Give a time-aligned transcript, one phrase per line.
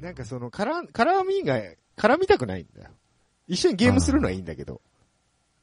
[0.00, 0.06] な。
[0.08, 1.60] なんかその、絡、絡みが、
[1.96, 2.90] 絡みたくないんだよ。
[3.46, 4.80] 一緒にゲームするのはいいんだけど、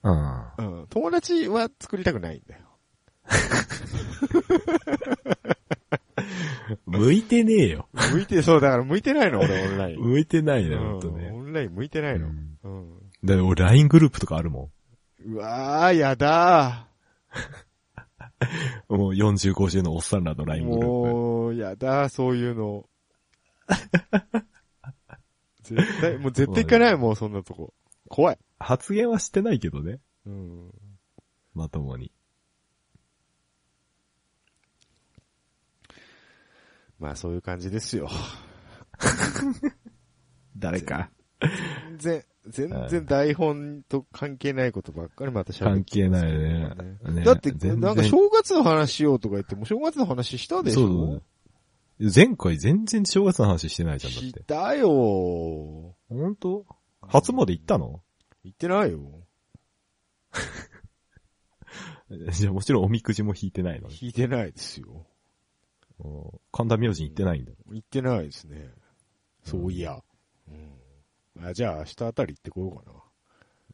[0.03, 0.41] うん。
[0.57, 0.87] うん。
[0.89, 2.61] 友達は作りたくないんだよ。
[6.85, 7.87] 向いてねえよ。
[8.11, 9.99] 向いて、そう、だから向いてないの、俺、オンライン。
[10.01, 11.31] 向いてないね、うんほんとね。
[11.31, 12.27] オンライン向いてないの。
[12.27, 12.89] うんうん。
[13.23, 14.69] だから俺 LINE グループとかあるも
[15.25, 16.87] うわー、やだん。
[18.93, 20.47] もう40、50のおっさんらのー。
[20.47, 22.85] LINE グルーもう、やだー、そういうの。
[25.63, 27.73] 絶対、もう絶対行かないもん、そんなとこ。
[28.07, 28.37] 怖い。
[28.37, 28.43] プ。
[28.59, 29.99] 発言はしてないけどね。
[30.25, 30.71] うん。
[31.53, 32.11] まともに。
[36.99, 38.09] まあ、そういう感じですよ。
[40.57, 41.11] 誰か？
[41.97, 47.19] 全然、全然台本と関係ないことばっかりまた喋関ってますないどね。
[47.19, 50.87] ねだって、全然なんか正月の話しようとか言っても、正月の話したでしょ？
[50.87, 51.23] そう。
[51.99, 54.23] 前回全然正月の話してないじゃん、だっ。
[54.23, 54.91] してたよー。
[54.91, 55.95] ほ
[56.29, 56.65] んと
[57.01, 58.01] 初詣行ったの？
[58.43, 58.99] 言ってないよ。
[62.31, 63.89] じゃあもちろんおみくじも引いてないの。
[63.89, 65.05] 引いてないですよ。
[65.99, 67.51] うん神田明神行ってないんだ。
[67.71, 68.69] 言ってないですね。
[69.43, 70.01] そういや。
[71.37, 71.45] うん。
[71.45, 73.03] あ、じゃあ明日あたり行ってこようか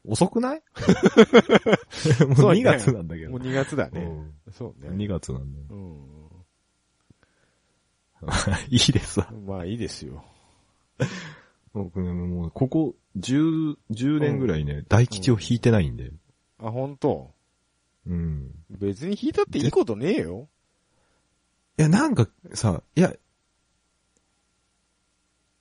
[0.05, 0.63] 遅くない？
[2.25, 3.27] もうそうね2月なんだけな。
[3.27, 3.37] ど。
[3.37, 4.01] もう2月だね。
[4.01, 4.89] うんそうね。
[4.89, 5.65] 2月なんだよ。
[5.69, 6.22] うん。
[8.69, 9.31] いいですわ。
[9.45, 10.23] まあいいですよ。
[11.73, 16.11] 僕ね、もう、ここ10、10年ぐらいね、大吉を引いてないんで。
[16.59, 17.33] あ、本当？
[18.05, 18.51] うん。
[18.69, 20.47] 別に引いたっていいことねえよ。
[21.77, 23.13] いや、なんかさ、いや、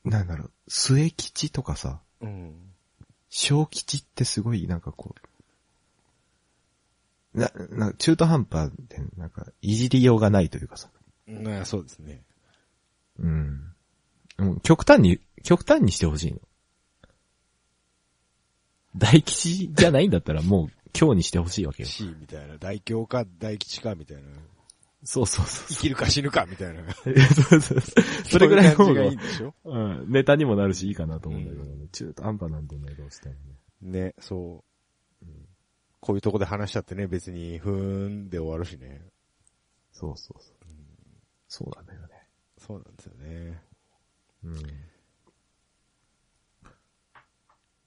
[0.05, 2.55] なんだろう、末吉とかさ、うん。
[3.31, 5.15] 小吉ってすごいなんかこ
[7.35, 10.91] う、な、な中途半端で、なんか、いじりようがないというかさ。
[11.27, 12.23] まあそうですね。
[13.23, 13.75] うん。
[14.39, 16.41] もう極端に、極端にしてほしいの。
[18.97, 21.89] 大吉じゃないんだったらもう今日にしてほしいわけよ。
[21.89, 22.59] C みたいな。
[22.59, 24.23] 大凶か大吉かみたいな。
[25.05, 26.83] そうそうそ生きるか死ぬかみたいな。
[26.83, 26.85] う。
[26.93, 28.05] そうそうそう。
[28.29, 29.55] それぐらいの方がいいんでしょ？
[29.65, 31.89] うん、ネタにもなるしいいかなと思うんだけどね。
[31.91, 33.35] 中途半端なんでね、どうしても
[33.81, 34.01] ね。
[34.01, 35.27] ね、そう。
[36.01, 39.01] こういうとこで話しちゃってね、別に、ふーんで終わるしね。
[39.93, 40.55] そうそうそう。
[41.49, 42.12] そうなんだよね。
[42.67, 43.61] そうなんですよね。
[44.45, 44.55] うん。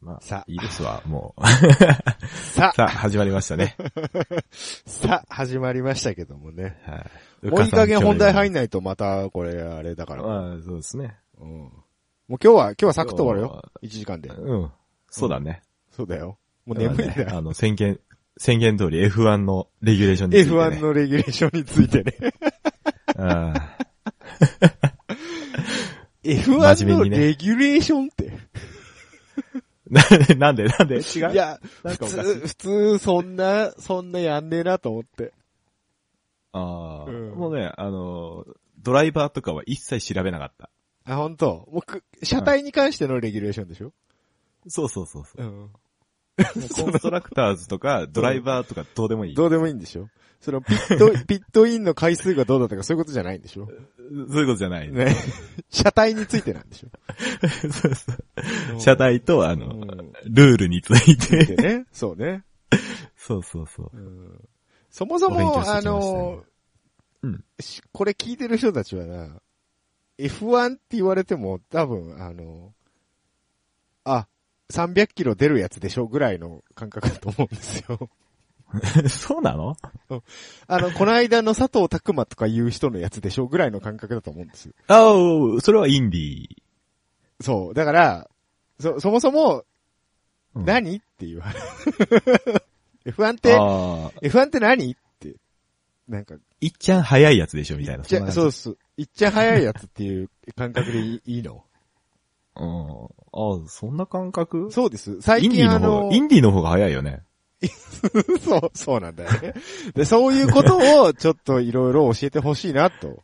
[0.02, 1.48] まあ、さあいいですわ、もう。
[1.48, 3.76] さあ、 さあ、始まりましたね。
[4.86, 6.80] さあ、始まりましたけどもね。
[6.84, 7.08] は
[7.42, 7.48] い。
[7.48, 10.24] もういい加減本題入んんないとまた、これ、あれだから。
[10.24, 11.18] まあ、そうですね。
[11.40, 11.48] うん。
[11.48, 11.74] もう
[12.28, 13.64] 今日は、今日はサクッと終わるよ。
[13.82, 14.30] 1時間で。
[14.30, 14.72] うん。
[15.10, 15.64] そうだね。
[15.90, 16.38] そうだよ。
[16.66, 18.00] もう眠いんあの、宣言、
[18.38, 20.58] 宣言通り F1 のレギュレーションについて、ね。
[20.58, 22.34] F1 のレギュレーションについてね。
[24.42, 24.94] あ
[26.24, 28.32] F1 のレギュレーションって。
[29.90, 30.96] ー なんでなんで？
[30.96, 31.32] 違う？
[31.32, 35.32] いや、普なんかおかしい通、普通、そんな、そんなやんねえなと思って。
[36.54, 38.46] ああ、うんもうね、あの、
[38.80, 40.70] ドライバーとかは一切調べなかった。
[41.06, 41.68] あ、本当？
[41.72, 43.94] 僕、車体に関してのレギュレーションでしょ？
[44.68, 45.46] そうそうそうそう。
[45.46, 45.70] うん。
[46.74, 49.36] コンストラクターズとか、ドライバーとかどうでもいい。
[49.36, 50.10] どうでもいいんでしょ？
[50.42, 53.68] その、ピット、 ピットインの回数がどうだったかそういうことじゃないんでしょ？
[53.68, 54.92] そういうことじゃない。
[54.92, 55.16] ね。
[55.70, 56.90] 車体についてなんでしょ？
[57.72, 58.12] そうそ
[58.76, 61.46] う車体と、あの、うんルールについて。
[61.46, 61.86] でね。
[61.92, 62.44] そうね。
[63.18, 63.98] そうそうそう。
[63.98, 64.48] うん
[64.92, 66.44] そもそも、お勉強してあの、
[67.24, 69.42] うんしこれ聞いてる人たちはな、
[70.20, 72.74] F1 って言われても多分、あの、
[74.06, 74.28] あ、
[74.72, 76.08] 300キロ出るやつでしょ？
[76.08, 78.10] ぐらいの感覚だと思うんですよ。
[79.10, 79.78] そうなの？
[80.68, 84.70] あの、この間の佐藤拓馬とかいう人のやつでしょぐらいの感覚だと思うんです。
[84.88, 86.48] ああ、それはインディー。
[87.42, 87.74] そう。
[87.74, 88.30] だから、
[88.80, 89.64] そ、そもそも、
[90.56, 91.58] うん何っていう話。
[93.06, 95.36] F1 って、ああ、F1 って何って。
[96.08, 98.04] なんか、いっちゃん早いやつでしょみたいな。
[98.04, 98.52] じゃ、そうう。
[98.52, 98.78] そう。
[98.96, 101.66] いっちゃ早いやつっていう感覚でいいの？
[102.56, 103.06] うん。
[103.34, 104.72] ああ、そんな感覚？
[104.72, 105.22] そうです。
[105.22, 107.24] 最インディの方が、イ、ンディーの方が早いよね。
[108.42, 109.54] そう、そうなんだよね。
[109.94, 113.24] で、そういうことをちょっといろいろ教えてほしいなと。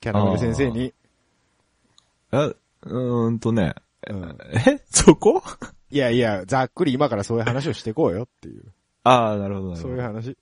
[0.00, 0.92] キャナメル先生に。
[2.30, 3.74] あ、うーんとね。
[4.08, 4.38] うん。
[4.66, 5.42] えそこ？
[5.90, 8.72] いやいや、ざっくり今からそういう話をしていこうよっていう。
[9.04, 9.88] ああ、なるほど、なるほど。
[9.88, 10.36] そういう話。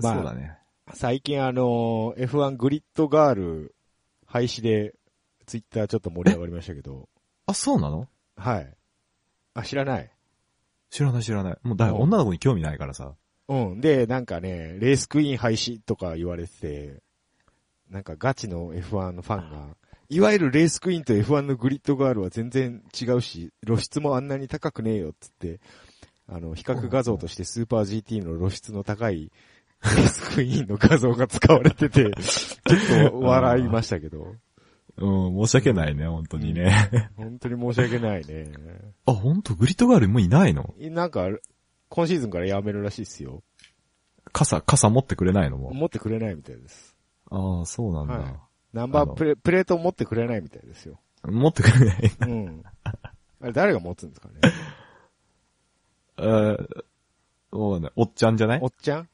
[0.00, 0.58] まあそうだね。
[0.92, 3.74] 最近あの、F1 グリッドガール
[4.26, 4.94] 廃止で、
[5.46, 7.08] ツイッターちょっと盛り上がりましたけど。
[7.46, 8.08] あ、そうなの？
[8.36, 8.74] はい。
[9.54, 10.10] あ、知らない。
[10.90, 11.58] 知らない知らない。
[11.62, 13.14] もうだ、うん女の子に興味ないからさ。
[13.48, 13.80] うん。
[13.80, 17.02] で、なんかね、レースクイーン廃止とか言われてて、
[17.90, 19.76] なんかガチの F1 のファンが、
[20.08, 25.60] いわゆるレースクイーンと F1 のグリッドガールは全然違うし、露出もあんなに高くねえよっつって、
[26.28, 29.30] あの、比較画像としてスーパー GT の露出の高い
[29.84, 34.34] レースクイーンの画像が使われてて、ちょっと笑いましたけど。
[34.96, 37.10] うん、申し訳ないね、本当にね。
[37.16, 38.52] 本当に申し訳ないね。
[39.06, 40.74] あ、本当グリッドガールもういないの？
[40.78, 41.28] なんか、
[41.88, 43.42] 今シーズンから辞めるらしいっすよ。
[44.32, 45.72] 傘、傘持ってくれないのも？
[45.72, 46.96] 持ってくれないみたいです。
[47.30, 48.14] ああ、そうなんだ。
[48.18, 48.34] はい
[48.72, 50.98] ナンバープレプレート持ってくれないみたいですよ。
[51.22, 52.12] 持ってくれない。
[52.22, 52.62] うん。
[52.82, 54.34] あれ誰が持つんですかね？
[56.18, 56.84] えー、
[57.52, 58.58] そうね、おっちゃんじゃない？
[58.60, 59.08] おっちゃん？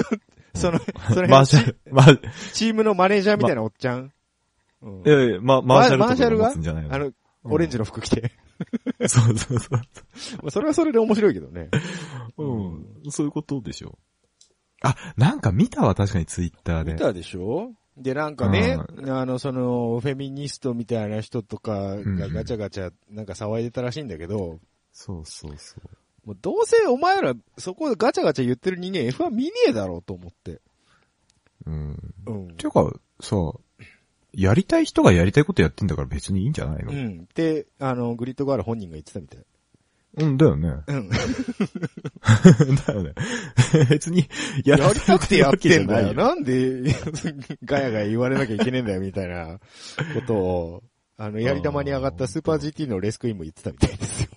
[0.54, 4.12] その、その辺マーシャル、マー、チームのマネージャーみたいなおっちゃん、
[4.82, 6.46] うんいやいや、ま、マーシャルとかがマーシャルが？
[6.48, 7.12] 持つんじゃないのあの、
[7.44, 8.32] オレンジの服着て。
[9.08, 9.80] そうそうそう。
[10.42, 11.68] まあそれはそれで面白いけどね。
[12.38, 12.86] うん。
[13.10, 13.98] そういうことでしょ。
[14.82, 16.92] あ、なんか見たわ、確かにツイッターで。
[16.94, 17.72] 見たでしょ？
[17.96, 18.76] で、なんかね、
[19.08, 24.60] あの、その、フェミニストみたいな人とかがガチャガチャ、なんか騒いでたらしいんだけど、
[24.92, 26.26] そうそうそう。
[26.26, 30.60] もうどうせお前ら、そこでガチャガチャ言ってる人間 F1 見ねえだろうと思って。
[31.64, 32.14] うん。
[32.26, 32.48] うん。
[32.56, 33.36] ていうか、さ、
[34.36, 36.92] やりたい人がやりたいことやってんだから別にいいんじゃないの？
[36.92, 37.26] うん。
[37.34, 39.44] で、あの、グリッドガール本人が言ってたみたい。
[40.18, 40.68] うん、だよね。
[40.86, 41.08] うん。
[42.86, 43.14] だよね。
[43.90, 44.28] 別に、
[44.64, 46.06] ややりたくてやってんだよ。
[46.06, 46.82] ないなんで、
[47.64, 49.58] ガヤガヤ言われなきゃいけねえんだよ、みたいな
[50.14, 50.82] ことを、
[51.18, 54.28] あの、やり玉に上がったスーパー GT のレースクイーンも言ってたみたいですよ。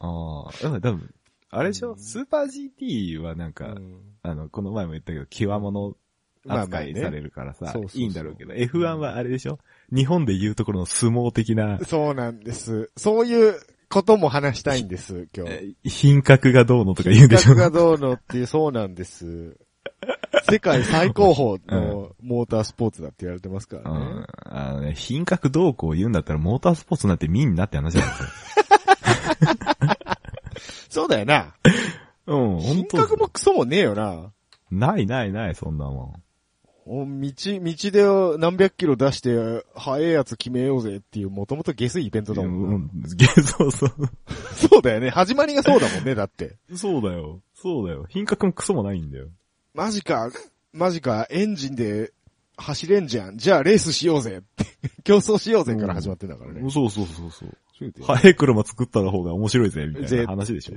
[0.00, 1.14] ああ、でも多分、
[1.50, 5.96] あれでしょ、うんスーパー GT はなんか、うんあの、この前も言ったけど、極物
[6.46, 9.58] 扱いされるからさ、まあまあねいいんだろうけど、F1 はあれでしょ？
[9.92, 12.90] 日本で言うところの相撲的な、そうなんです。
[12.96, 13.54] そういう
[13.88, 15.52] ことも話したいんです、今日。
[15.52, 17.54] え品格がどうのとか言うんでしょ？
[17.54, 19.56] 品格がどうのっていう、そうなんです。
[20.50, 21.34] 世界最高
[21.68, 24.26] 峰のモータースポーツだって言われてますかうらねん。。
[24.44, 28.28] あのね、品格どうこう言うんだったら、モータースポーツなんて見んなって話なんですよ。
[30.90, 31.54] そうだよな。
[32.26, 34.32] うん、品本当格もクソもねえよな。
[34.70, 36.23] ないないない、そんなもお
[36.86, 42.36] 道、道で何百キロ出して、速いやつ決めようぜっていう、もともと下水イベントん。
[42.36, 42.74] だもんな。
[42.76, 43.90] うん、げそうそう。
[44.68, 45.10] そうだよね。
[45.10, 46.56] 始まりがそうだもんね、だって。
[46.74, 47.40] そうだよ。
[47.54, 48.04] そうだよ。
[48.08, 49.28] 品格もクソもないんだよ。
[49.72, 50.30] マジか、
[50.72, 52.12] マジか、エンジンで
[52.56, 53.38] 走れんじゃん。
[53.38, 54.42] じゃあレースしようぜ。
[55.04, 56.60] 競争しようぜから始まってんだからね。
[56.70, 57.48] そうそうそうそう。
[57.78, 60.74] そう速い車作った方が面白いぜ、みたいぜな話でしょ。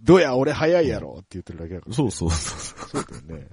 [0.00, 1.94] どや、俺速いやろって言ってるだけだから。
[1.94, 2.88] そうそうそう。
[2.88, 3.48] そうだよね。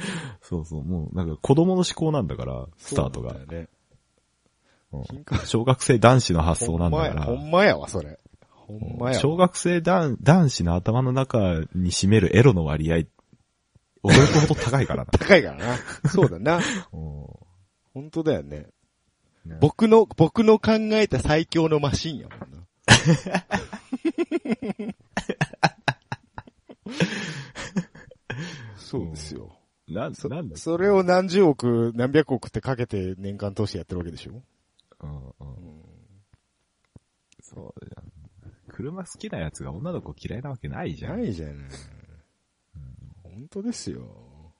[0.42, 0.84] そうそう。
[0.84, 3.38] もう、なんか子供の思考なんだから、スタートがそう。
[3.38, 3.68] なんだよね。
[5.46, 7.24] 小学生男子の発想なんだから。
[7.24, 8.18] ほんまや、ほんまやわ、それ。
[8.50, 9.20] ほんまやわ。
[9.20, 12.96] 小学生男男子の頭の中に占めるエロの割合、
[14.04, 15.10] 驚くほど高いからな。
[15.18, 15.76] 高いからな。
[16.10, 16.60] そうだな。
[16.92, 17.26] うん
[17.94, 18.68] 本当だよね。
[19.44, 22.46] ね僕の、僕の考えた最強のマシンやもんな。
[28.76, 29.50] そうですよ。
[29.88, 34.42] なん、そなんだそれを何十億、何百億ってかけて年間通してやってるわけでしょ？
[35.00, 35.82] うんうん
[37.42, 38.04] そうじゃん。
[38.68, 41.20] 車好きな奴が女の子嫌いなわけないじゃん。
[41.20, 41.56] ないじゃない。
[43.24, 44.54] 本当ですよ。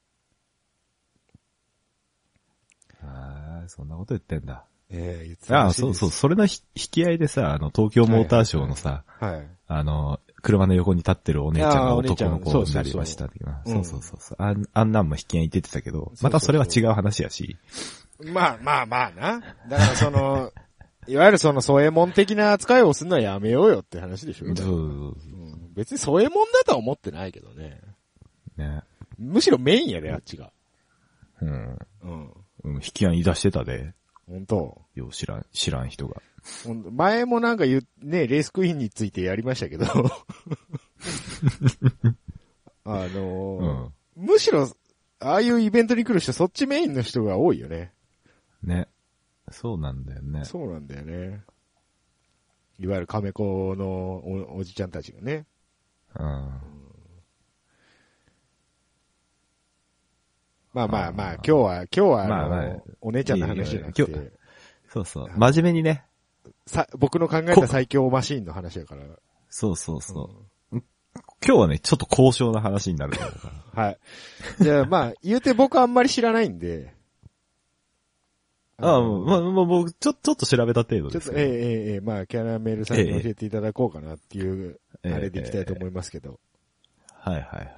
[3.03, 4.67] ああ、そんなこと言ってんだ。
[4.91, 6.11] ええ言ってたああ、そうそう、。
[6.11, 9.49] それのひ引き合いでさ、あの、東京モーターショーのさ、はい。
[9.69, 13.31] あの、車の横に立ってるお姉ちゃんあが男の子になりました。
[13.65, 14.37] そうそうそうそう。
[14.39, 17.57] あんあんなんも引き合いに出てたけど、またそれは違う話やし。
[18.25, 19.41] まあまあまあな。
[19.69, 20.53] だからその、
[21.07, 27.81] いわゆるその添えもん的な扱いをするのはやめようよって話でしょそうそうそううん別に添えもんだとは思ってないけどね。
[28.57, 28.83] ね。
[29.19, 30.53] むしろメインやで、あっちが。
[31.41, 31.79] うん。
[32.03, 32.33] うん。
[32.65, 33.95] うん引き合いに出してたで。
[34.29, 36.23] 本当よう知らん、知らん人が。
[36.91, 39.87] 前もなんか言う、ね、レースクイーンについてやりましたけど。
[42.85, 44.27] あのうーん。
[44.27, 44.69] むしろ、
[45.21, 47.93] ああいうイベントに来る人、そっちメインの人が多いよね。
[48.63, 48.89] ね。
[49.51, 50.45] そうなんだよね。
[50.45, 51.43] そうなんだよね。
[52.79, 55.47] いわゆる亀子のおおじちゃんたちがね。
[56.19, 56.25] うん。
[60.73, 64.33] まあまあまあ、今日は、今日はあの、まあまあお姉ちゃんの話じゃなくて
[64.89, 65.29] そうそう。
[65.37, 66.05] 真面目にね。
[66.67, 69.03] さ、僕の考えた最強マシーンの話だから。
[69.49, 70.31] そうそうそ
[70.73, 70.79] う。
[71.45, 73.31] 今日はね、ちょっと高尚な話になるか
[73.75, 73.83] ら。
[73.85, 73.99] はい。
[74.61, 76.95] じゃあまあ、言うて僕あんまり知らないんで。
[78.79, 81.45] ああ、のまあ、まあ、僕、ちょ、ちょっと調べた程度ちょっと、ええ。
[81.45, 86.41] ええええまあ、キャラメルさんに教えていただこうかなっていう、ええあれでいきたいと思いますけど。
[87.09, 87.71] はいはいはい。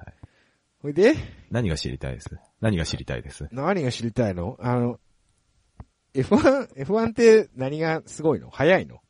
[0.81, 1.15] ほいで、
[1.51, 2.29] 何が知りたいです？
[2.61, 3.47] 何が知りたいです？
[3.51, 4.57] 何が知りたいの？
[4.59, 4.99] あの、
[6.15, 8.49] F1、F1 って何がすごいの？
[8.49, 9.01] 速いの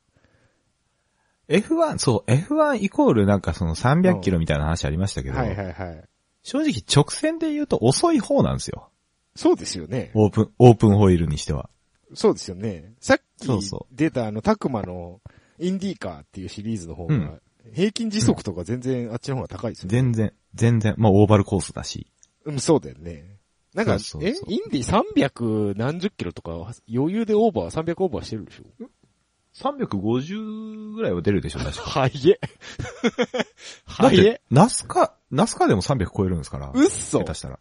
[1.48, 6.04] ?F1、そう、F1 イコールなんかその300キロみたいな話ありましたけど、はいはいはい。
[6.44, 8.90] 正直直線で言うと遅い方なんですよ。
[9.36, 10.12] そうですよね。
[10.16, 11.70] オープン、オープンホイールにしては。
[12.14, 12.94] そうですよね。
[13.00, 15.22] さっきそうそ出たあの、タクマの
[15.60, 17.42] インディーカーっていうシリーズの方が、うん
[17.74, 19.98] 平均時速とか全然あっちの方が高いですよね。
[19.98, 22.06] 全然、全然、まあオーバルコースだし。
[22.46, 23.35] うん、そうだよね。
[23.76, 26.52] なんか、そうそうそうえインディ300何十キロとか
[26.92, 28.64] 余裕でオーバー、300オーバーしてるでしょ
[29.54, 31.82] ？350ぐらいは出るでしょ、確か。
[31.82, 32.40] はいえ。
[33.86, 36.72] はいえて。、ナスカ、ナスカでも300超えるんですから。
[36.74, 37.60] うっそ下手したら。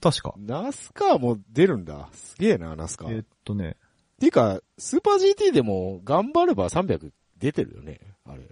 [0.00, 0.34] 確か。
[0.38, 2.08] ナスカーも出るんだ。
[2.14, 3.76] すげえな、ナスカえーっとね、
[4.18, 8.00] ていうか、スーパー GT でも頑張れば300出てるよね。
[8.24, 8.42] あれ。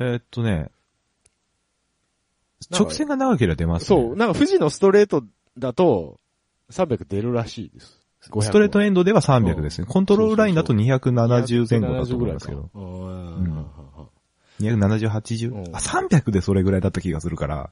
[0.00, 0.70] えーっとね、
[2.70, 3.86] 直線が長ければ出ます、ね。
[3.86, 5.24] そう、なんか富士のストレート
[5.58, 6.20] だと、
[6.70, 8.00] 300出るらしいです。
[8.40, 9.86] ストレートエンンドでは300ですね。
[9.86, 12.70] コントロールラインだと270前後だと思いますけど。
[12.72, 13.66] ううんん。
[14.60, 15.52] 270、80?
[15.52, 17.70] うんあ、300でそれぐらいだった気がするから、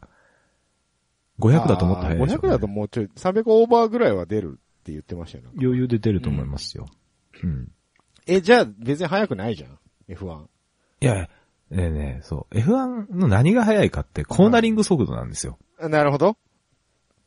[1.41, 5.45] 500だともっと早いでしょ、500だともうちょい、300オーバーぐらいは出るって言ってましたよ。
[5.59, 6.87] 余裕で出ると思いますよ。
[7.43, 7.69] うん。
[8.27, 10.45] え、じゃあ別に速くないじゃん ?F1。
[11.01, 11.29] いや、
[11.73, 12.55] ねえねえ、そう。
[12.55, 15.59] F1 の何が速いかって、コーナリング速度なんですよ。
[15.81, 16.37] あなるほど。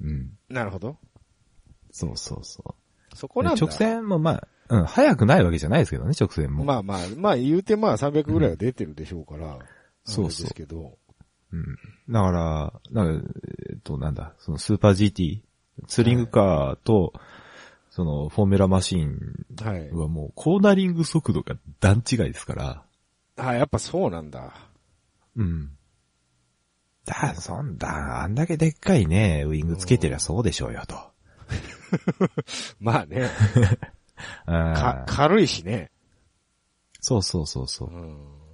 [0.01, 0.31] うん。
[0.49, 0.97] なるほど。
[1.91, 2.63] そうそうそ
[3.11, 3.15] う。
[3.15, 3.59] そこなんだ。
[3.59, 6.63] 直線もまあ、うん、速くないわけじゃないですけどね、直線も。
[6.63, 9.57] まあまあ、まあ言うてまあ300ぐらいは出てるでしょうから。
[10.03, 10.97] そうそうあれですけど。
[11.51, 11.77] うん。
[12.09, 13.29] だから、なんか、
[13.69, 15.41] えっと、なんだ、そのスーパー GT、
[15.87, 17.13] ツーリングカーと、
[17.89, 19.19] その、フォーミュラマシン
[19.63, 19.89] はい。
[19.91, 22.84] はもう、コーナリング速度が段違いですから、
[23.37, 24.53] あ、やっぱそうなんだ。
[25.35, 25.71] うん。
[27.05, 30.95] だ、そんだ、あんだけでっかいね、ウィングつけてりゃそうでしょうよ、と。
[32.79, 33.29] まあね。
[34.45, 35.91] か、あー軽いしね。
[37.01, 37.97] そうそうそうそうう。
[37.97, 38.45] ん。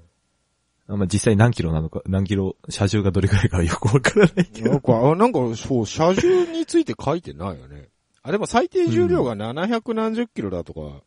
[0.88, 4.72] あまあ、実際何キロなのか、何キロ、車重がどれくらいかはよくわからないけど。
[4.72, 7.90] なんか、あなんか、そう、車重について書いてないよね。
[8.24, 11.02] あ、でも最低重量が700何十キロだとか、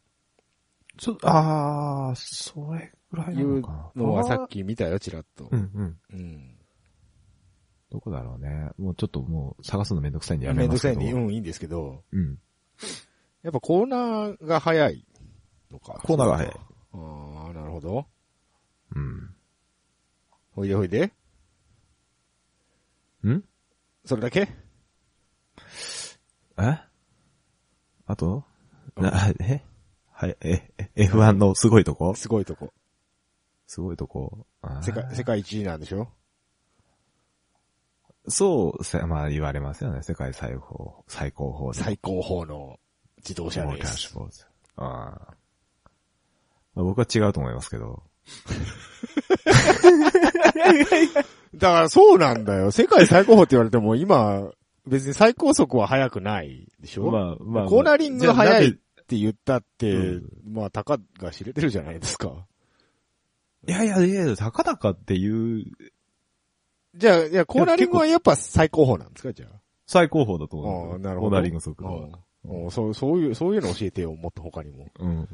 [0.96, 4.02] ちょ、あー、それぐらいいうなのかな。
[4.02, 4.54] のはさっき。
[4.58, 5.56] き見たよ、ちらっとう。
[5.56, 5.98] んうん。
[6.12, 6.56] うん。
[7.90, 8.70] どこだろうね。
[8.78, 10.66] もうちょっともう探すのめんどくさいんでやめめ。
[10.66, 12.38] んどくさいんで、うん、いいんですけど、うん。
[13.42, 15.06] やっぱコーナーが早い
[15.70, 16.00] のか。
[16.04, 16.52] コーナーが早い。
[16.94, 18.06] ああ、なるほど。
[18.94, 19.34] うん。
[20.52, 21.12] ほいでほいで。
[23.26, 23.42] ん？
[24.04, 24.48] それだけ？
[26.58, 26.78] え？
[28.06, 28.44] あと？
[28.96, 29.62] な、 え？
[30.12, 32.14] はい、え、え？F1 のすごいとこ？
[32.14, 32.72] すごいとこ。
[33.74, 34.46] すごいとこ
[34.82, 36.06] 世界、世界一位なんでしょ？
[38.28, 40.04] そう、せまあ言われますよね。
[40.04, 41.82] 世界最高、最高峰で。
[41.82, 42.78] 最高峰の
[43.16, 44.14] 自動車レースモータース。
[44.14, 44.46] ポーツ。
[44.76, 44.86] ああ。
[46.76, 48.04] まあ僕は違うと思いますけど。
[51.56, 52.70] だからそうなんだよ。
[52.70, 54.52] 世界最高峰って言われても今、
[54.86, 57.10] 別に最高速は速くないでしょ？
[57.10, 57.66] まあまあ。
[57.66, 58.76] コーナリングが速いっじ
[59.08, 62.46] て言ったって、うんまあ、たかが知れてるじゃないですか。
[63.66, 65.64] いやいやいや、高々っていう
[66.96, 69.46] じゃあ、いや、コーナリングはやっぱ最高峰なんですかじゃ
[69.86, 70.92] 最高峰だと思う。
[70.92, 74.88] ああなるほどコーナリング速度そう、そういう、そういうの教えてよ、もっと他にも。
[75.00, 75.28] うん。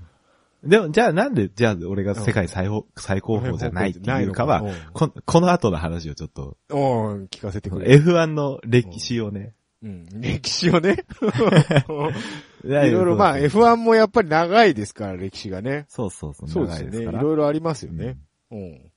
[0.63, 7.97] でも、じゃあなんで、じゃあ俺が世界最高最高峰じゃないっていうかは、ここの後の話をちょっと、うん、うん聞かせてくれ。
[7.97, 9.55] F1 の歴史をね。
[9.83, 11.05] うん、歴史をね。
[12.65, 15.87] いいろいろ、まあ、そう F1 もやっぱり長いですから、歴史がね。
[15.89, 16.99] そうそうそう、そうですよね。
[16.99, 18.19] いろいろありますよね。
[18.51, 18.59] うん。
[18.59, 18.91] うん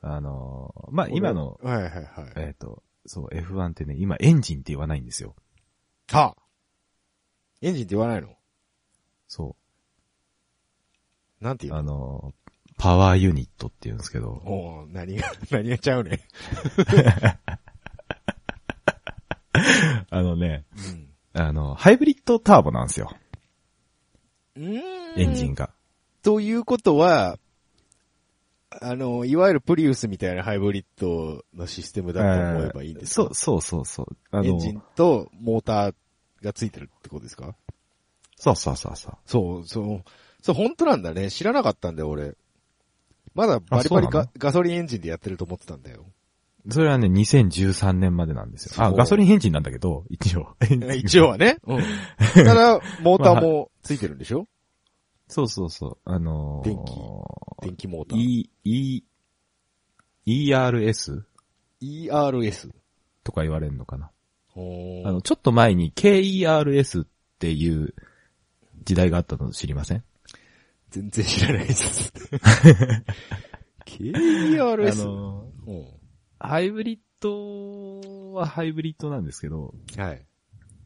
[0.00, 2.04] あのー、まあ今の、はいはいはい。
[2.36, 5.34] えっと、そう、F1 ってね、今エンジンって言わないんですよ。
[6.10, 6.42] はあ
[7.60, 8.28] エンジンって言わないの？
[9.26, 9.56] そ
[11.40, 11.44] う。
[11.44, 11.90] なんて言うの？
[11.90, 16.20] あのー、パワーユニットって言うんですけど、おう何が、何がちゃうね。
[20.10, 20.64] あのね、
[21.34, 21.40] うん。
[21.40, 23.10] あの、ハイブリッドターボなんですよ。
[24.56, 25.70] エンジンが。
[26.22, 27.38] ということは、
[28.70, 34.16] あの、いわゆるプリウスみたいなハイブリッドのシステムだと思えばいいんですか、そう、そうそうそう。
[34.30, 35.94] あのエンジンとモーター
[36.42, 37.54] がついてるってことですか？
[38.36, 39.16] そうそうそうそう。
[39.26, 40.04] そう、そう、
[40.42, 41.30] そう、本当なんだね。
[41.30, 42.36] 知らなかったんだよ、俺。
[43.34, 46.04] まだバリバリガソリンエンジンでやってると思ってたんだよ。
[46.70, 48.84] それはね、2013年までなんですよ。
[48.84, 50.54] あ、ガソリンエンジンなんだけど、一応。
[50.96, 51.56] 一応はね。
[51.66, 51.82] うん。
[52.34, 54.46] ただ、モーターもついてるんでしょ？
[55.28, 55.98] そうそうそう。
[56.04, 56.92] あのー、電気
[57.66, 58.18] 電気モーター。
[58.18, 59.02] E、E、
[60.26, 61.22] ERS?
[61.80, 62.70] ERS。
[63.24, 64.10] とか言われるのかな。
[64.48, 67.06] ほあの、ちょっと前に KERS っ
[67.38, 67.94] ていう
[68.84, 70.04] 時代があったの知りません？
[70.90, 72.12] 全然知らないです。
[72.42, 75.04] あ KERS?
[75.06, 75.97] の、うん
[76.40, 80.24] ハイブリッドはハイブリッドなんですけど、はい。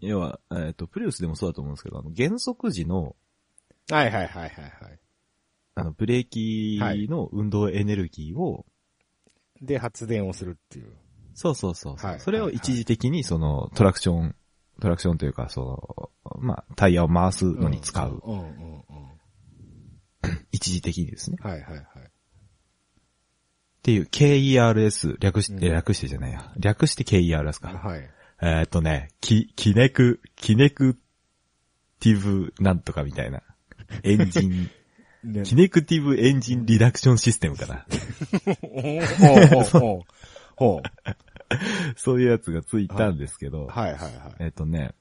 [0.00, 3.14] 要は、えっ、と、プリウスでもそうだと思うんですけど、あの、減速時の、
[3.90, 4.99] はいはいはいはいはい。
[5.75, 6.78] あの、ブレーキ
[7.09, 8.66] の運動エネルギーを、
[9.61, 10.92] で、発電をするっていう。
[11.35, 14.35] そうそうそうはいそれを一時的に、その、トラクション、
[14.80, 18.21] トラクションというか、その、まあ、タイヤを回すのに使う。
[18.25, 18.85] うんうんうん。
[20.52, 21.37] 一時的にですね。
[21.40, 21.87] はいはいはい。
[23.82, 26.52] っていう KERS、略しうんて、略してじゃないや。
[26.56, 27.68] 略して KERS か。
[27.68, 28.08] はい。
[28.40, 30.96] えーっとね、キ、キネク、キネク
[31.98, 33.42] ティブなんとかみたいな。
[34.04, 34.70] エンジン、
[35.24, 37.86] ねキネクティブエンジンリダクションシステムかな。
[38.60, 38.78] ほ
[39.40, 40.00] うほうほう。
[40.54, 40.82] ほう。
[41.96, 44.12] そういうやつがついたんですけど、はいはいはい。
[44.38, 44.94] えーっとね、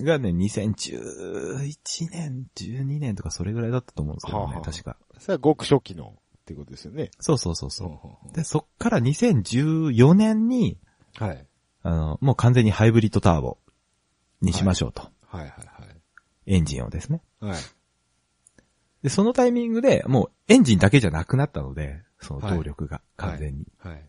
[0.00, 4.96] がね、2011年、12年とかそれぐらいだったと思うんですけどね、はあはあ確か。
[5.18, 6.14] それはごく初期の
[6.44, 7.10] ってことですよね。
[7.20, 7.88] そうそうそうそう。
[7.88, 10.78] ほうほうほで、そっから2014年に、
[11.20, 11.46] うはい。
[11.82, 13.58] あの、もう完全にハイブリッドターボ
[14.42, 15.02] にしましょうと。
[15.26, 15.50] はいはい
[16.46, 17.22] エンジンをですね。
[17.40, 17.50] はい。
[17.52, 17.60] はい。
[19.02, 23.66] で、そのタイミングでもうエンジンだけじゃなくなったので、その動力が完全に。
[23.78, 24.02] はい。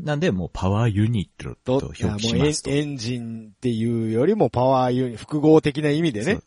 [0.00, 2.70] なんで、もうパワーユニットとど表記しますと。
[2.70, 6.40] エンジンっていうよりもパワーユニ、複合的な意味でね、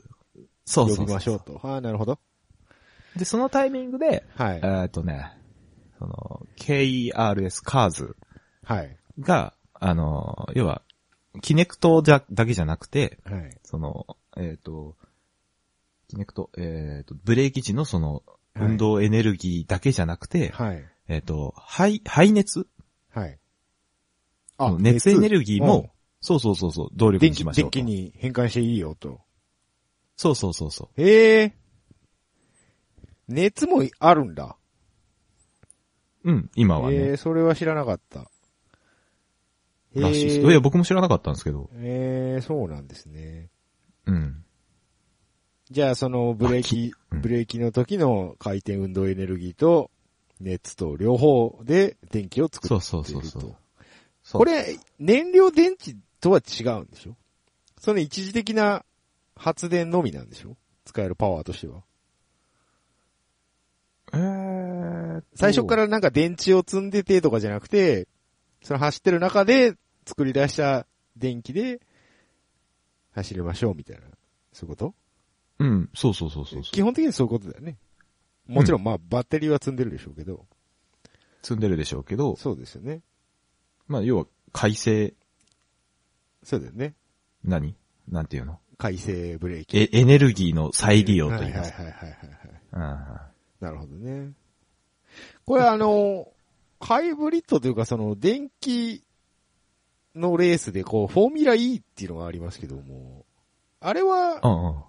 [0.65, 1.60] そうそうそう呼びましょうと。
[1.63, 2.19] ああ、なるほど。
[3.17, 4.62] で、そのタイミングで、はいえ。
[4.62, 5.31] ーっとね、
[6.00, 8.15] その、KERS カーズ
[8.63, 8.97] はい。
[9.19, 10.81] が、あの、要は、
[11.41, 13.57] キネクトじゃ、だけじゃなくて、はい。
[13.63, 14.95] その、えっ、と、
[16.07, 18.21] キネクト、えっ、と、ブレーキ時のその、はい
[18.59, 20.83] 運動エネルギーだけじゃなくて、はい。
[21.07, 22.65] えっ、と、排、排熱
[23.13, 23.39] はい。
[24.79, 25.89] 熱エネルギーもうん、
[26.21, 27.77] そうそうそうそう、動力にしましょうと。
[27.77, 29.21] 電気に変換していいよと。
[30.15, 31.55] そうそうそうそへえ。
[33.27, 34.58] 熱もあるんだ。
[36.23, 36.32] う。
[36.32, 38.30] うん、今はね、ええ、それは知らなかった。
[39.95, 40.39] へらしいです。
[40.39, 41.69] えいや、僕も知らなかったんですけど。
[41.75, 43.49] ええ、そうなんですね。
[44.06, 44.43] うん。
[45.69, 49.89] じゃあ、そのブレーキ、うんブレーキの時の回転運動エネルギーと
[50.39, 52.86] 熱と両方で電気を作っていると。
[52.86, 53.56] そうそうそうそう
[54.23, 57.15] そうこれ、燃料電池とは違うんでしょ？
[57.80, 58.84] その一時的な
[59.36, 60.58] 発電のみなんでしょ？
[60.84, 61.84] 使えるパワーとしては。
[64.13, 68.08] え最初からなんか電池を積んでてとかじゃなくて、
[68.62, 71.82] その走ってる中で作り出した電気で
[73.13, 74.04] 走りましょうみたいな。
[74.54, 74.93] そういうこと？
[75.60, 76.72] うん、そうそうそうそうそう。
[76.72, 77.78] 基本的にそういうことだよね。
[78.48, 80.46] もちろんまあバッテリーは積んでるでしょうけど。
[81.43, 83.02] 積んでるでしょうけど、そうですよね。
[83.88, 85.13] まあ、要は、改正、
[86.43, 86.93] そうだよね。
[87.43, 87.78] 何？
[88.10, 88.60] なんていうの？
[88.78, 89.78] 回生ブレーキ。
[89.78, 91.72] え、エネルギーの再利用と言います。
[91.74, 92.98] はいはいはいはいはいはい。
[92.98, 94.32] うんなるほどね。
[95.46, 96.32] これあの、
[96.80, 99.04] ハイブリッドというかその電気
[100.15, 103.26] のレースでこう、フォーミュラ E っていうのがありますけども、
[103.80, 104.84] あれは、うんうん。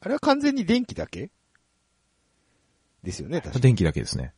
[0.00, 1.30] あれは完全に電気だけ
[3.02, 3.62] ですよね、確かに。
[3.62, 4.32] 電気だけですね。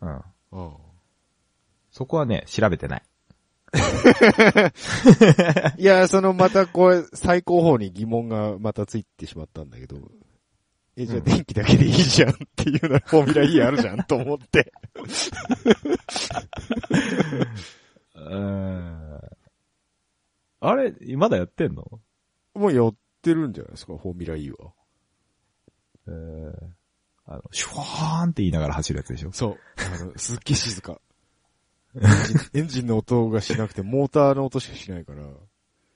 [0.00, 0.22] うん。
[0.52, 0.72] うん。
[1.90, 3.02] そこはね、調べてない。
[5.78, 9.96] いや、そのまたこれ、最高峰に疑問がまたついてしまったんだけど、
[10.96, 14.72] え、じゃあうん電気だけでいいじゃんっていうのはフォーミュラ E あるじゃんと思って。
[18.14, 19.20] うん。
[20.60, 22.00] あれ、まだやってんの？
[22.54, 24.72] もうやってるんじゃないですか、フォーミュラ E は。
[26.06, 26.52] えー、
[27.26, 29.32] あの、シュワーンって言いながら走るやつでしょ？
[29.32, 29.58] そう。
[29.78, 31.00] あの、すっげえ静か。
[32.54, 35.38] エンジン、 の音がしなくて、モーターの音しかしないから、うん、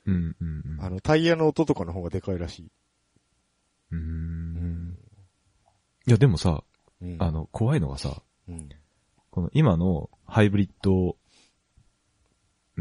[0.06, 0.44] うん、う
[0.76, 0.80] ん。
[0.80, 2.70] あの、タイヤの音とかの方がでかいらしい。
[3.92, 4.83] うーん。
[6.06, 6.62] いや、でもさ、
[7.00, 7.16] うん。
[7.20, 8.68] あの、怖いのがさ、うん。
[9.30, 11.16] この今のハイブリッド、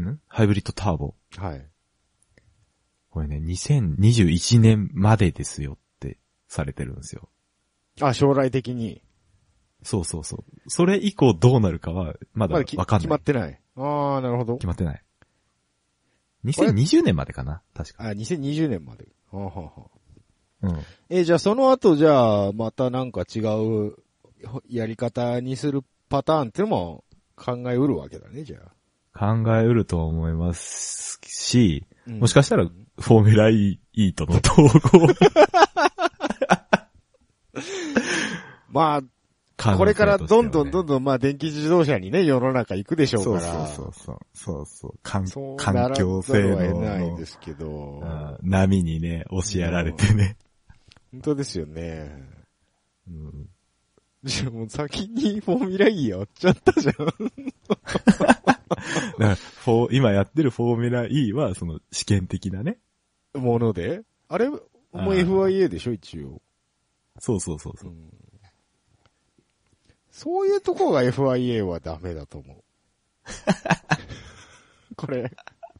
[0.00, 0.20] ん？
[0.26, 1.14] ハイブリッドターボ？
[1.36, 1.66] はい。
[3.10, 7.28] これね、2021年までですよってされてるんですよ。
[8.00, 9.02] あ、将来的に。
[9.82, 10.44] そうそうそう。
[10.68, 13.00] それ以降どうなるかは、まだまだきわかんない。
[13.02, 13.60] 決まってない。
[13.76, 14.66] ああ、なるほど決。
[14.66, 15.02] まってない。
[16.44, 17.62] 2020年までかな？
[17.72, 18.08] 確か。
[18.08, 19.08] あ、2020年まで。
[19.30, 19.80] はあはあはあ
[20.64, 20.80] うん。
[21.10, 23.96] え、じゃあその後、じゃあ、またなんか違う
[24.68, 27.04] やり方にするパターンってのも
[27.36, 28.72] 考えうるわけだね、じゃあ。
[29.16, 33.78] 考えうると思いますし、うんもしかしたら、フォーミュラ E
[34.14, 35.08] との統合。
[38.70, 39.02] まあ、
[39.76, 43.66] これからどんどんどんどんまあ電気自動車にね、世の中行くでしょうから。
[43.68, 44.18] そうそうそう。
[44.34, 44.94] そうそう。
[45.02, 48.00] 環そう環なら境性得ないのですけど。
[48.02, 50.36] うん波にね、押しやられてね。
[51.14, 52.22] 本当ですよね。
[53.08, 53.48] うん
[54.24, 56.94] じゃあもう先にフォーミュラ E やっちゃったじゃん。
[59.92, 62.78] 今やってるフォーミュラ E は、その試験的なね。
[63.34, 64.02] もので？
[64.28, 64.48] あれ？
[64.48, 64.60] も
[64.92, 66.40] う FIA でしょ、一応。
[67.18, 67.94] そうそうそうそうう。
[67.94, 68.10] ん
[70.10, 72.62] そういうとこが FIA はダメだと思う。
[74.96, 75.30] これ、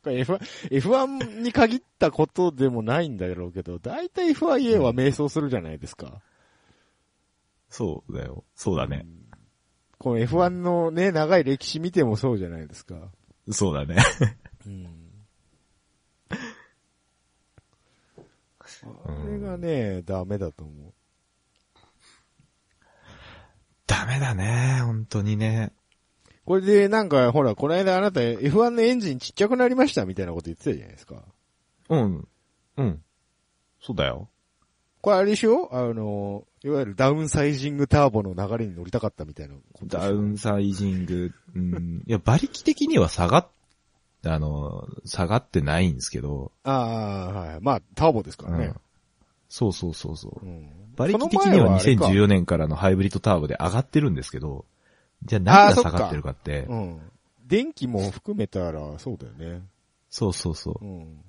[0.04, 0.38] これ F-
[0.70, 6.20] F1 に限ったことでもないんだろうけど、だいたい FIA は迷走するじゃないですか。
[7.70, 8.44] そうだよ。
[8.54, 9.06] そうだね。
[9.98, 12.94] この F1 のね、長い歴史見てもそうじゃないですか。
[13.50, 13.96] そうだね。
[14.66, 14.86] うん。
[19.06, 20.92] あれがね、ダメだと思う。
[23.86, 24.80] ダメだね。
[24.82, 25.72] 本当にね。
[26.44, 31.22] これでなんか、ほら、この間あなた F1 のエンジンちっちゃくなりましたみたいなこと言ってたじゃないですか。
[31.88, 32.28] うん。
[32.76, 33.02] うん。
[33.80, 34.28] そうだよ。
[35.00, 35.68] これあれでしょ？
[35.72, 39.54] あの、いわゆるダウンサイジングターボの流れに乗りたかったみたいな
[39.84, 41.32] ダウンサイジング。
[41.54, 42.02] うん。
[42.06, 43.48] いや、馬力的には下がっ、
[44.24, 46.52] あの、下がってないんですけど。
[46.62, 47.58] ああ、はい。
[47.60, 48.74] まあ、ターボですからねうん。
[49.50, 50.46] そうそうそうそう。
[50.46, 50.70] うん。
[50.96, 54.64] 馬力的にはその前あれか2014年からのハイブリッドターボで上がってるんですけど、
[55.24, 57.00] じゃあ何が下がってるかって、うん。
[57.46, 59.62] 電気も含めたら、そうだよね。
[60.10, 60.86] そうそうそうう。
[60.86, 61.00] ん。
[61.00, 61.24] うん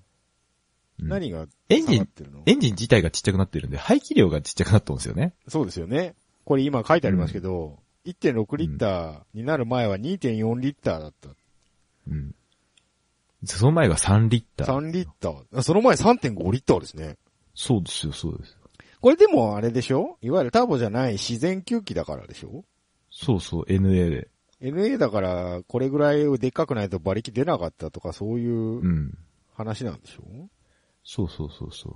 [0.98, 2.44] 何がエンジン、下がってるの？
[2.46, 5.34] エンジン自体がちっちゃくなってるんで、排気量がちっちゃくなったんですよね。
[5.50, 6.16] そうですよね。
[6.46, 11.30] これ今書いてありますけど、1.6リッターになる前は2.4リッターだった。
[12.08, 12.34] うん。
[13.44, 14.68] その前が3リッター。
[14.78, 15.44] 3リッター。
[15.54, 17.18] あその前3.5リッターですね。
[17.54, 18.58] そうですよ、そうです。
[19.02, 20.18] これでもあれでしょ？
[20.22, 22.64] いわゆるターボじゃない自然吸気だからでしょ？
[23.18, 24.28] そうそう、NA で。
[24.62, 29.18] NA だから、これぐらいでっかくないと馬力出なかったとかそういううん。
[29.54, 30.24] 話なんでしょ？
[31.06, 31.90] そうそうそうそ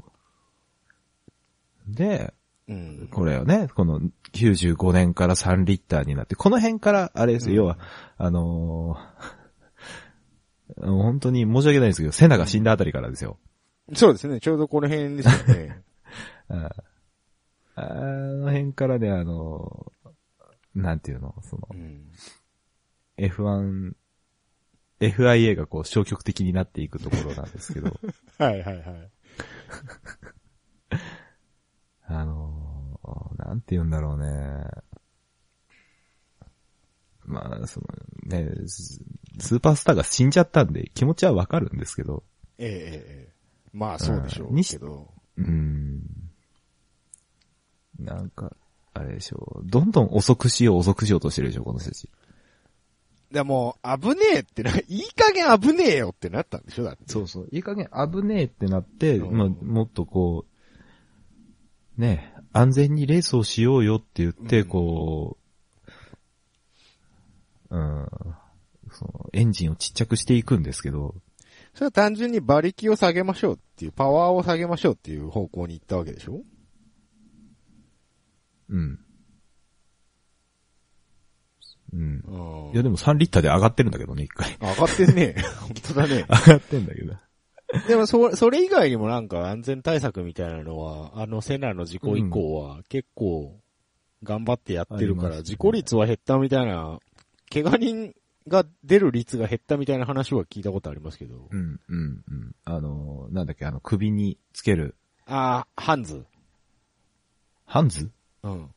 [1.89, 1.93] う。
[1.93, 2.33] で、
[2.69, 3.09] うん。
[3.11, 3.99] これをね、この
[4.33, 7.79] 95年から3リッターになって、この辺から、あれですよ、要は、
[8.17, 13.37] あのー 本当に申し訳ないですけど、セナが死んだあたりからですよ。
[13.95, 14.39] そうですね。
[14.39, 15.81] ちょうどこの辺ですよね。
[16.47, 16.69] あ
[17.75, 19.98] あの辺からね、あのー
[20.81, 22.11] なんていうの、そのう、ん。
[23.17, 23.95] F1、
[24.99, 27.99] FIA がこう消極的になっていくところなんですけど、
[28.37, 29.11] はいはいはい。
[32.05, 34.65] あのーなんて言うんだろうね。
[37.25, 37.87] まあ、その
[38.25, 38.99] ね、ス
[39.39, 42.23] スーパースターが死んじゃったんで気持ちはわかるんですけど、
[42.57, 43.33] ええええええ。
[43.71, 45.13] まあそうでしょうけど。
[45.37, 46.01] うーん。
[47.99, 48.55] なんか、
[48.93, 49.69] あれでしょう。
[49.69, 52.09] どんどん遅くしよう遅くしようとしてるでしょ、この人たち。
[53.31, 57.03] でも、危ねえってな、いい加減危ねえよってなったんでしょだって。
[57.07, 57.49] そうそう。
[57.51, 60.45] いい加減危ねえってなって、うんまあ、もっとこ
[61.97, 65.37] う、ね、安全にレースをしようよって言って、うんこ
[67.69, 68.07] う、うん、
[68.91, 71.13] その、エンジンをちっちゃくしていくんですけど、
[71.75, 76.41] それは単純に馬力を下げましょうっていう、パワーを下げましょうっていう方向に行ったわけでしょ？
[78.69, 78.99] うん。
[81.93, 82.23] うん。
[82.27, 84.57] うんいやでも3リッターで上がってるんだけどね、一回。
[84.61, 85.35] 上がってんね。
[85.59, 86.25] 本当だね。
[86.29, 87.15] 上がってんだけど。
[87.87, 93.59] でも、そ、それ以外にもなんか安全対策みたいなのは、あのセナの事故以降は結構
[94.23, 96.99] 頑張ってやってるから、ありますね事故率は減ったみたいな、
[97.51, 98.13] 怪我人
[98.47, 101.47] が出る率が減ったみたいな話は聞いたことありますけど。
[101.49, 102.55] うん、うん、うん。
[102.65, 106.25] あの、なんだっけ、あの、首につける、ああ、ハンズ。
[107.65, 108.11] ハンズ？
[108.43, 108.69] うん。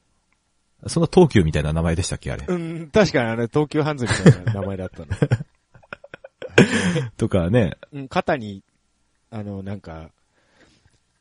[0.87, 2.45] そんな東急みたいな名前でしたっけ、あれ？
[2.47, 5.07] うん、確かにあれ、東急ハンズみたいな名前だったの。
[7.17, 8.63] とかね、うん、肩に、
[9.31, 10.11] あの、なんか、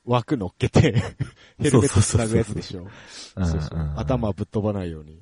[0.04, 0.93] 枠乗っけて、
[1.62, 2.88] ヘルメットつなぐやつでしょ？
[3.95, 5.21] 頭ぶっ飛ばないように。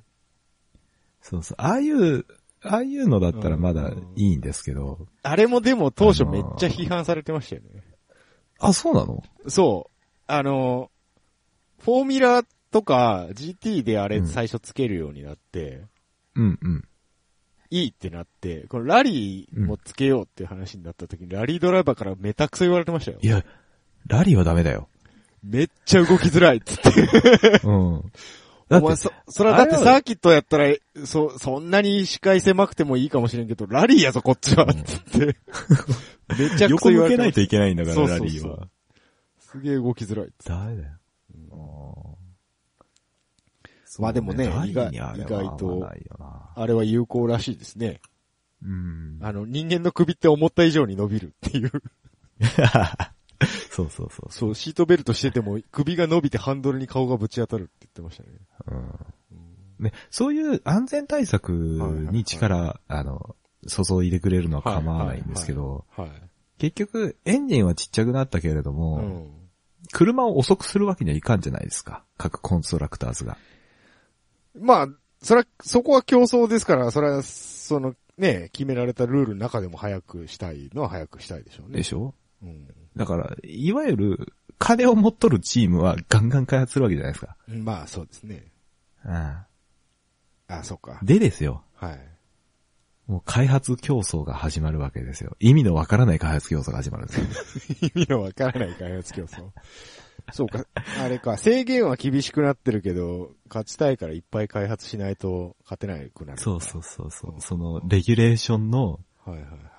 [1.21, 1.55] そうそう。
[1.59, 2.25] ああいう、
[2.61, 5.05] ああいうのだったらまだいいんですけど。
[5.21, 7.83] あれもでも当初めっちゃ批判されてましたよね。
[8.59, 9.21] あ、そうなの？
[9.47, 9.95] そう。
[10.27, 10.89] あの、
[11.79, 15.83] フォーミュラとか GT であれうん最初つけるようになって、
[16.35, 16.85] うんうん。
[17.71, 23.27] いいってなって、このラリーもつけようっていう話になった時に、ラリードライバーからめたくそ言われてましたよい。
[23.27, 23.43] や、
[24.07, 24.89] ラリーはダメだよ。
[25.43, 27.61] めっちゃ動きづらいっつって。
[27.63, 28.11] うん。
[28.69, 30.73] だお前、って、そ、それはだってサーキットやったら、
[31.05, 35.37] そ、そんなに視界狭くてもいいかもしれんけど、ラリーやぞ、こっちは、うんつって。
[36.37, 38.67] めちゃく横そ言われてました向けないといけないんだから、ラリーは。
[39.39, 40.49] すげえ動きづらいっつって。
[40.49, 40.98] ダメだよ。
[43.99, 45.89] まあでもね意外意外と。
[46.55, 48.01] あれは有効らしいですね。
[48.63, 49.19] うん。
[49.21, 51.71] あの、人間の首って思った以上に伸びるっていう。
[53.71, 54.31] そうそうそう。
[54.31, 58.29] そう、シートベルトしてても首が伸びてハンドルに顔がぶち当たるって言ってましたね。
[58.67, 59.85] うん。
[59.85, 61.51] ね、そういう安全対策
[62.11, 63.35] に力、あの、
[63.67, 66.09] 注いでくれるのは構わないんですけど、はい。
[66.57, 69.39] 結局、エンジンはちっちゃくなったけれども、うん。
[69.93, 72.03] 車を遅くするわけにはいかんじゃないですか。
[72.17, 73.37] 各コンストラクターズが。
[74.55, 74.87] まあ、
[75.21, 81.77] それは、そこは競争ですから、それは、その、ね、決められたルールの中でも早くしたいのは早くしたいでしょうね。
[81.77, 82.13] でしょ？
[82.41, 82.67] うん。
[82.95, 87.37] だから、いわゆる、金を持っとるチームはガンガン開発するわけじゃないですか。
[87.47, 88.51] まあ、そうですね。
[89.05, 89.13] うん。
[89.13, 89.45] あ、
[90.63, 90.99] そっか。
[91.01, 91.63] でですよ。
[91.75, 91.99] はい。
[93.07, 95.35] もう開発競争が始まるわけですよ。
[95.39, 97.25] 意味のわからない開発競争が始まるんですよ。
[97.95, 99.49] 意味のわからない開発競争。
[100.33, 100.65] そうか。
[100.99, 101.37] あれか。
[101.37, 106.39] 制限は厳しくなってるけど、勝ちたいからいっぱい開発しないと勝てないくなる。
[106.39, 107.35] そうそうそうそう。
[107.39, 108.99] その、レギュレーションの。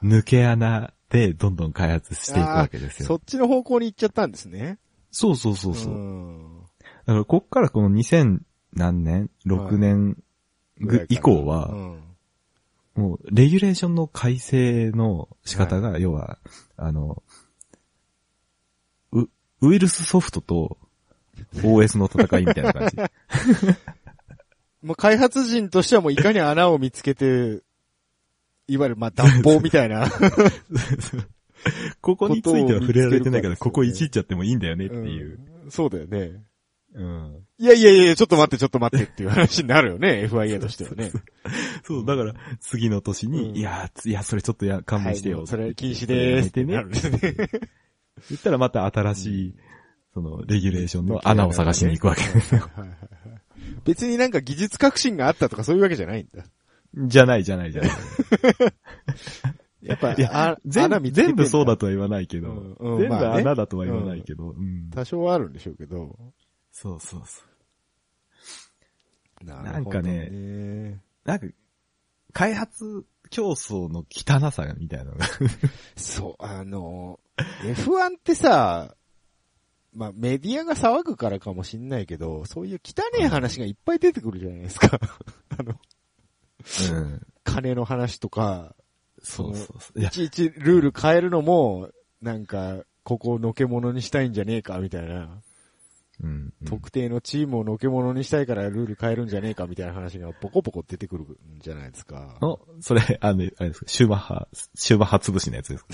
[0.02, 3.06] 抜け穴でどんどん開発していくわけですよ。
[3.06, 4.78] そっちの方向に行っちゃったんですね。
[5.10, 5.94] そうそうそうそう。
[5.94, 6.60] ん
[7.06, 8.40] だから、こっからこの2000
[8.74, 10.16] 何年 ?6 年
[10.78, 12.00] ぐ以降は、うん
[12.94, 16.38] もう、レギュレーションの改正の仕方が、要は、
[16.76, 17.22] あの、
[19.60, 20.78] ウ、ウイルスソフトと
[21.56, 22.96] OS の戦いみたいな感じ。
[24.82, 27.60] もう開発人としてはもういかに穴を見つけて、
[28.66, 30.08] いわゆるまあ脱法みたいな。
[32.00, 35.38] ここについては触れられてないから、こここいじっちゃってもいいんだよねっていう。
[35.64, 36.42] うんそうだよね。
[36.94, 37.46] うん。
[37.58, 41.12] いやいやいや、ちょっと待ってちょっと待ってっていう話になるよね、 FIA としてはね。
[41.84, 45.38] そう、だから、次の年に、うんいや、ついや、それちょっとや、勘弁してよ。
[45.38, 47.18] はいそれ禁止でーすってなるんですね。
[48.28, 49.54] 言ったらまた新しい、
[50.14, 52.68] その、レギュレーションの穴を探しに行くわけですよ。
[53.84, 56.44] 別になんか技術革新があったとかそういうわけじゃないんだ。
[56.94, 57.90] じゃないじゃないじゃない。
[59.82, 66.16] やっぱ、いやあ全部、全部そうだとは言わないけど、うんうん全部まあね穴だとは言わないけど、うん多少はあるんでしょうけど。
[66.72, 67.42] そうそうそ
[69.42, 69.44] う。
[69.44, 71.46] ななんかねねなんか、
[72.32, 75.26] 開発競争の汚さみたいなのが。
[75.96, 77.20] そう、あの、
[77.62, 78.94] F1 ってさ、
[79.92, 84.98] まあ、メディアが騒ぐからかもしんないけど、そういう汚い話がいっぱい出てくるじゃないですか。
[85.58, 85.74] あの、
[86.92, 87.26] うん。
[87.42, 88.76] 金の話とか、
[89.22, 90.02] そうそうそう。
[90.02, 91.90] いちいちルール変えるのも、
[92.22, 95.42] なんか、ここをのけものにしたいんじゃねえか、みたいな。
[96.22, 96.30] うん。
[96.60, 102.36] うん特定のチームをのけものにしたいからルール変えるんじゃねえか、みたいな話がポコポコ出てくるんじゃないですか。
[102.42, 105.84] お、それ、あの、あれですか、シューマッハ、シューマッハ潰しのやつです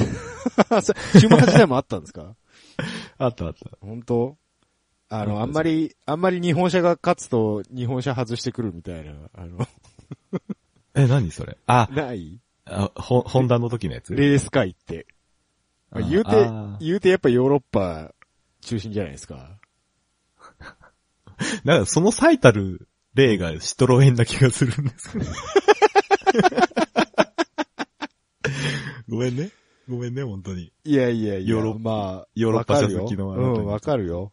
[0.68, 0.82] か？
[0.82, 2.34] そシュマハ時代もあったんですか？
[3.18, 3.70] あったあった。
[3.80, 4.36] 本当？
[5.08, 9.66] あの、あんまり、あんまり日本車が勝つと日本車外してくるみたいな、あの、
[10.94, 11.56] え、何それ？
[11.66, 12.40] あ、ない？
[12.64, 14.14] あ、ほ、ホンダの時のやつ？
[14.16, 15.06] レース界って。
[15.90, 16.30] まあ言うて
[16.84, 18.12] 言うてやっぱヨーロッパ
[18.60, 19.56] 中心じゃないですか。
[21.64, 25.24] なんかその最たる例がシトロエンな気がするんですけど。
[29.08, 29.50] ごめんね。
[29.88, 30.72] ごめんね、本当に。
[30.84, 34.32] いやいやいや、ヨーロッまあ、ヨーロッパわかるよ車好きのあなたにうん、わかるよ。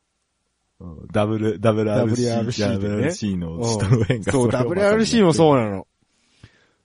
[0.80, 5.88] うんダブル、ダブル RC、WRC でね WRC のシトロエンがそう、WRC もそうなの。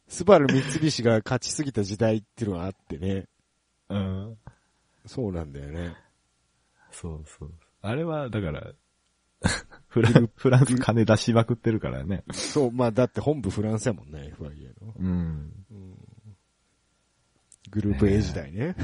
[0.06, 3.26] スバル三菱が勝ちすぎた時代っていうのがあってね。
[3.88, 4.36] うん。
[5.06, 5.96] そうなんだよね。
[6.90, 7.52] そうそう。
[7.80, 8.72] あれは、だから、
[10.00, 12.24] フラン、フランス金出しまくってるからね。
[12.32, 14.94] そう、まあだって本部フランスやもんね、FIA の。
[14.98, 15.52] うん。
[17.70, 18.76] グループ A 時代ね。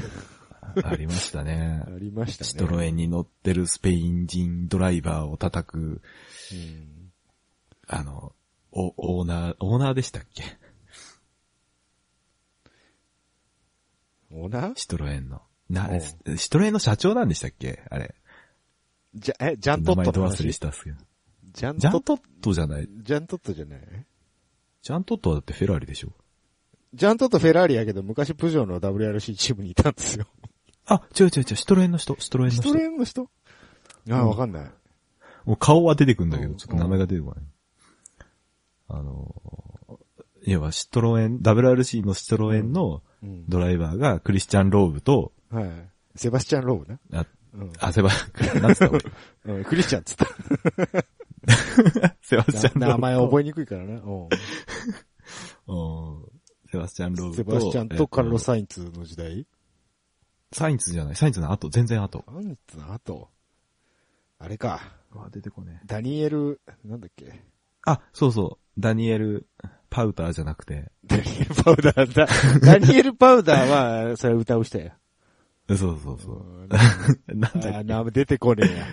[0.83, 1.89] ありましたねあ。
[1.97, 2.49] りましたね。
[2.49, 7.11] シトロエンに乗ってるスペイン人ドライバーを叩く、うん。
[7.87, 8.33] あの、
[8.71, 10.43] お、オーナー、オーナーでしたっけ？
[14.31, 14.75] オーナー？
[14.75, 15.41] シトロエンの。
[15.69, 15.99] なお、
[16.35, 17.83] シトロエンの社長なんでしたっけ？
[17.89, 18.15] あれ。
[19.15, 20.43] じゃ、え、ジャントットの話？
[20.43, 20.97] れしたっすけど。
[21.53, 22.89] ジャントット、ジャントットじゃない？
[23.03, 23.79] ジャントットじゃない
[24.81, 26.09] ジャントットはだってフェラーリでしょ
[26.93, 30.25] ジャントットフェラーリやけど、昔プジョーの WRC チームにいたんですよ。
[30.85, 32.77] あ、違う違う違う、シトロエンの人、シトロエンの人シト。
[32.77, 33.29] レンの人？
[34.11, 34.71] ああ、わかんない。
[35.45, 37.45] もう顔は出てくんだけど、うんちょっと名前が出てこない。
[38.89, 39.35] あの、
[40.43, 43.45] 要はシトロエン、WRC のシトロエンのうん。
[43.49, 45.69] ドライバーがクリスチャン・ローブと、はい。
[46.15, 46.99] セバスチャン・ローブね。
[47.11, 47.25] あ、
[47.57, 47.71] うん。
[47.79, 48.09] あ、セバ、
[48.61, 48.89] なんつった
[49.45, 50.25] 俺うん、クリスチャンっつった。
[52.21, 52.79] セバスチャン・ローブと。
[52.79, 53.93] 名前覚えにくいからな。
[53.93, 54.27] うん
[55.67, 56.25] うん
[56.71, 57.37] セバスチャン・ローブと。
[57.37, 59.47] セバスチャンとカルロ・サインツの時代？
[60.51, 62.23] サインツじゃない、サインツの後、全然後。
[62.27, 63.29] サインツの後？
[64.39, 64.81] あれか。
[65.13, 67.41] うわ、出てこねダニエル、なんだっけ？
[67.85, 68.81] あ、そうそう。
[68.81, 69.47] ダニエル・
[69.89, 70.91] パウターじゃなくて。
[71.05, 72.27] ダニエル・パウダーだ。
[72.59, 74.97] ダニエル・パウダーは、それ歌う人や。
[75.69, 76.35] そうそうそう。
[76.35, 76.69] うん
[77.39, 78.85] なんだっあーな出てこねえや。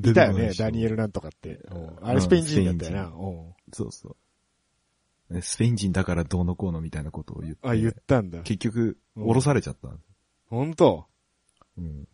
[0.00, 0.90] けいたよね、ダニエル。
[0.90, 1.60] ルなんとかって。
[1.70, 3.02] うんあれスペイン人だったよな。
[3.04, 3.12] うん
[3.72, 4.16] そうそ
[5.30, 5.34] う。
[5.34, 7.68] ねスペイン人だからどうのこうのみたいなことを言って。
[7.68, 8.40] あ、言ったんだ。
[8.42, 9.88] 結局、うん降ろされちゃった。
[10.48, 11.06] 本当？
[11.78, 12.06] うん。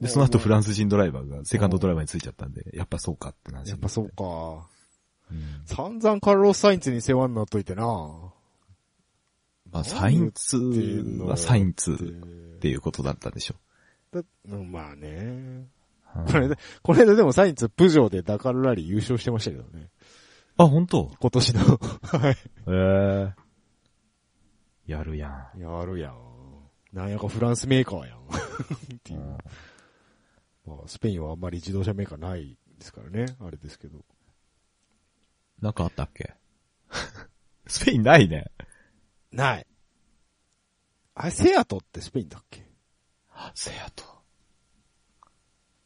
[0.00, 4.08] で、その後フランス人ドライバーがセカンドドライバーについちゃったんで、やっぱそうかって話やっぱそう。
[4.10, 4.68] か。
[5.30, 8.29] うん散々カルロス・サインツに世話になっといてな。
[9.72, 10.56] まあ、サインツ
[11.20, 11.94] はサインツっ
[12.56, 13.54] っていうことだったんでしょ
[14.12, 15.66] だうんまあね。
[16.14, 16.30] う。
[16.30, 19.88] これで、これででもサインツプジョーでダカルラリー優勝してましたけどね。
[20.56, 21.10] あ、本当？
[21.20, 21.60] 今年の。
[22.02, 22.36] はい。
[22.66, 23.34] え
[24.88, 25.60] えやるやん。
[25.60, 26.16] やるやん。
[26.92, 28.18] なんやかフランスメーカーやん。
[28.18, 29.38] っていう。
[30.66, 33.36] まあ、スペインはあんまり自動車メーカーないですからね。
[33.40, 34.04] あれですけど。
[35.62, 36.34] なんかあったっけ？
[37.66, 38.50] スペインないね。
[39.32, 39.66] ない。
[41.14, 42.66] あれ、セアトってスペインだっけ？
[43.54, 44.04] セアト。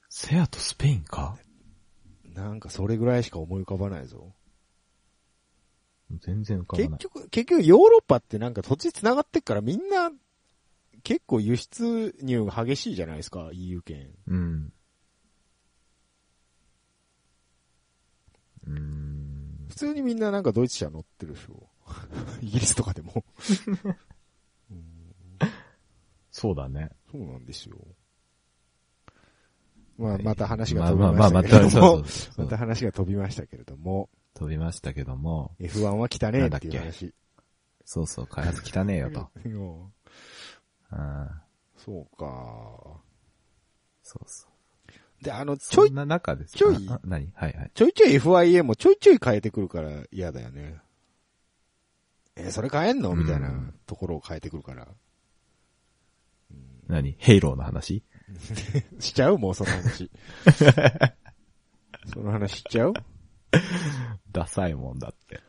[0.09, 1.37] セアトスペインか？
[2.25, 4.33] なんかそれぐらいしか思い浮かばないぞ。
[6.21, 6.89] 全然浮かばない。
[6.91, 10.11] 結局、結局ヨーロッパってなんか土地繋がってっからみんな
[11.03, 14.11] 結構輸出入が激しいじゃないですか、EU 圏。
[14.27, 14.73] うん。
[18.67, 19.67] うーん。
[19.69, 21.69] 普通にみんななんかドイツ車乗ってるでしょ。
[22.43, 23.25] イギリスとかでも。
[26.31, 26.91] そうだね。
[27.11, 27.77] そうなんですよ。
[29.97, 32.05] まあ、また話まあが飛びましたけども
[32.37, 37.15] また話が飛びましたけれども、飛びましたけども、F1 は来たねっていう話。
[37.85, 39.31] そうそう、開発汚ねえよと。
[39.45, 41.29] うんうん。
[41.77, 43.01] そうか。
[44.03, 45.25] そうそう。
[45.25, 46.57] で、あの、ちょいそん、な中です。
[46.57, 47.31] ちょいああ何？
[47.35, 47.71] はいはい。
[47.75, 50.81] ちょいちょい FIA もちょいちょい変えてくるから嫌だよね。
[52.37, 53.11] えーそれ変えんの？
[53.11, 53.51] うんみたいな
[53.87, 54.89] ところを変えてくるから。
[56.89, 57.15] 何？
[57.19, 58.03] ヘイローの話？
[59.01, 59.39] しちゃう？
[59.39, 60.11] もうその話。
[62.13, 62.93] その話しちゃう？
[64.33, 65.41] ダサいもんだって。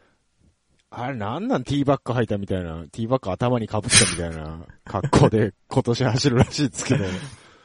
[0.91, 7.05] あれなんなんティーバッグ履いたみたいな、ティーバッグ頭に被ったみたいな 格好で今年走るらしいですけど。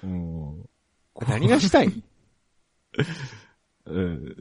[0.03, 0.69] うん。
[1.29, 2.03] 何がしたい？
[3.87, 4.35] うん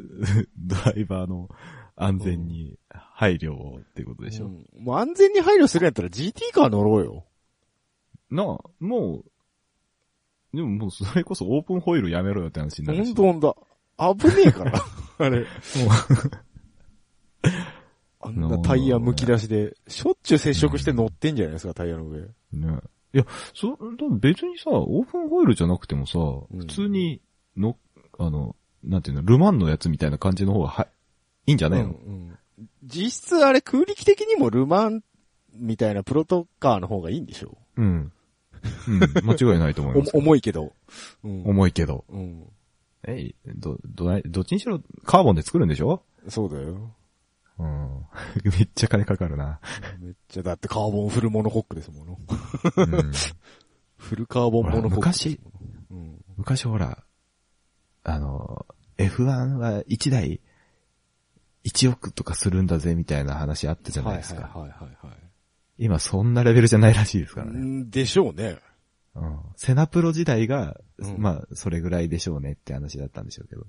[0.57, 1.49] ドライバーの
[1.95, 2.77] 安全に
[3.19, 4.45] 配慮をってことでしょ。
[4.45, 7.25] うんもう安全に配慮するんやったら GT カー乗ろうよ。
[8.32, 8.45] なあ、
[8.79, 9.25] も
[10.53, 13.08] う、でももうそれこそオープンホイールやめろよって話になるし。
[13.08, 13.67] ほんとほんと。
[14.17, 14.71] 危ねえから。
[15.19, 15.45] あれ。
[18.21, 22.21] あんなタイヤ剥き出しで、しょっちゅう接触して乗ってんじゃないですか、タイヤの上。
[22.21, 22.29] ね。
[23.13, 23.77] いや、そ、だ
[24.17, 27.21] 別にさ、オープンホイールじゃなくてもさ、ん普通に
[27.58, 27.75] の、
[28.17, 30.88] あの、なんていうの、ルマンのやつみたいな感じの方がは、
[31.47, 32.39] いいんじゃないの、うんうん
[32.84, 35.04] 実質あれ空力的にもルマン
[35.56, 37.58] みたいなプロトカーの方がいいんでしょ？
[37.78, 38.12] うん。
[38.88, 39.00] うん。
[39.26, 40.12] 間違いないと思います。
[40.15, 40.74] お 重いけど。
[41.24, 41.43] うん。
[41.45, 42.06] 重いけど。
[42.10, 42.45] うん。
[43.08, 46.04] え、ど、ど、どっちにしろカーボンで作るんでしょ？
[46.28, 46.93] そうだよ。
[47.58, 48.06] うん。
[48.43, 49.60] めっちゃ金かかるな。
[50.00, 52.19] めっちゃ、だってカーボンフルモノコックですもの。
[52.78, 53.12] うん、
[53.98, 55.52] フルカーボンモノコックですも
[55.91, 56.02] の。
[56.02, 56.26] うん。
[56.38, 57.04] 昔ほら、
[58.04, 58.65] あの、
[58.98, 59.26] F1
[59.58, 60.41] は1台
[61.69, 64.41] 1億とかするんだぜみたいな話あったじゃないですか。
[64.41, 65.15] はいはいはいはい。
[65.77, 67.60] 今そんなレベルじゃないらしいですからね。
[67.60, 68.60] んでしょうね。
[69.15, 69.39] うん。
[69.55, 73.63] セナプロ時代が、うんまあ、それぐらいでしょうねって話だったんでしょうけど。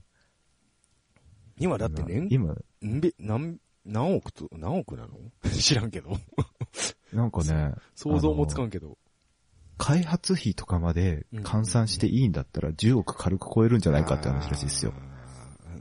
[1.59, 5.19] 今だって年、今、んべ、何、何億と、何億なの？
[5.51, 6.19] 知らんけど。
[7.13, 8.99] なんかね、 想像もつかんけど。
[9.77, 14.93] 開発費とかまで換算していいんだったら10億軽く超えるんじゃないかって話らしいですよ。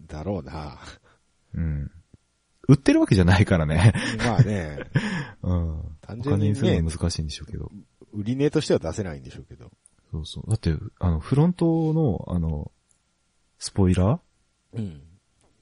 [0.08, 0.80] だろうな。
[1.54, 1.92] うん。
[2.70, 3.94] 売ってるわけじゃないからね。
[4.20, 4.78] まあね、
[5.42, 5.98] うん。
[6.02, 7.72] 単お純にね金にするの、難しいんでしょうけど。
[8.14, 9.72] 売り値としては出せないんでしょうけど。
[10.12, 10.50] そうそう。
[10.50, 12.72] だって、あの、フロントの、あの、
[13.58, 14.80] スポイラー？
[14.80, 15.02] うん。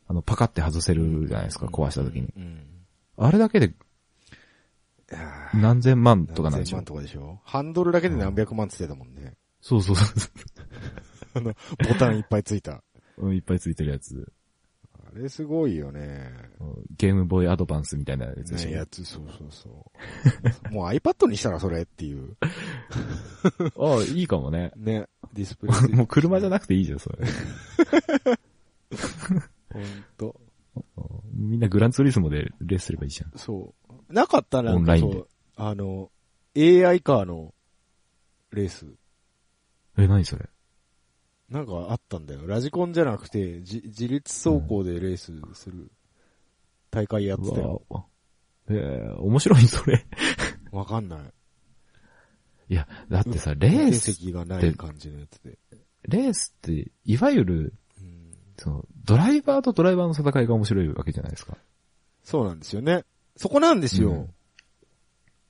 [0.07, 2.27] あの、パカって外せるじゃないですか、壊した時に。
[2.35, 2.65] うん。
[3.15, 3.73] あれだけで
[5.53, 9.35] 何千万とかなんでしょ何千万とかでしょハンドルだけで何百万つってたもんね。
[9.61, 10.03] そうそうそ
[11.35, 11.53] あの、
[11.87, 12.83] ボタンいっぱいついた。
[13.17, 13.33] う。
[13.33, 14.31] いっぱいついてるやつ。
[15.17, 16.31] あれすごいよね。
[16.95, 18.69] ゲームボーイアドバンスみたいなやつでしょ？
[18.69, 19.91] ねやつ、そうそうそ
[20.69, 20.69] う。
[20.71, 22.37] もう iPad にしたらそれっていう。
[23.79, 24.71] ああ、いいかもね。
[24.77, 25.07] ね。
[25.33, 25.95] ディスプレイ。
[25.95, 27.17] もう車じゃなくていいじゃん、それ。
[29.73, 29.83] ほん
[30.17, 30.39] と。
[31.33, 33.31] みんなグランツーリスモでレースすればいいじゃん。
[33.37, 34.13] そう。
[34.13, 35.23] なかったらなんオンラインで
[35.55, 36.11] あの、
[36.55, 37.55] AI カーの
[38.51, 38.85] レース。
[39.97, 40.47] え、何それ？
[41.49, 42.45] なんかあったんだよ。
[42.45, 45.91] ラジコンじゃなくて、じ自立走行でレースする。
[46.91, 47.81] 大会やってたよ。
[48.69, 50.05] ええ面白い、それ。
[50.71, 51.19] わかんない。
[52.69, 55.57] いや、だってさ、レース、席がない感じのやつで。
[56.03, 61.57] レースって、いわゆる、うんその、ドライバーとドライバーの戦いが面白いわけじゃないですか。
[62.23, 63.05] そうなんですよね。
[63.37, 64.11] そこなんですよ。
[64.11, 64.29] うん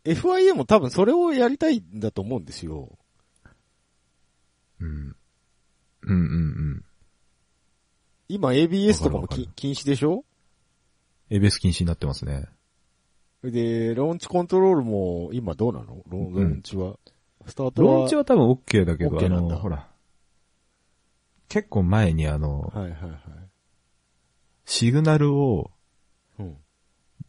[0.07, 2.97] FIA も多分それをやりたいんだと思うんですよ。
[4.79, 5.15] うん。
[6.07, 6.25] うんうんう
[6.75, 6.85] ん。
[8.29, 10.23] 今 ABS とかもわかるわかき禁止でしょ
[11.29, 12.45] ？ABS 禁止になってますね。
[13.43, 16.03] で、ローンチコントロールも今どうなの？
[16.07, 16.97] ローンローンチは。
[17.45, 17.93] スタートは。
[17.93, 19.87] ローンチは多分 OK だけど、OK あなんだの、ほら。
[21.49, 23.19] 結構前にあの、はいはいはい。
[24.65, 25.71] シグナルを
[26.39, 26.57] うん。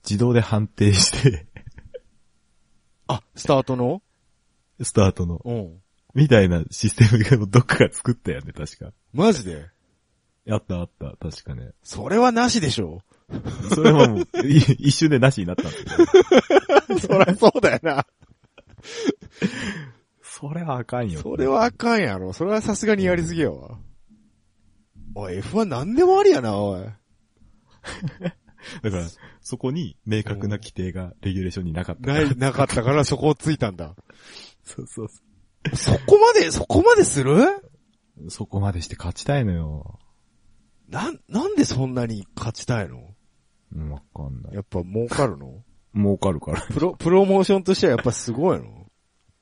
[0.05, 1.47] 自動で判定して、
[3.07, 4.03] あ、スタートの？
[4.83, 5.83] スタートの、うん。
[6.15, 8.93] みたいなシステムがどっかが作ったよね、確か。
[9.13, 9.69] マジで？
[10.51, 11.73] あったあった、確かね。
[11.83, 13.03] それはなしでしょ
[13.75, 15.91] それはもう、い一瞬でなしになったんですけ
[16.95, 16.99] ど。
[17.01, 18.07] そりゃそうだよな。
[20.23, 21.21] それはあかんよ。
[21.21, 22.33] それはあかんやろ。
[22.33, 23.79] それはさすがにやりすぎやわ。
[25.15, 26.85] おい、F1 何でもありやな、おい。
[28.83, 29.07] だから、
[29.43, 32.25] そこに明確な規定がレギュレーションになかったから。
[32.25, 33.95] ない、なかったからそこをついたんだ。
[34.65, 35.21] そうそうそ
[36.07, 37.37] こまで、そこまでする？
[38.29, 39.99] そこまでして勝ちたいのよ。
[40.89, 43.14] なん、なんでそんなに勝ちたいの？
[43.75, 44.55] うん、わかんない。
[44.55, 45.62] やっぱ儲かるの？
[45.95, 46.61] 儲かるから。
[46.62, 48.87] プロ、プロモーションとしてはやっぱすごいの？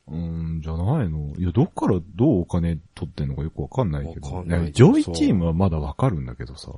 [0.08, 1.34] うん、じゃないの？
[1.36, 4.26] いや、どっからどうお金取ってんのかよくわかんないけど。
[4.28, 6.70] わかんないや上位チームはまだわかるんだけどさ。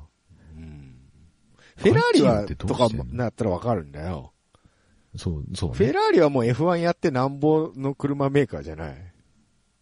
[0.57, 0.95] うん。
[1.77, 4.33] フェラーリは、とかなったらわかるんだよ。
[5.17, 5.93] そう、そうフェね。
[5.93, 9.08] ラーリはもう F1 やってなんぼの車メーカーじゃない？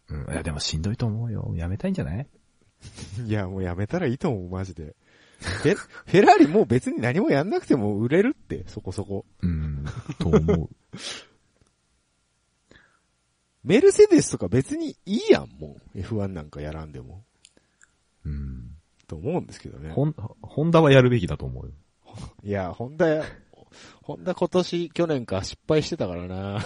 [0.09, 1.51] うん、いや、でもしんどいと思うよ。
[1.55, 2.27] やめたいんじゃない？
[3.25, 4.95] いや、もうやめたらいいと思う、マジで。
[5.39, 9.25] フェ、フェラーリもう別に何もやんなくても売れるって、そこそこ。
[9.41, 9.85] うん、
[10.19, 10.69] と思う。
[13.63, 15.99] メルセデスとか別にいいやん、もう。
[15.99, 17.23] F1 なんかやらんでも。
[18.25, 18.71] うん。
[19.07, 19.91] と思うんですけどね。
[19.91, 21.71] ホン、ホンダはやるべきだと思うよ。
[22.43, 23.25] いや、ホンダや、
[24.01, 26.59] ホンダ今年、去年か失敗してたからな。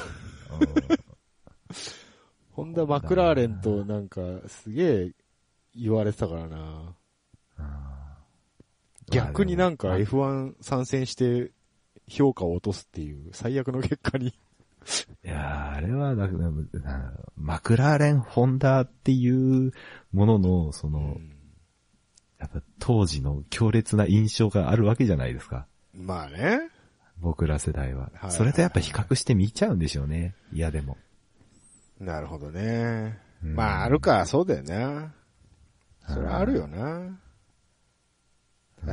[2.54, 5.12] ホンダマクラーレンとなんか、すげえ
[5.76, 6.96] 言われてたからな。
[9.10, 11.52] 逆になんかまあでも F1 参戦して
[12.08, 14.28] 評価を落とすっていう最悪の結果に。
[14.28, 14.32] い
[15.24, 19.72] やーあれはだ、ななマクラーレン、ホンダっていう
[20.12, 21.18] ものの、その、
[22.40, 25.68] やっぱ当時の強烈な印象があるわけじゃないですか。
[25.94, 26.60] まあね。
[27.20, 28.12] 僕ら世代は。
[28.16, 30.36] はいそれとやっぱ比較して見ちゃうんでしょうね。
[30.52, 30.98] 嫌でも。
[32.02, 33.20] なるほどね。
[33.44, 35.14] うんまああるか、そうだよな。
[36.08, 37.20] それはあるよな。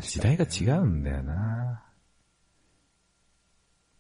[0.01, 1.83] 時代が違うんだよな。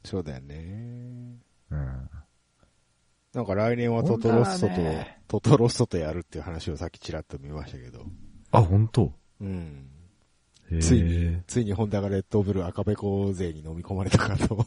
[0.05, 1.39] そうだよね。
[1.71, 2.11] うん。
[3.33, 8.05] なんか来年はトトロッソと、ねトトロッソとやるっていう話をさっきちらっと見ましたけど。
[8.51, 9.13] あ、本当？
[9.41, 9.89] うん。
[10.81, 14.67] ついに、ついにホンダがレッドブル赤べこ勢に飲み込まれたかと。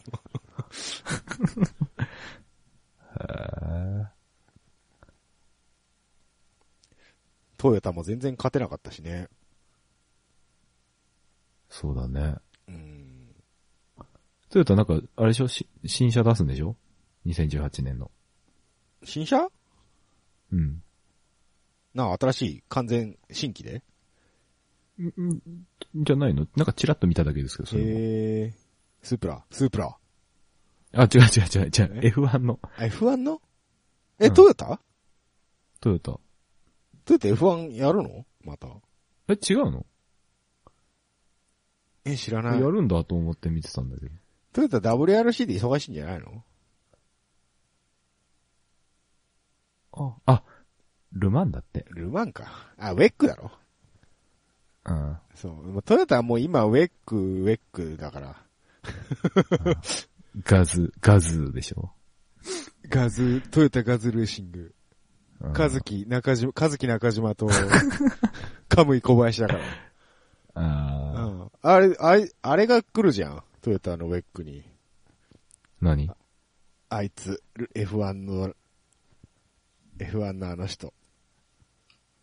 [3.20, 4.21] へ
[7.62, 9.28] トヨタも全然勝てなかったしね。
[11.68, 12.34] そうだね。
[12.66, 13.36] うん。
[14.50, 15.46] トヨタなんか、あれでしょ？
[15.46, 16.74] し新車出すんでしょ
[17.24, 18.10] ?2018 年の。
[19.04, 19.46] 新車？
[20.52, 20.82] うん。
[21.94, 23.84] な新しい完全新規で？
[25.00, 25.40] んん
[25.94, 26.48] じゃないの？
[26.56, 28.52] なんかチラッと見ただけですけど、それえ。
[29.04, 29.96] スープラ、スープラ？
[30.94, 31.70] あ、違う違う違う違う。
[32.02, 33.40] え？F1 のあ F1 の？
[34.18, 34.80] え、うんトヨタ？
[35.80, 36.18] トヨタ。
[37.04, 38.24] トヨタ F1 やるの？
[38.44, 38.68] また。
[39.28, 39.86] え、違うの？
[42.04, 42.60] え、知らない。
[42.60, 44.12] やるんだと思って見てたんだけど。
[44.52, 46.44] トヨタ WRC で忙しいんじゃないの？
[49.92, 50.42] あ、あ、
[51.12, 51.84] ルマンだって。
[51.90, 52.72] ルマンか。
[52.78, 53.50] あ、ウェックだろ。
[54.84, 55.18] うん。
[55.34, 58.46] そうトヨタはもう今ウェック、ウェックだから。
[60.44, 61.92] ガズ、ガズでしょ。
[62.88, 64.74] ガズ、トヨタガズルーシング。
[65.42, 67.48] うんカズキ、中島、カズキ中島と、
[68.68, 69.60] カムイ小林だから。
[70.54, 71.50] あーうん。
[71.62, 73.44] あれ、あれ、あれが来るじゃん。
[73.60, 74.64] トヨタのウェックに。
[75.80, 76.08] 何？
[76.90, 77.42] あいつ、
[77.74, 78.54] F1 の、
[79.98, 80.94] F1 のあの人。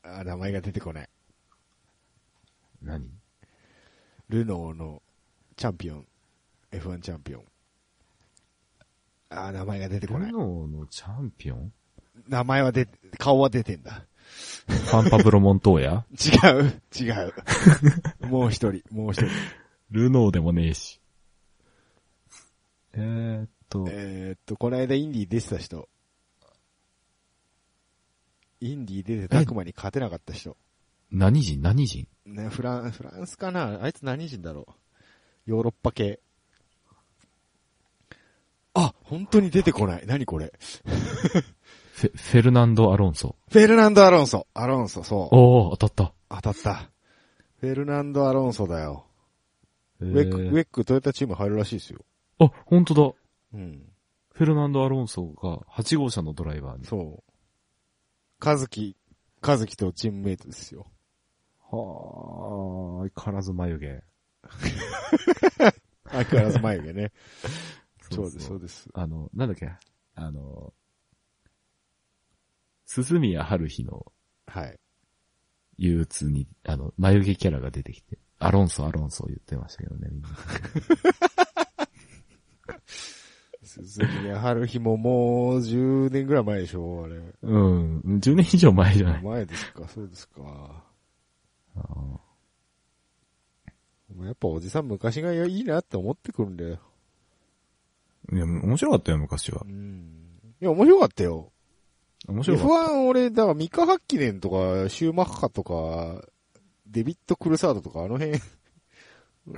[0.01, 1.09] あ、名前が出てこない。
[2.81, 3.09] 何？
[4.29, 5.01] ルノーの
[5.57, 6.07] チャンピオン。
[6.71, 7.45] F1 チャンピオン。
[9.29, 10.37] あ、名前が出てこないル。
[10.37, 11.73] ノーのチャンピオン？
[12.29, 14.05] 名前は出、顔は出てんだ。
[14.67, 16.05] ファンパブロモントーヤ？
[16.11, 17.33] 違う、違う。
[18.27, 19.29] もう一人、もう一人。
[19.89, 21.01] ルノーでもねえし。
[22.93, 25.89] えーっと、えーっと、この間インディー出てた人。
[28.61, 30.55] インディー出てたくまに勝てなかった人。
[31.11, 31.61] 何人？
[31.61, 32.07] 何人？
[32.25, 33.81] ね、フラン、フランスかな？
[33.81, 34.73] あいつ何人だろう？
[35.49, 36.19] ヨーロッパ系。
[38.75, 40.05] あ、本当に出てこない。
[40.05, 40.53] 何これ？
[41.99, 43.35] フェ、フェルナンド・アロンソ。
[43.49, 44.47] フェルナンド・アロンソ。
[44.53, 45.35] アロンソ、そう。
[45.35, 46.89] おー、当たっ当たった。
[47.59, 49.05] フェルナンド・アロンソだよ。
[49.99, 50.05] た。
[50.05, 51.99] ウェック、ウえェックトヨタチーム入るらしいですよ。
[52.39, 53.11] ーあ、本当だ。
[53.53, 53.83] うん。
[54.31, 56.85] フェルナンド・アロンソが8号車のドライバーに。
[56.85, 57.23] そう。
[58.39, 58.95] カズキ、
[59.41, 60.87] カズキとチームメイトですよ。
[61.69, 64.03] はあ、相変わらず眉毛。
[66.09, 67.11] 相変わらず眉毛ね。
[68.09, 68.87] そうです、そうです。
[68.93, 69.69] あの、なんだっけ？
[70.15, 70.73] あの、
[72.89, 74.11] 鈴宮春日の
[74.47, 74.79] はい。
[75.77, 80.29] 憂鬱に、あの、眉毛キャラが出てきて、アロンソ、アロンソ言ってましたけどね、みんな。
[83.61, 87.17] 鈴宮春日ももう10年ぐらい前でしょあれ。
[87.43, 89.21] うん、10年以上前じゃない。
[89.21, 90.83] 前ですか、そうですか。
[91.75, 91.83] あー
[94.15, 96.79] もうやっぱおじさん昔がいいなって思ってくるんだよ。
[98.33, 99.67] いや、面白かったよ、昔はう。
[99.71, 100.55] ん。
[100.59, 101.51] いや、面白かったよ。
[102.27, 102.73] 面白かった。
[102.91, 106.23] F1 俺、だからミカ・ハッキネンとか、シューマッハとか、
[106.87, 108.33] デビッド・クルサードとか、あの辺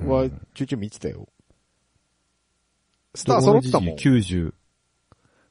[0.06, 1.28] はうんちょいちょい見てたよ。
[3.16, 3.96] スター揃ったもん。
[3.96, 4.54] 90、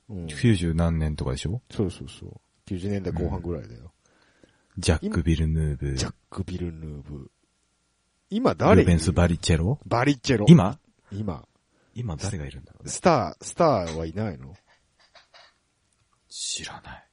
[0.09, 1.61] うん、90何年とかでしょ？
[1.71, 2.41] そうそうそう。
[2.67, 3.93] 90年代後半ぐらいだよ。
[4.79, 7.31] ジャック・ビルヌーブ、ジャック・ビルヌーブ。
[8.31, 8.83] 今誰？
[8.83, 9.79] ルベンス・バリチェロ？
[9.85, 10.47] バリッチェロ。
[10.49, 10.79] 今？
[11.13, 11.45] 今。
[11.95, 12.91] 今誰がいるんだろうね。
[12.91, 14.55] スター、スターはいないの？
[16.31, 17.05] 知らない。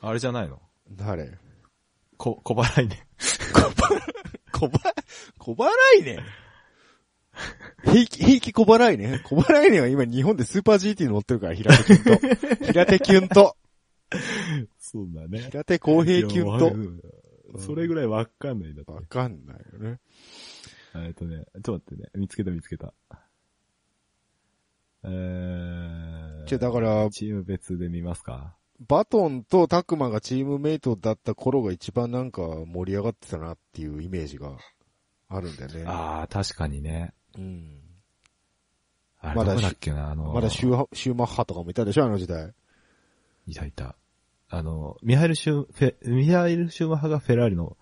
[0.00, 0.60] あれじゃないの？
[0.90, 1.38] 誰？
[2.16, 3.06] こ、小払いね。
[4.50, 4.80] 小ば、
[5.38, 5.68] 小払
[6.00, 6.18] いね？
[7.84, 9.20] 平気、平気小払いね？
[9.24, 12.18] 小払いねは今日本でスーパー GT 乗ってるから、平手キュン
[12.58, 12.64] と。
[12.66, 13.56] 平手キュンと。
[14.78, 15.40] そうだね。
[15.50, 17.00] 平手公平キュン
[17.52, 17.60] と。
[17.60, 18.82] それぐらいわかんないんだ。
[18.86, 20.00] わかんないよね。
[20.94, 22.08] えっとね、ちょっと待ってね。
[22.14, 22.94] 見つけた見つけた。
[25.04, 28.54] えー、ちょ、だから、チーム別で見ますか？
[28.88, 34.56] バトンとタクマがチームメイトだった頃が一番なんか盛り上がってたなっていうイメージが
[35.28, 35.84] あるんだよね。
[35.86, 37.14] ああ、確かにね。
[37.38, 37.80] うん。
[39.20, 42.04] あれまだだっけな、あの、まだシュシューマッハとかもいたでしょ？
[42.04, 42.52] あの時代。
[43.46, 43.94] いたいた。
[44.48, 47.76] あの、ミハイルシュー、フェ、ミハイルシューマッハがフェラーリの、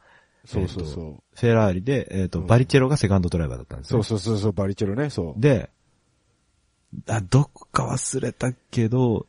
[0.44, 1.22] そうそうそう。
[1.34, 4.04] フェラーリで、えっ、と、うんバリチェロがセカンドドライバーだったんですそうよ。
[4.04, 5.40] そうそうそう、バリチェロね、そう。
[5.40, 5.70] で、
[7.08, 9.26] あ、どこか忘れたけど、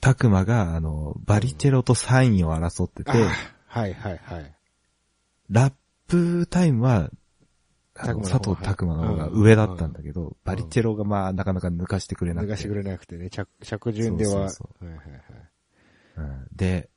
[0.00, 3.14] タクマが、あの、バリチェロと3位を争ってて、あ
[3.66, 4.54] はいはいはい。
[5.50, 5.72] ラッ
[6.06, 7.10] プタイムは、
[8.00, 12.48] あのタクマの方佐藤拓磨の方がうん上だったんだけど、バリチェロがまあ、なかなか抜かしてくれなくて。
[12.48, 14.50] 脱がしてくれなくてね、着、着順では。
[14.50, 15.20] そうそうはいはいはい。
[16.18, 16.90] うんで、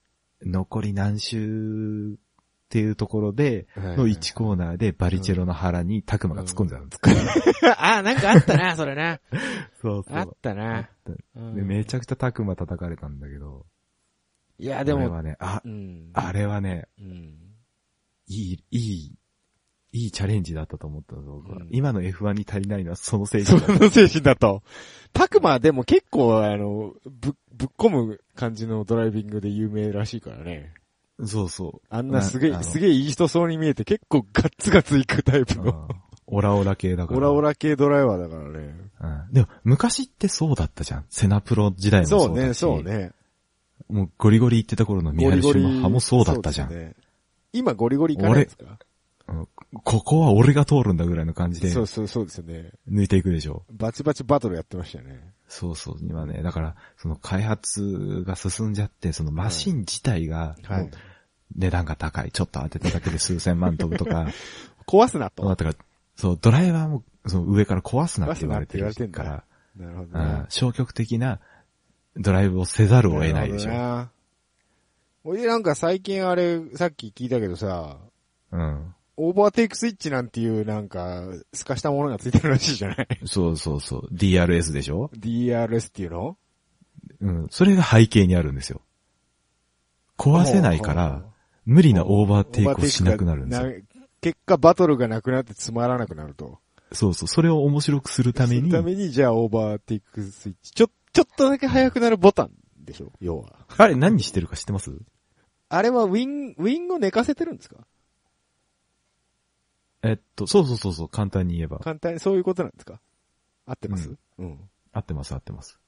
[0.44, 2.18] 残り何周
[2.72, 7.02] っていうところで、のはいはい1コーナーでバリチェロの腹にタクマが突っ込んじゃうんです。
[7.78, 9.20] あ、なんかあったな、それな。
[9.82, 10.80] そうあったあな。
[10.84, 13.66] ったうんで、めちゃくちゃタクマ叩かれたんだけど、
[14.58, 16.12] いや、でも、あれはね、あう、ん。
[16.14, 17.36] あれはね、うん。
[18.28, 19.16] いい、いい、
[19.92, 23.80] いいチャレンジだったと思ったの、僕はうん今の F1 に足りないのはその精そ神だ。
[23.86, 24.64] の精神だと。
[25.12, 30.74] タクマでも結構、あの、ぶ、ぶっ込む感じのドライビングで有名らしいからね。
[31.26, 31.88] そうそう。
[31.90, 35.64] あんなすげえ、すげえいい人そうに見えて結構ガッツガツいくタイプの。
[35.64, 36.02] うん
[36.34, 37.18] オラオラ系だから。
[37.18, 38.74] オラオラ系ドライバーだからね。
[39.02, 39.34] うん。
[39.34, 41.06] でも、昔ってそうだったじゃん。
[41.10, 42.58] セナプロ時代もそうね、そうだし。
[42.60, 42.84] そう。
[42.84, 43.12] ね。
[43.90, 46.70] もうゴリゴリ言ってた頃のミハル・シマッハもそうだったじゃん。
[46.70, 46.96] そうですね
[47.52, 48.78] 今ゴリゴリ行かないですか？
[49.28, 49.48] うん
[49.84, 52.72] ここは俺が通るんだぐらいの感じでそうそうそうですよね。
[52.90, 53.66] 抜いていくでしょ。
[53.70, 55.22] バチバチバトルやってましたよね。
[55.50, 55.98] そうそう。
[56.02, 60.92] 今ね、だから、その開発が進んじゃって、そのマシン自体が、はい。
[61.56, 62.32] 値段が高い。
[62.32, 64.28] ちょっと当てただけで数千万飛ぶとか、
[64.88, 65.48] 壊すなと。
[65.48, 65.74] だから、
[66.16, 69.00] そう、ドライバーも、その上から壊すなって言われてる壊す
[69.78, 70.46] なるほどら、ねうん。
[70.50, 71.40] 消極的な
[72.18, 73.72] ドライブをせざるを得ないでしょ。
[73.72, 74.08] ょ。
[75.24, 77.98] 俺なんか最近あれ、さっき聞いたけどさ、
[78.52, 78.96] うん。
[79.18, 81.24] オーバーテイクスイッチなんていうなんか、
[81.54, 83.08] 透かしたものがついてるらしいじゃない？
[83.26, 84.08] そうそうそう。
[84.14, 86.38] DRS でしょ ?DRS っていうの？
[87.22, 87.48] うん。
[87.52, 88.82] それが背景にあるんですよ。
[90.18, 91.24] 壊せないから、
[91.66, 93.70] 無理なオーバーテイクをしなくなるんですよ。
[93.70, 93.82] よ。
[94.22, 96.60] 結果バトルがなくなってつまらなくなると。
[96.92, 97.28] そうそう。
[97.28, 100.72] それを面白くするためにためにじゃあオーバーテイクスイッチ。
[100.72, 103.66] ちょ、ちょっとだけ速くなるボタンでしょ要は。
[103.78, 104.92] あれ何してるか知ってます？
[105.70, 107.78] あれはウィン、ウィンを寝かせてるんですか？
[110.04, 111.80] えっと、そうそうそうそう、簡単に言えば。
[111.80, 113.00] 簡単にそういうことなんですか？
[113.66, 114.60] 合ってます、うん、
[114.92, 115.80] 合ってます合ってます。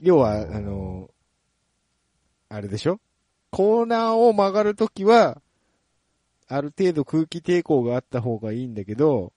[0.00, 1.08] 要は、あの、
[2.48, 3.00] あれでしょ？
[3.50, 5.40] コーナーを曲がるときは、
[6.48, 9.32] ある程度空気抵抗があった方がいいんだけど、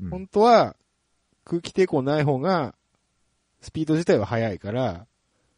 [0.00, 0.74] うん本当は
[1.44, 2.74] 空気抵抗ない方が、
[3.60, 5.06] スピード自体は速いから、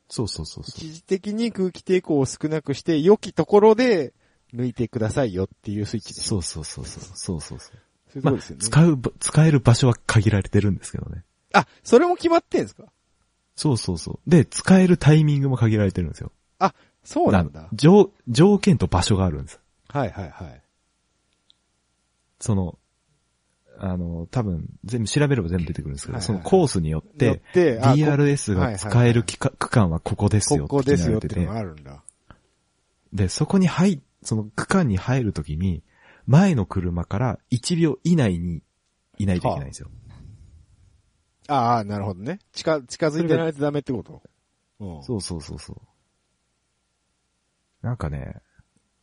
[0.08, 0.64] そうそうそう。
[0.66, 4.12] 一時的に空気抵抗を少なくして、良きところで
[4.52, 6.28] 抜いてくださいよっていうスイッチです。
[6.28, 7.02] そうそうそうそう。
[7.14, 7.78] そうそうそう。
[8.20, 8.62] そういうですよね。
[8.64, 11.24] 使うば、使える場所は限られてるんですけどね。
[11.54, 12.84] あ、それも決まってんですか？
[13.56, 14.30] そうそうそう。
[14.30, 16.32] で、使えるタイミングも限られてるんですよ。
[17.05, 17.68] そうなんだ。
[17.72, 19.61] 条、条件と場所があるんです。
[19.88, 20.62] はいはいはい。
[22.40, 22.78] その、
[23.78, 32.02] あの、多分、全部調べれば全部出てくるんですけど、はいはいそのコースによっ、て DRS が使える区間はここですよってですよっていう決められててのがあるんだ。
[33.12, 35.82] で、そこに入、その区間に入るときに、
[36.26, 38.62] 前の車から1秒以内に
[39.18, 39.90] いないといけないんですよ。
[41.48, 42.38] ああ、なるほどね。
[42.52, 44.22] 近、近づいてないとダメってこと？
[44.80, 45.02] うん。
[45.02, 45.93] そうそうそうそう。
[47.85, 48.41] なんかね、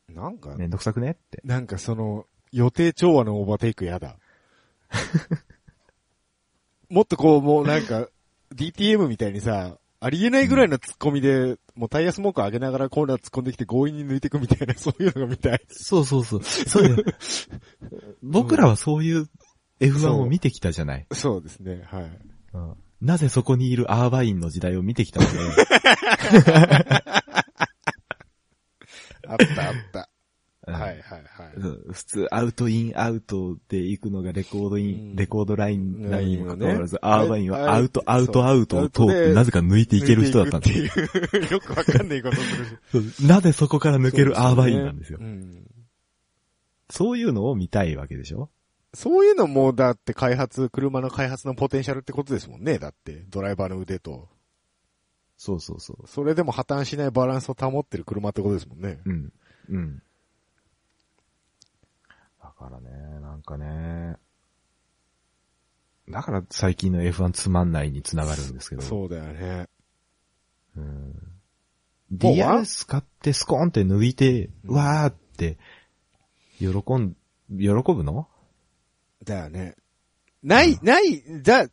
[0.10, 1.40] なんか、めんどくさくねって。
[1.44, 4.18] なんかその、予定調和のオーバーテイクやだ。
[6.90, 8.08] もっとこう、もうなんか、
[8.56, 15.62] DTM みたいにさ、ありえないぐらいの突っ込みで、もうタイヤスモーク上げながらコーナー突っ込んできて強引に抜いていくみたいな、そういうのが見たい。
[15.70, 16.44] そうそうそう。
[16.44, 17.04] そうね。
[18.24, 19.30] 僕らはそういう
[19.80, 21.06] F1 を見てきたじゃない。
[21.12, 22.20] そうですね、はい。
[22.54, 25.34] うんなぜそこにいるアーバインの時代を見てきたので、
[29.32, 30.10] あったあった。
[30.68, 30.74] うん。
[30.76, 31.54] はいはいはい。
[31.56, 31.94] うん。
[31.94, 35.16] 普通、アウトインアウトで行くのがレコードイン、うん。
[35.16, 37.00] レコードラインなのにもかかわらず、ラインをね。
[37.02, 45.20] アーバインあはアウト、アウト、アウトを通って、なぜか抜いていける人だったんです抜いていくっていう、 よくわかんないことなぜそこから抜けるアーバインなんですよ。
[45.20, 45.66] うん。
[46.90, 48.50] そういうのを見たいわけでしょ？
[48.94, 52.78] そういうのも、だって開発、車の開発のポテンシャルってことですもんね。
[52.78, 54.28] だって、ドライバーの腕と。
[55.42, 56.08] そうそうそう。
[56.08, 59.00] それでも破綻しないバランスを保ってる車ってことですもんね。
[59.06, 59.34] うん。
[59.70, 60.04] うん。
[62.39, 64.18] だからね、なんかね、
[66.08, 68.84] だから最近の F1 つまんないにつながるんですけど。
[68.84, 69.68] そうだよね。
[70.78, 71.16] うん。
[72.14, 75.58] DRS 買ってスコーンって抜いて、うんわーって、
[76.60, 77.16] 喜ん、
[77.50, 78.28] 喜ぶの？
[79.24, 79.76] だよね。
[80.44, 81.68] ない、ない、じゃ、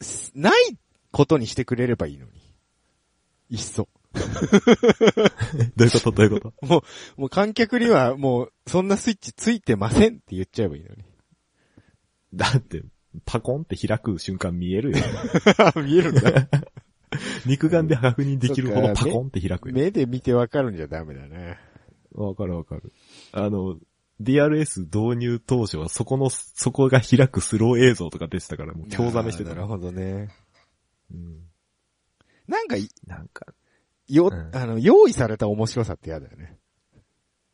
[0.00, 0.76] すない
[1.12, 2.33] ことにしてくれればいいのに。
[3.54, 3.88] いっそ。
[5.76, 6.10] どういうこと？
[6.12, 6.84] どういうこと？
[7.16, 11.04] もう観客にはもう、そんなスイッチついてませんって言っちゃえばいいのに。
[12.34, 12.82] だって、
[13.24, 14.98] パコンって開く瞬間見えるよ。
[15.84, 16.48] 見えるんだ。
[17.46, 19.74] 肉眼で確認できるほどパコンって開くよ。
[19.74, 21.58] 目で見てわかるんじゃダメだね。
[22.12, 22.92] わかるわかる。
[23.32, 23.78] あの、
[24.20, 30.28] DRS 導入当初はそこの、そこが開くスロー映像とか出てたからもう興ざめしてたなるほどね。
[31.12, 31.38] うん。
[32.48, 33.46] なんかい、なんか、
[34.08, 36.58] よ、うんあの、用意された面白さって嫌だよね。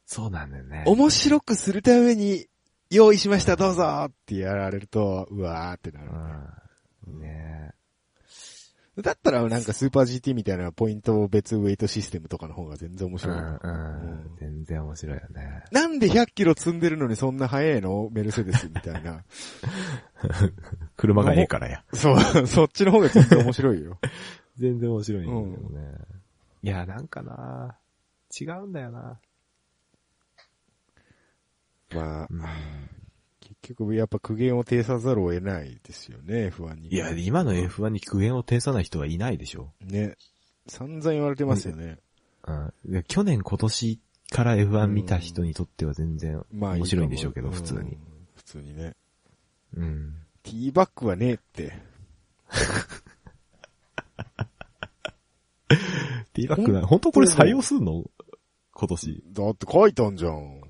[0.07, 0.82] そうなんだよね。
[0.86, 2.49] 面白くするために、
[2.91, 6.11] 用意しました、どうぞってやられると、うわーってなる。
[7.07, 7.20] うん。
[7.20, 7.72] ね
[9.03, 13.36] だったらなんかスーパー GT みたいなポイント別ウェイトシステムとかの方が全然面う白い。
[13.36, 14.36] ん、うん。
[14.38, 15.64] 全然面白いよね。
[15.70, 18.11] なんで100キロ積んでるのにそんな速いの？
[18.11, 19.24] メルセデスみたいな。
[20.97, 21.84] 車がええからや。
[21.95, 23.99] そう、そっちの方が全然面白いよ。
[24.61, 25.95] 全然面白いんだけどね。
[26.63, 27.79] いや、なんかな
[28.39, 29.19] 違うんだよな。
[31.93, 32.41] まあ、うん
[33.41, 36.89] 結局やっぱ苦言を呈さざるを得ないですよね、F1 に。
[36.89, 39.73] いや、今の F1 に苦言を呈さない人はいないでしょ。
[39.81, 40.17] ね。
[40.69, 41.99] 散々言われてますよね。
[42.47, 42.73] うん。
[42.93, 44.01] いや去年今年
[44.31, 47.81] から F1 見た人にとっては全然まあ面白いんでしょうけど、普通に。
[47.81, 47.99] うん
[48.37, 48.95] 普通にね。
[49.77, 50.15] うん。
[50.43, 51.73] ティーバックはねえって。
[56.35, 58.05] ティーバックな、本当これ採用すんの？
[58.73, 59.25] 今年。
[59.33, 60.61] だって書いたんじゃん。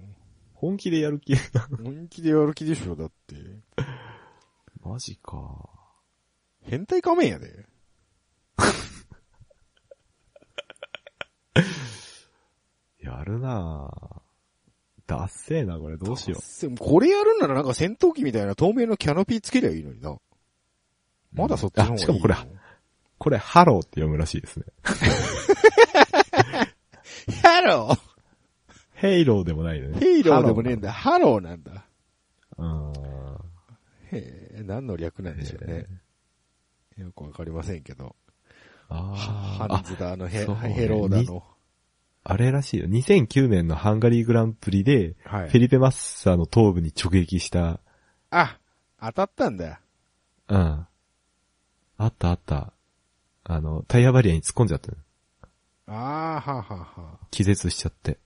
[0.55, 1.35] 本気でやる気？
[1.83, 3.37] 本気でやる気でしょ、だって。
[4.83, 5.69] マジか。
[6.63, 7.67] 変態仮面やで。
[13.01, 14.21] やるなぁ。
[15.07, 16.77] ダッセーな、これどうしよう。
[16.79, 20.17] これやるんならなんか戦闘機みたいな透明のキャノピーつけりゃいいのにな。
[21.33, 22.35] まだそっちの方がいいしかもこれ
[23.21, 24.65] これ、ハローって読むらしいですね。
[27.43, 27.99] ハロー？
[28.95, 30.01] ヘイローでもないよね。
[30.01, 30.91] ヘイローでもねえんだ。
[30.91, 31.85] ハローなんだ。
[32.57, 32.93] うん。
[34.11, 35.87] へえ、何の略なんでしょうね。
[36.97, 38.17] よくわかりませんけど。
[38.89, 41.45] あハーあンズだの、ヘヘローだの。
[42.25, 42.87] あれらしいよ。
[42.87, 47.81] 2009年のハンガリーグランプリで、はいフェリペマッサの頭部に直撃した
[48.31, 48.59] あ、
[48.99, 49.83] 当たったんだ。
[50.49, 50.59] うん。
[50.59, 52.73] あったあった。
[53.53, 54.97] あの、タイヤバリアに突っ込んじゃったの
[55.89, 57.27] ああ、はあ、はあ、はあ。
[57.33, 58.21] 気絶しちゃって。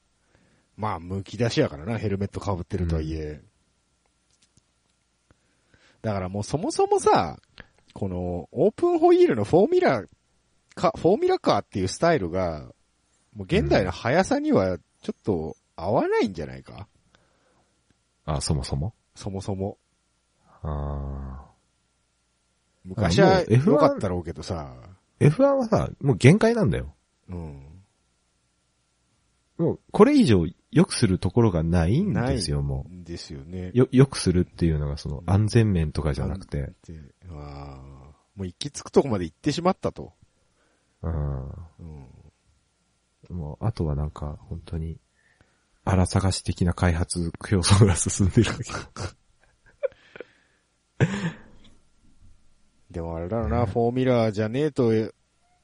[0.77, 3.43] まあ、剥き出しやからな、ヘルメット被ってるとはいえ。
[6.03, 7.39] だからもうそもそもさ、
[7.95, 10.05] この、オープンホイールのフォーミュラ
[10.75, 12.66] か、フォーミュラカーっていうスタイルが、
[13.35, 16.87] もう現代の速さにはちょっと合わないんじゃないか？
[18.27, 18.93] あ、そもそも？
[19.14, 19.79] そもそも。
[20.62, 21.47] あ
[22.85, 26.95] 昔はあもう F1 良かったろうけどさ、ー F1 はさ、もう限界なんだよ。
[27.29, 27.62] うん。
[29.59, 33.71] もう、これ以上良くするところがないんですよ、もんですよね。
[33.75, 33.79] う。
[33.79, 36.73] よ、良くするっていうのがその安全面とかじゃなくて。
[36.87, 37.01] で
[37.31, 38.05] あー
[38.35, 40.12] もう行き着くとこまで行ってしまったと。
[41.03, 41.49] うん。
[41.49, 42.09] うん。
[43.31, 44.99] もう、あとはなんか、本当に、
[45.85, 48.73] 荒探し的な開発競争が進んでるわけ。
[52.95, 54.92] でもあれだろうな、フォーミュラーじゃねえと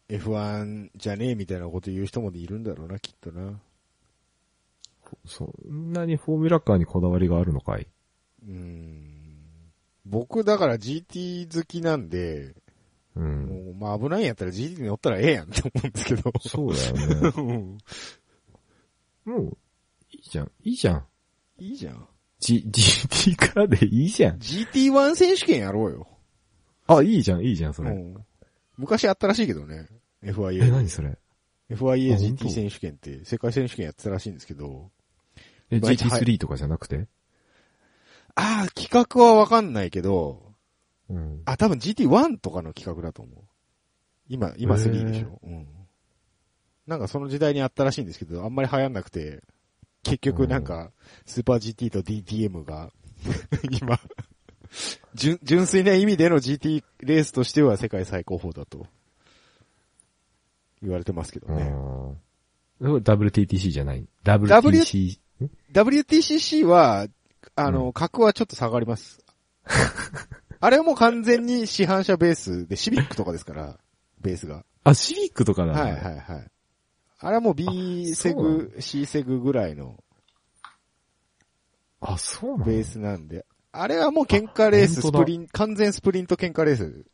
[0.09, 3.61] F1 じゃねえみたいなこと言う人もいるんだろうな、きっとな。
[5.27, 7.87] そんなにフォーミュラカーにこだわりがあるのかい？
[8.47, 9.73] うん。
[10.05, 12.55] 僕だから GT 好きなんで、
[13.15, 13.47] うん。
[13.47, 16.33] もうまあ危ないんやったら GT に乗ったらええやんって思うんですけど。
[16.41, 17.33] そうだよね。
[17.37, 17.79] う ん
[19.33, 19.59] もう、
[20.11, 20.51] いいじゃん。
[20.65, 21.07] いいじゃん。
[21.59, 22.09] いいじゃん。
[22.41, 24.39] G、GT からでいいじゃん。
[24.39, 26.07] GT1 選手権やろうよ。
[26.97, 27.91] あ、いいじゃん、いいじゃん、それ。
[27.91, 28.27] うん
[28.77, 29.89] 昔あったらしいけどね。
[30.25, 30.71] FIA え、に。
[30.73, 31.19] 何それ
[31.71, 34.91] ？FIA GT 選手権って世界選手権やってたらしいんですけど。
[35.71, 37.07] え、毎日 GT3 とかじゃなくて？
[38.37, 40.55] ああ、企画はわかんないけど、
[41.11, 41.43] うん。
[41.45, 43.45] あ、多分 GT1 とかの企画だと思う。
[44.29, 45.39] 今、今3でしょ？
[45.43, 45.67] うん。
[46.87, 49.43] なんかその時代にあったらしいんですけど、あんまり流行んなくて、
[50.03, 50.91] 結局なんか、
[51.27, 52.91] スーパー GT と DTM が、
[53.83, 54.01] 今、
[55.15, 58.87] 純、純粋な意味での GT レースとしては世界最高峰だと、
[60.83, 61.63] 言われてますけどね。
[62.81, 62.97] うん。
[62.97, 65.19] WTTC じゃない ?WTC、
[65.73, 67.07] WTCC は、
[67.57, 69.25] あうの、格はちょっと下がります。
[70.61, 73.79] あれはもう完全に市販車ベースで、シビックとかですから、
[74.21, 74.65] ベースが。
[74.85, 75.73] あ、シビックとかな。
[75.73, 76.51] はいはいはい。
[77.23, 80.03] あれはもう B セグ、C セグぐらいの
[82.01, 87.05] あ、そうなのベースなんで、あれはもう喧嘩レース、スプリン、完全スプリント喧嘩レース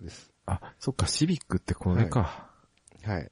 [0.00, 0.32] です。
[0.46, 2.50] あ、そっか、シビックってこれか。
[3.04, 3.30] はい。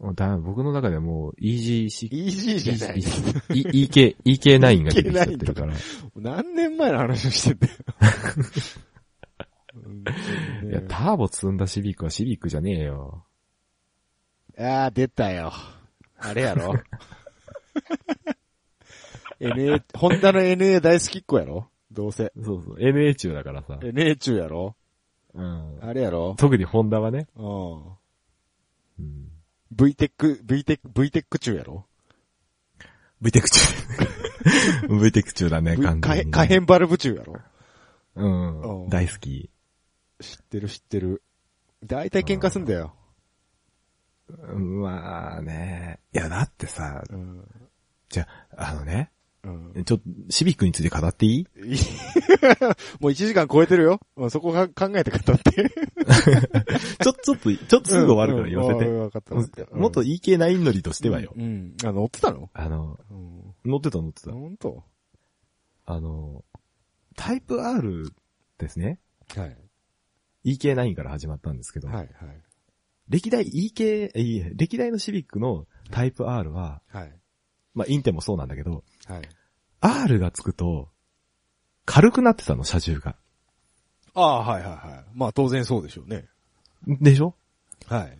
[0.00, 2.98] もうだ僕の中ではもう、イージーシ EG じゃない。
[2.98, 5.74] EK、EK9 が出てきちゃってるから。
[6.14, 7.74] 何年前の話をしてんだよ。
[10.70, 13.24] いや、ターボ積んだシビックはシビックじゃねえよ。
[14.56, 15.52] ああ、出たよ。
[16.16, 16.74] あれやろ
[19.40, 21.68] ?NA、ホンダの NA 大好きっ子やろ？
[21.90, 22.32] どうせ。
[22.42, 23.78] そうそう、NA 中だからさ。
[23.80, 24.76] NA 中やろ？
[25.34, 25.78] うん。
[25.82, 26.34] あれやろ？
[26.38, 27.28] 特にホンダはね。
[27.36, 27.74] うん。
[28.98, 29.32] うん。
[29.74, 31.86] VTEC、VTEC、VTEC 中やろ
[33.22, 33.60] ？VTEC 中。
[34.88, 36.30] VTEC 中だね、完全に。
[36.32, 37.34] 可変バルブ中やろ？
[38.16, 38.24] う。
[38.24, 39.50] うんん大好き。
[40.20, 41.22] 知ってる知ってる。
[41.84, 42.94] 大体喧嘩すんだよ。
[44.28, 46.00] うんまあね。
[46.12, 47.44] いや、だってさ、うん。
[48.08, 48.26] じゃ
[48.56, 49.10] あ、あのね、
[49.44, 49.84] うん。
[49.84, 51.46] ちょっと、シビックについて語っていい？
[53.00, 54.00] もう1時間超えてるよ。
[54.16, 55.70] まあそこが考えて語って。
[57.02, 58.86] ちょ、ちょっと、ちょっとすぐ終わるから言わせて。
[58.90, 59.76] うかったわかった。
[59.76, 61.32] もっと EK9 乗りとしてはよ。
[61.36, 61.74] うん。
[61.84, 62.50] あ、乗ってたの？
[62.52, 63.70] あの、うん。
[63.70, 64.32] 乗ってた乗ってた。
[64.32, 64.82] ほんと
[65.86, 66.44] あの、
[67.16, 68.12] タイプ R
[68.58, 68.98] ですね。
[69.34, 69.56] はい。
[70.44, 72.08] EK9 から始まったんですけど、はい、はい。
[73.08, 77.12] 歴代 EK、いいえ歴代のシビックのタイプ R は、はい。
[77.74, 79.28] まあ、インテもそうなんだけど、はい。
[79.80, 80.88] R がつくと、
[81.84, 83.16] 軽くなってたの、車重が。
[84.14, 85.04] ああ、はいはいはい。
[85.14, 86.26] まあ当然そうでしょうね。
[86.86, 87.34] でしょ？
[87.86, 88.18] はい。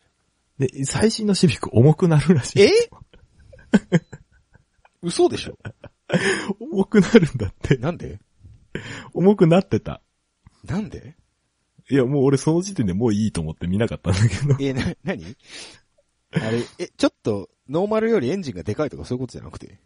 [0.59, 2.63] で、最新のシビック重くなるらしい。
[2.63, 2.71] え？
[5.03, 5.59] 嘘でしょ？
[6.61, 7.77] 重くなるんだって。
[7.77, 8.21] なんで？
[9.13, 10.01] 重くなってた。
[10.65, 11.17] なんで？
[11.91, 14.57] いや、もう俺その時点でもういいと思って見なかったんだけど。
[14.61, 15.37] え、な、なに
[16.33, 19.79] あれ、え、ちょっと、ノーマルよりエンジンがでかいとかそういうことじゃなくて？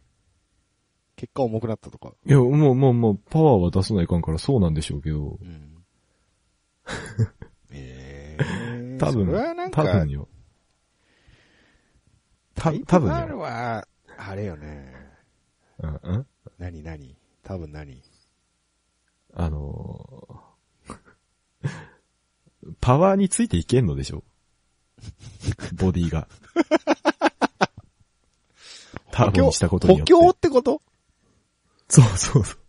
[1.23, 2.11] 結果重くなったとか。
[2.25, 5.37] いや、もうもうもう、パワーは出さないかんからそうなんでしょうけど。
[5.41, 5.85] うん。
[7.71, 10.27] ええ多分多分よ。
[12.55, 13.39] た、多多分分よ。
[13.39, 14.93] は、あれよね。
[15.79, 16.27] うん、うん
[16.59, 17.15] 何何？
[17.41, 18.01] 多分何？
[19.33, 21.69] あのー
[22.81, 24.25] パワーについていけんのでしょ
[25.75, 26.27] ボディが。
[29.11, 30.13] ターボにしたことによって。
[30.13, 30.81] 補強ってこと？
[31.89, 32.59] そうそうそう。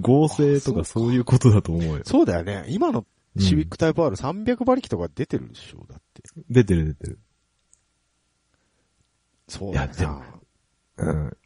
[0.00, 2.02] 合成とかそういうことだと思うよ。
[2.04, 2.64] そうだよね。
[2.68, 3.04] 今の
[3.38, 6.22] シビックタイプ R300 馬力とか出てるでしょだって。
[6.48, 7.18] 出てる出てる。
[9.48, 10.22] そうだよいやでも
[10.98, 11.36] うん。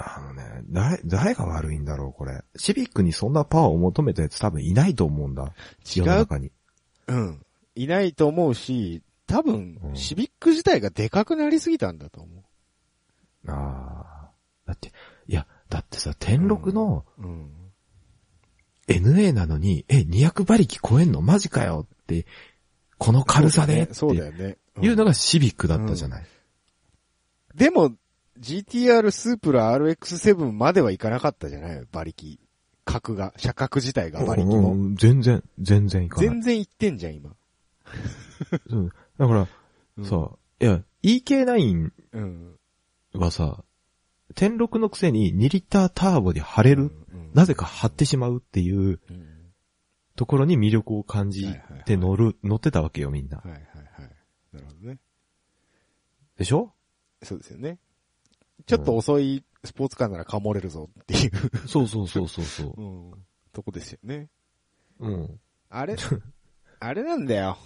[0.00, 2.44] あのね、誰、誰が悪いんだろう、これ。
[2.56, 5.52] シビックにそんなパワーを求めたやつ多分いないと思うんだ。
[5.84, 6.52] 違う中に。
[7.08, 7.44] うん。
[7.74, 12.44] いないと思うし、多分う、んシビック自体がでかくなりすぎたんだと思
[13.48, 14.30] ああ。
[14.66, 14.92] だって、
[15.26, 17.22] いや、だってさ、天禄のう。
[17.22, 17.50] うん。
[18.88, 21.20] NA なのに、え、200馬力超えんの？
[21.20, 22.24] マジかよって、
[22.96, 23.92] この軽さで？
[23.92, 24.56] そうだよね。
[24.76, 26.26] うんいうのがシビックだったじゃない。
[27.56, 27.92] でも、
[28.38, 31.78] GTR スープラ RX7 まではいかなかったじゃない？
[31.92, 32.38] 馬力。
[32.84, 34.74] 角が、車角自体が馬力うも。
[34.74, 36.26] ん全然、全然いかない。
[36.28, 37.30] 全然いってんじゃん、今。
[38.70, 38.88] うん
[39.18, 39.48] だから、
[39.98, 42.56] うんさ、いや、EK9 うん。
[43.14, 43.62] はさ、
[44.34, 49.26] 天禄のくせに2リッターターボで張れる、うんなぜか張ってしまうっていううん
[50.16, 51.54] ところに魅力を感じ
[51.84, 53.36] て乗る、乗ってたわけよ、みんな。
[53.38, 54.10] はいはいはい。
[54.52, 54.98] なるほどね。
[56.36, 56.72] でしょ？
[57.22, 57.78] そうですよね。
[58.66, 62.80] ちょっと遅いスポーツカーならかもれるぞっていう、そうそうそうそうそう
[63.14, 64.28] ん、とこですよね。
[64.98, 65.08] う。
[65.08, 65.40] うん。
[65.68, 65.94] あれ、
[66.80, 67.58] あれなんだよ。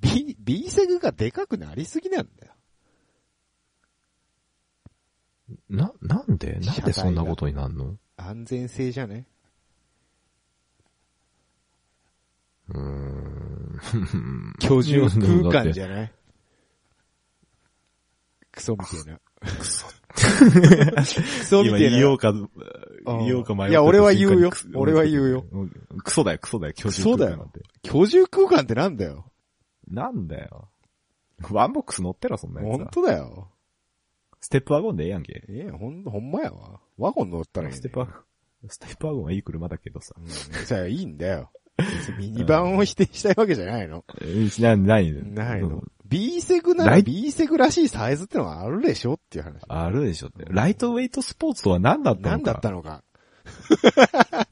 [0.00, 2.53] B、B セグがでかくなりすぎなんだよ。
[5.68, 6.58] な、なんで？
[6.60, 7.96] なんでそんなことになるの？
[8.16, 9.26] 安全性じゃね？
[12.68, 13.78] うーん。
[14.60, 16.12] 居住空間ゃじゃない
[18.52, 19.20] クソみたいな。
[19.40, 19.86] クソ。
[20.14, 21.98] クソみ今たいな。
[21.98, 22.48] 言おうか、うん
[23.26, 25.40] 言おうか迷っていや俺は言うよ俺は言うよ。
[25.40, 25.68] ん
[25.98, 29.30] クソだよ、クソだよ、居住空間なんて居住空間ってなんだよ。
[29.88, 30.70] なんだよ。
[31.50, 32.90] ワンボックス乗ってろ、そんなやつ本は。
[32.92, 33.50] 当だよ。
[34.44, 35.42] ステップワゴンでええやんけ。
[35.48, 36.78] ええ、ほん、ほんまやわ。
[36.98, 37.78] ワゴン乗ったらいい、ね。
[37.78, 40.14] ステップワゴン、ステップワゴンはいい車だけどさ。
[40.18, 40.26] うん。
[40.66, 41.50] じゃあいいんだよ。
[42.18, 44.04] ミニバンを否定したいわけじゃないの。
[44.20, 45.82] えーな、ないのないのうん。
[46.04, 49.62] B セグなら B セグらしいサイズってのがあるでしょっていう話。
[49.66, 50.44] あるでしょって。
[50.50, 53.02] ライトウェイトスポーツとは何だったのか何だったのか。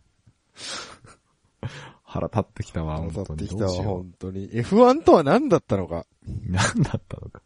[2.02, 3.26] 腹立ってきたわ、当本当に。
[3.26, 4.50] たってきたわ、本当に。
[4.52, 6.06] F1 とは何だったのか。
[6.26, 7.42] う何だったのか。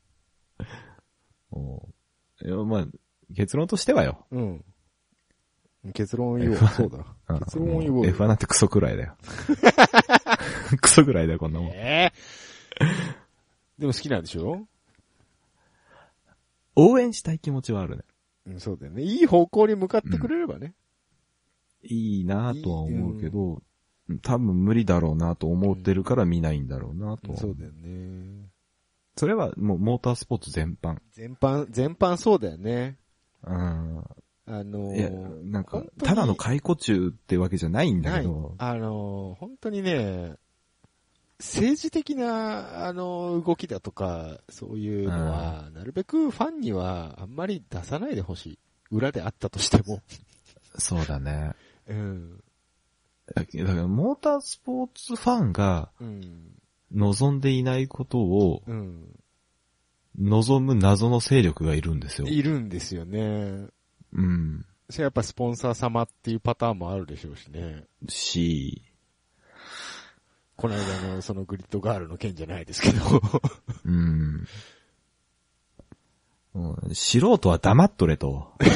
[1.50, 1.88] お
[2.66, 2.86] まあ、
[3.34, 4.26] 結論としてはよ。
[4.30, 4.64] うん。
[5.94, 6.56] 結論言おう。
[6.56, 6.98] F1 そうだ。
[7.28, 9.16] うん結論を言おうよ F1 なんてクソくらいだよ。
[10.80, 11.68] クソくらいだよ、こんなもん。
[11.70, 12.12] え
[12.80, 12.82] え
[13.78, 14.66] でも好きなんでしょ？
[16.76, 18.02] 応援したい気持ちはあるね。
[18.46, 19.02] うん、そうだよね。
[19.02, 20.74] いい方向に向かってくれればね。
[21.82, 23.62] いいなとは思うけど、
[24.22, 27.36] 多分無理だろうなと思ってるから見ないんだろうなと。
[27.36, 28.50] そうだよね。
[29.16, 30.98] それはもうモータースポーツ全般。
[31.12, 32.98] 全般、全般そうだよね。
[33.44, 34.04] うん。
[34.48, 38.54] あのーいや、なんかただの解雇中ってわけじゃないんだけど。。
[38.58, 40.34] あのー本当にね、
[41.38, 48.58] 政治的な、あの、動きだとか、そういうのは、なるべくファンにはあんまり出さないでほしい。
[48.90, 50.00] 裏であったとしても。
[50.78, 51.52] そうだね。
[51.88, 52.42] うん。
[53.34, 56.52] だから、モータースポーツファンがうん。
[56.96, 59.04] 望んでいないことをうん。
[60.18, 62.26] 望む謎の勢力がいるんですよ。
[62.26, 63.66] いるんですよね。
[64.14, 64.64] うん。
[64.88, 67.84] それやっぱスポンサー様っていうパターンもあるでしょうしね。
[68.08, 68.82] し、
[70.56, 73.20] この間のそのグリッドガールの件じゃないですけど。
[73.84, 74.46] うん。
[76.54, 78.54] うん素人は黙っとれと。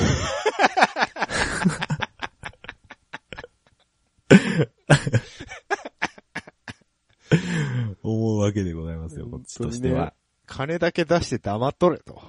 [8.02, 10.12] 思うわけでございますよ、こっちとしては。
[10.46, 12.20] 金だけ出して黙っとれと。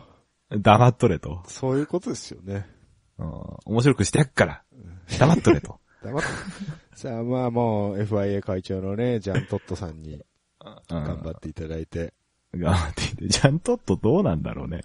[0.49, 1.43] 黙っとれと。
[1.47, 2.67] そういうことですよね。
[3.17, 3.31] うん
[3.65, 4.63] 面白くしてやっから。
[5.19, 5.79] 黙っとれと。
[6.03, 6.23] 黙っ
[6.95, 10.23] さあまあもう FIA 会長のね、ジャントットさんに
[10.59, 12.13] 頑頑張っていただいて。
[12.53, 14.81] 頑張っていて、ちゃんとっとどうなんだろうね。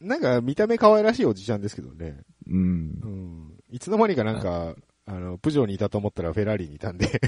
[0.00, 2.20] なんか見た目可愛らしいおじちゃんですけどね。
[2.46, 3.06] うんう。
[3.06, 3.52] ん。
[3.70, 7.20] いつの間にかなんか、あの、プジョーにいたと思ったらフェラーリにいたんで、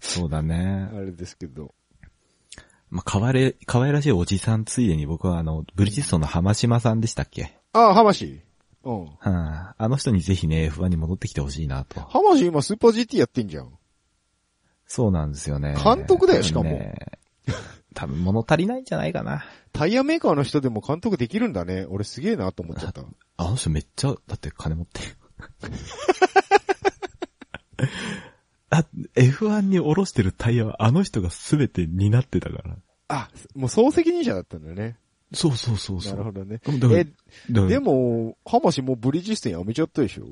[0.00, 1.00] そうだね あ。
[1.00, 1.74] れですけど。
[2.90, 7.56] まあ、かわれ、可愛らしいおじさんついでに僕はあの、ブリヂストンの浜島さんでしたっけ？
[7.72, 8.40] ああ、ハマシ
[8.82, 9.04] うん。
[9.04, 12.00] はあ、あの人にぜひね、F1 に戻ってきてほしいなと。
[12.00, 13.72] ハマシ今スーパー GT やってんじゃん。
[14.86, 15.76] そうなんですよね。
[15.82, 16.94] 監督だよしかも多分ね
[17.94, 19.44] 多分物足りないんじゃないかな。
[19.72, 21.86] タイヤメーカーの人でも監督できるんだね。
[21.88, 23.02] 俺すげえなと思っちゃった。
[23.36, 25.16] あの人めっちゃ、だって金持ってる。
[28.70, 32.76] あ、F1 に下ろしてるタイヤはあの人が全て担ってたから。
[33.08, 34.96] あ、もう総責任者だったんだね。
[35.32, 36.12] そうそうそうそう。
[36.12, 36.60] なるほどね。
[36.92, 37.06] え、
[37.52, 40.26] でも、ハマシもうブリヂストンやめちゃったでしょ？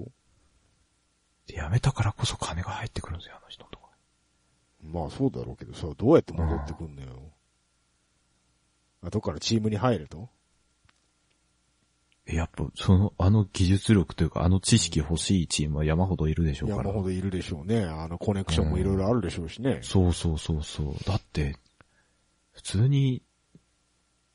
[1.46, 3.88] 辞めたからこそ金が入ってくるんですよ、あの人のとこ
[4.82, 7.08] まあそうだろうけどさ、どうやって戻ってくんのよ。
[9.02, 10.37] 後からチームに入るとえ、
[12.28, 16.82] やっぱ、その、あの技術力というか、あの知識欲しいチームは山ほどいるでしょうから。
[16.82, 17.84] 山ほどいるでしょうね。
[17.84, 19.80] あのコネクションもいろいろあるでしょうしね。
[19.82, 20.94] そうそうそうそう。
[21.06, 21.56] だって、
[22.52, 23.22] 普通に、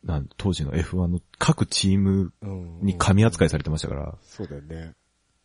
[0.03, 2.79] なん、当時の F1 の各チームうん。
[2.81, 4.15] に神扱いされてましたから。
[4.23, 4.95] そうだよね。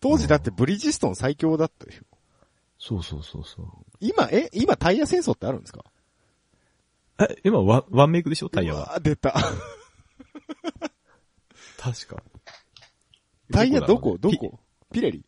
[0.01, 2.03] 当時だってブリヂストン最強だったでしょ。
[2.79, 3.67] そうそうそうそう。
[4.01, 5.85] 今、え、今タイヤ戦争ってあるんですか？
[7.21, 8.49] え、今ワン、ワンメイクでしょ？
[8.49, 8.81] タイヤは。
[8.81, 9.35] うわ出た。
[11.77, 12.23] 確か。
[13.53, 14.59] タイヤどこどピこ？
[14.93, 15.25] ピレリ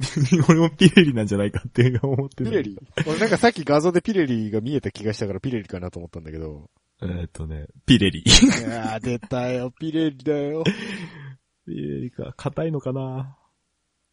[0.48, 2.50] 俺もピレリなんじゃないかって思ってる。
[2.50, 2.78] ピレリ？
[3.06, 6.70] 俺なんかさっき画像でピレリが見えた気がしたからピレリかなと思ったんだけど。
[7.02, 8.20] えーっとね、ピレリ。
[8.20, 8.22] い
[8.62, 10.62] やー出たよ、ピレリだよ。
[11.66, 12.32] ピレリか。
[12.36, 13.36] 硬いのかな？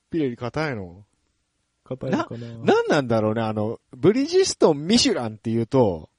[0.09, 1.05] ピレリ硬いの？
[1.84, 2.47] 硬いのかな？
[2.63, 6.09] なんなんだろうね、あの、ブリヂストン、ミシュランって言うと、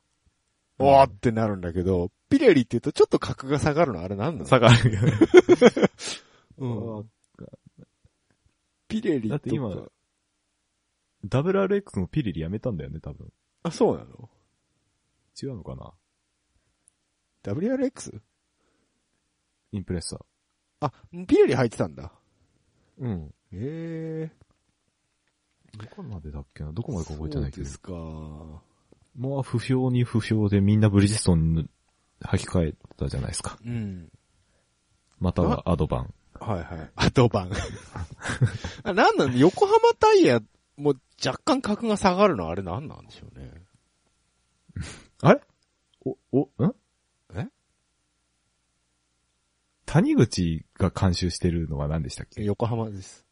[0.79, 4.01] うんおーってなるんだけど、ピレリって言うとちょっと格が下がるの？
[4.03, 4.47] あれなんなの？
[4.47, 4.93] 差がある。
[6.59, 6.67] う
[7.03, 7.11] ん。
[8.89, 9.33] ピレリとか。
[9.35, 9.89] だって今
[11.27, 13.33] WRX もピレリやめたんだよね、多分。
[13.63, 14.31] あ、そうなの？
[15.43, 15.93] 違うのかな
[17.43, 18.21] ?WRX?
[19.73, 20.21] インプレッサー。
[20.81, 20.93] あ、
[21.27, 22.13] ピレリ入ってたんだ。
[22.99, 23.35] うん。
[23.53, 24.31] へえ。
[25.77, 26.73] どこまでだっけな？
[26.73, 27.71] どこまでか覚えてないけどそうで。
[27.71, 27.93] すか。
[27.93, 31.69] もう不評に不評でみんなブリヂストンに
[32.21, 33.59] 履き替えたじゃないですか。
[33.65, 34.11] うん。
[35.19, 36.15] またはアドバン。
[36.41, 36.91] はいはい。
[36.97, 37.51] アドバン。
[38.83, 40.41] あ、 なんなん横浜タイヤ、
[40.77, 43.51] もう若干格が下がるのはあれなんなんでしょうね。
[45.23, 45.41] あれ？
[46.05, 46.75] お、お、ん？
[47.35, 47.47] え？
[49.87, 52.43] 谷口が監修してるのは何でしたっけ？
[52.45, 53.25] 横浜です。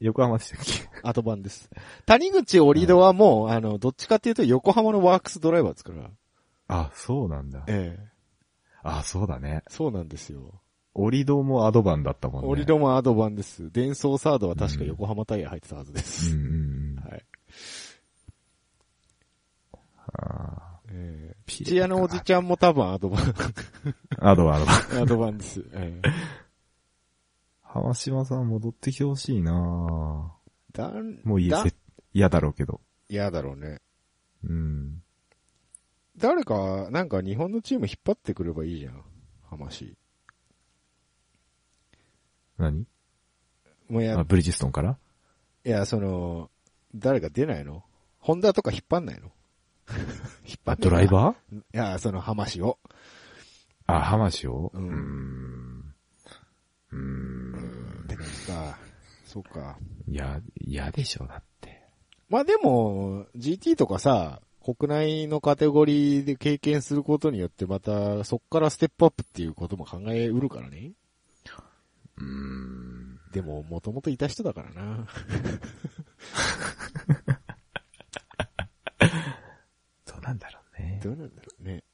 [0.00, 0.88] 横浜でしたっけ？
[1.02, 1.70] アドバンです。
[2.06, 6.10] 谷口オリドはもう、あの、どっちかっていうと横浜のワークスドライバーですから。
[6.68, 7.64] あ、そうなんだ。
[7.66, 8.10] ええ。
[8.82, 9.62] あ、そうだね。
[9.68, 10.60] そうなんですよ。
[10.94, 12.48] オリドもアドバンだったもんね。
[12.48, 13.70] オリドもアドバンです。
[13.70, 16.34] 伝送サードは確か横浜タイヤ入ってたはずでうんす。
[16.34, 17.04] うんうん。
[17.08, 17.24] はい。
[20.12, 23.34] あええー土屋のおじちゃんも多分アドバン、
[24.20, 25.02] アドバン、アドバン。
[25.02, 25.64] アドバンです。
[25.72, 26.08] ええ
[27.62, 31.72] 浜島さん戻ってきてほしいなぁだん、もういいだせ
[32.12, 32.80] 嫌だろうけど。
[33.08, 33.80] 嫌だろうね。
[34.44, 35.02] うん。
[36.16, 39.04] 誰か、なんか日本のチーム引っ張ってくればいいじゃん。
[39.48, 39.96] 浜市。
[42.60, 42.86] 何？
[43.88, 44.98] もうやあ、、ブリヂストンから？
[45.64, 46.50] いや、その、
[46.94, 47.84] 誰か出ないの？
[48.18, 49.30] ホンダとか引っ張んないの？
[50.46, 51.56] 引っ張んないドライバー？
[51.56, 52.78] ー いや、その浜市を。
[53.86, 54.70] あ、浜市を？
[54.74, 55.94] うん
[56.92, 58.06] うーん。
[58.08, 58.78] て感じか。
[59.24, 59.78] そうか。
[60.08, 61.80] いや、嫌でしょ、だって。
[62.28, 70.92] まあでも、GT とかさ、国内のカテゴリーで経験することによってまたそっからステップアップっていうことも考えうるからね。
[72.20, 73.20] うーん。
[73.32, 75.06] でも、もともといた人だからな。
[80.06, 81.00] どうなんだろうね。
[81.02, 81.84] どうなんだろうね。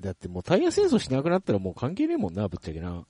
[0.00, 3.06] だってもうタイヤ戦争しなくなったらもう関係ねえもんな、ぶっちゃけな。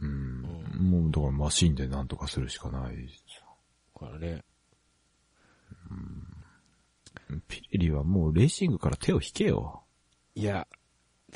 [0.00, 0.42] うん。
[0.42, 3.08] もう、だからマシンでなんとかするしかない。
[3.96, 4.44] からね。
[7.48, 9.82] ピレリはもうレーシングから手を引けよ。
[10.34, 10.66] いや、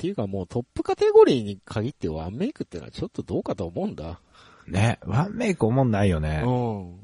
[0.01, 4.19] っていうかもうトップカテゴリーに限ってワンメイクってのはちょっとどうかと思うんだ。
[4.65, 6.23] ね、ワンメイク思んないようん。
[6.23, 6.41] ね。
[6.43, 6.97] も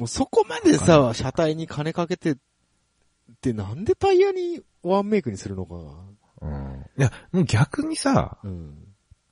[0.00, 2.36] うそこまでさ、車体に金かけて、っ
[3.42, 6.48] てなんでタイヤにワンメイクにするのかな。
[6.48, 6.86] うん。
[6.96, 8.78] いや、もう逆にさ、うん。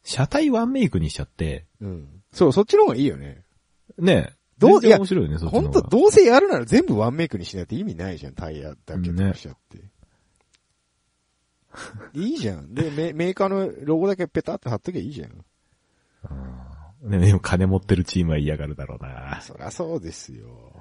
[0.04, 2.22] 車体ワンメイクにしちゃって、うん。
[2.32, 3.44] そう、そっちの方がいいよね。
[3.96, 5.82] ね、どう面白いよね、そっちの方が。
[5.82, 9.78] とどうせやるなら全部ワンメイクにしないと意味ないじゃん、タイヤだけとしちゃって。
[12.14, 12.74] いいじゃん。
[12.74, 15.30] で、メメーカーのロゴだけペタって貼っときゃいいじゃん。
[16.30, 16.56] うん
[17.10, 19.40] ねでも金持ってるチームは嫌がるだろうな。
[19.40, 20.72] そりゃそうですよ。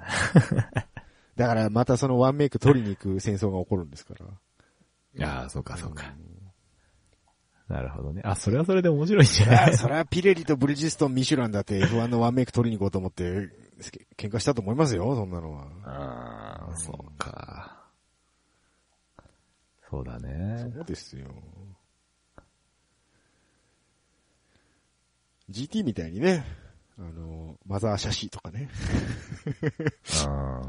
[1.36, 4.26] だからまたそのワンメイク取りに行く戦争が起こるんですから。
[4.26, 6.14] いやー、そうか、そうか。
[7.68, 8.22] なるほどね。
[8.24, 13.50] あ、それはそれで面白いんじゃないいや、それはピレリとブリヂストン、ミシュランだって F1 のワンメイク取りに行こうと思って、
[13.90, 15.66] け喧嘩したと思いますよ、そんなのは。
[15.84, 17.75] ああ、そうか。
[19.96, 20.70] そうだね。
[20.74, 21.26] そうですよ。
[25.50, 26.44] GT みたいにね、
[26.98, 28.68] あの、マザーシャシーとかね。
[30.26, 30.60] あ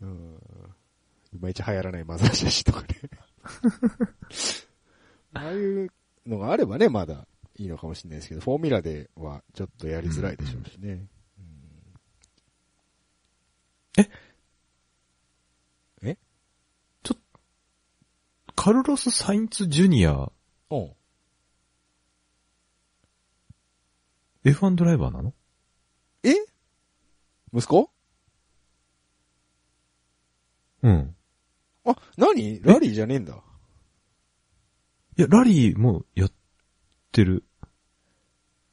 [0.00, 0.40] うん。
[1.34, 2.88] いまいち流行らないマザーシャシーとかね。
[5.34, 5.88] ああいう
[6.26, 11.06] のがあればね、まだいいのかもしれないですけど、フォーミュラではちょっとやりづらいでしょうしね。
[18.64, 20.32] カルロス・サインツ・ジュニア、
[20.70, 20.92] うん。
[24.42, 25.34] F1 ドライバーなの？
[26.22, 26.32] え？
[27.52, 27.90] 息子？
[30.82, 31.14] うん。
[31.84, 32.62] あ、何？
[32.62, 33.34] ラリーじゃねえんだ。
[33.34, 36.32] いや、ラリーもやっ
[37.12, 37.44] てる。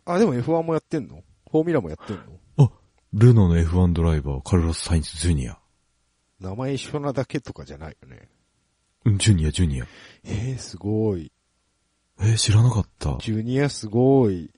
[0.05, 1.21] あ、でも F1 もやってんの？
[1.51, 2.23] フォーミュラもやってんの？
[2.65, 2.71] あ、
[3.11, 5.59] ルノーの F1 ドライバー、カルロス・サインツ・ジュニア。
[6.39, 8.29] 名前一緒なだけとかじゃないよね。
[9.05, 9.85] うん、ジュニア、ジュニア。
[10.25, 11.31] えー、すごい。
[12.19, 13.11] えー知らなかった。
[13.15, 14.51] あ、ジュニアすごい。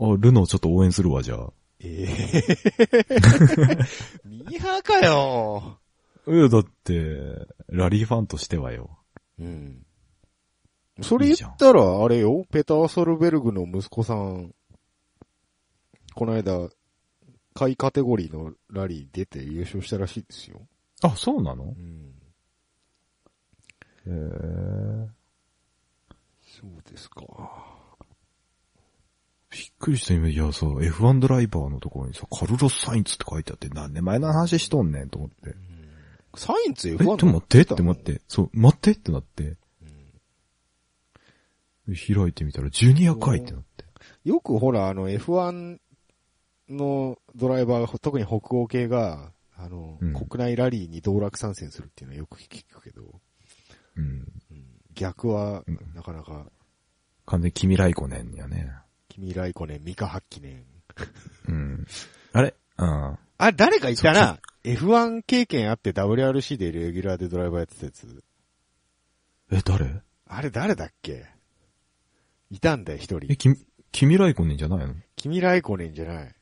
[0.00, 1.52] ルノーちょっと応援するわ、じゃあ。
[1.80, 3.78] ええー。
[4.28, 5.78] ミーハーかよ。
[6.26, 8.98] いや、だって、ラリーファンとしてはよ。
[9.38, 9.86] うん。
[11.02, 14.54] それ言ったら、あれよ、ペター・ソルベルグの息子さん、
[16.14, 16.68] この間、
[17.54, 20.66] 下位カテゴリーのラリー出て優勝したらしいですよ。
[21.02, 21.64] あ、そうなの？
[21.64, 22.13] うん。
[24.06, 25.08] へえ。
[26.42, 27.22] そうですか。
[29.50, 35.54] びっくりした今、いやさ、F1 ドライバーのところにさ、カルロス・サインツって書いてあって、何年前の話しとんねんと思って。
[36.36, 38.20] サインツえ、F1 ちょっと待ってって待って。
[38.26, 39.56] そう、待ってってなって。
[41.86, 43.84] 開いてみたら、ジュニアかいってなって。
[44.24, 45.78] よくほら、あの F1
[46.70, 53.20] のドライバーが、特に北欧系が、あの、うん国内ラリーに道楽参戦するっていうのはよく聞くけど、
[53.96, 54.26] うん。
[54.94, 56.46] 逆はうん、なかなか、
[57.26, 58.72] 完全に君ライコネンやね。
[59.08, 60.64] 君ライコネン、ミカハッキネン。
[61.48, 61.86] うん。
[62.32, 62.54] あれ？
[62.78, 63.18] うん。
[63.38, 68.22] あ、誰かいたな !F1 経験あって WRC でレギュラーでドライバーやってたやつ。
[69.50, 70.02] え、誰？
[70.26, 71.26] あれ誰だっけ？
[72.50, 73.36] いたんだよ、一え、人。
[73.36, 73.56] 君、
[73.92, 74.94] 君ライコネンじゃないの？
[75.16, 76.34] 君ライコネンじゃない。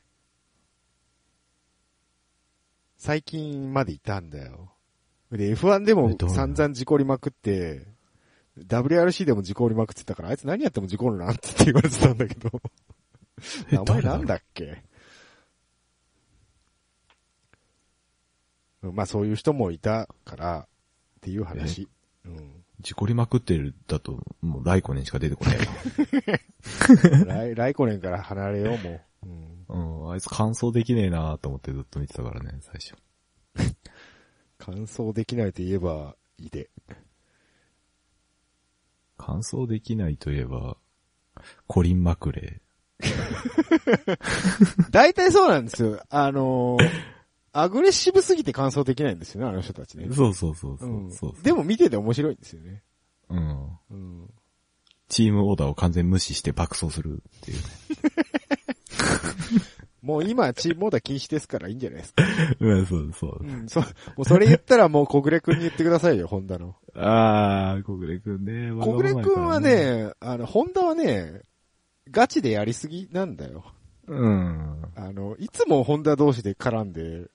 [2.99, 4.72] 最近までいたんだよ。
[5.33, 7.87] で、F1 でも散々事故りまくって、
[8.59, 12.51] WRC でも事故りまくってたから、あいつ何やっても事故るなって言われてたんだけど。
[13.71, 14.83] え名前なん誰だっけ？
[18.83, 20.67] うんまあそういう人もいたから、っ
[21.23, 21.89] ていう話。
[22.27, 22.65] うん。
[22.81, 25.59] 事故りまくってるだと、もうライコネンしか出てこない
[27.25, 29.27] ライライコネンから離れよう、もう。
[29.27, 29.65] うん。
[29.69, 30.07] わ。
[30.07, 32.95] うん、あいつ完走できねえなと思ってずっと見てたからね、最初。
[34.65, 36.71] 完走できないと言えば、いで。
[39.17, 40.77] 完走できないといえば、
[41.67, 42.61] コリン・マクレ
[44.91, 46.01] 大体そうなんですよ。
[46.11, 47.13] あのー
[47.55, 50.15] アグレッシブすぎて完走できないんですよね、あの人たちねー。。
[50.15, 51.07] そうそうそうそうう。
[51.09, 52.83] んそうそうでも見てて面白いんですよね。
[53.29, 53.79] うん。
[53.91, 54.31] うん。
[55.09, 57.63] チームオーダーを完全無視して爆走するっていうね。
[60.03, 62.25] もう今、チームモーダー禁止ですからいいんじゃないですか。
[62.59, 63.47] うん、そうそうう。
[63.47, 63.85] ん、そう。
[63.85, 66.75] もうそれ言ったらもう小暮くんに言ってくださいよ、ホンダの。
[66.95, 68.73] あー、小暮くんね。
[68.73, 71.43] 小暮くんは、ね、あの、ホンダはね、
[72.11, 73.65] ガチでやりすぎなんだよ。
[74.09, 74.83] うん。
[74.97, 77.31] あの、いつもホンダ同士で絡んで、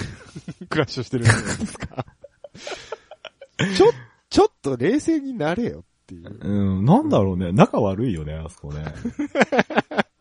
[0.68, 2.04] クラッシュしてるじゃないですか。
[3.74, 3.90] ちょ、
[4.28, 6.38] ちょっと冷静になれよっていう。
[6.40, 7.52] うん、なんだろうね。
[7.52, 8.84] 仲悪いよね、あそこね。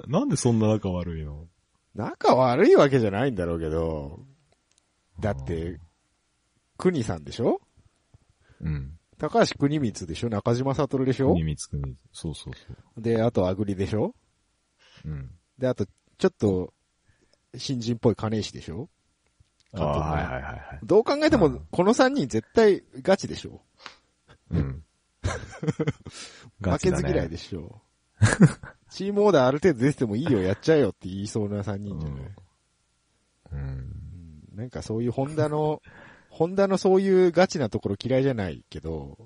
[0.08, 1.48] なんでそんな仲悪いの？
[1.96, 4.20] 仲悪いわけじゃないんだろうけど、
[5.20, 5.80] だって、
[6.78, 7.62] 国さんでしょ？
[8.62, 8.98] うん。
[9.18, 10.30] 高橋国光でしょ？
[10.30, 11.34] 中島悟でしょ？
[11.36, 12.62] 国光国そうそうそ
[12.98, 13.02] う。
[13.02, 14.16] で、あとアグリでしょ？
[15.06, 15.32] うん。
[15.58, 15.86] で、あと、
[16.18, 16.74] ちょっと、
[17.56, 18.90] 新人っぽい金石でしょ？
[19.74, 20.80] あ監督がーはいはいはいはい。
[20.84, 23.62] どう考えてもうん、この3人絶対ガチでしょ？
[24.50, 24.84] うん。
[26.62, 27.82] 負けず嫌いでしょ？
[28.92, 32.22] チームオーダーある程度出ててもいいよ、やっちゃえよって言いそうな3人じゃない、
[33.54, 33.60] うん。
[33.60, 33.98] うん
[34.56, 35.82] なんかそういうホンダの、
[36.30, 39.18] ホンダのそういうガチなところ嫌いじゃないけど、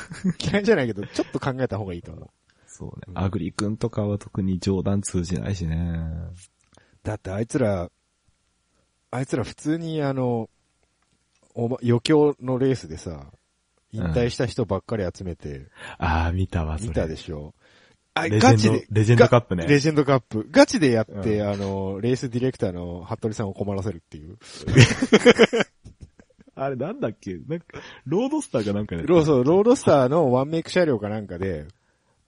[0.38, 2.30] 嫌いじゃないけど、ちょっと考えた方がいいと思う。
[2.66, 3.04] そうね。
[3.08, 6.04] うんアグリ君とかは特に冗談通じないしね。
[7.02, 7.90] だってあいつら、
[9.10, 10.50] あいつら普通にあの、
[11.54, 13.32] おま余興のレースでさ、
[13.92, 15.68] 引退した人ばっかり集めて、
[15.98, 16.88] あー、見たわ、それ。
[16.88, 17.54] 見たでしょ？
[18.14, 20.46] あ、レジェンドガチで、レジェンドカップねガレジェンドカップ。
[20.50, 24.38] ガチでやって、うあの、レースディレクターの服部さんを困らせるっていう。
[26.56, 27.36] あれなんだっけ？
[27.48, 27.66] なんか、
[28.06, 29.02] ロードスターかなんかで。
[29.02, 31.66] ローソロードスターのワンメイク車両かなんかで、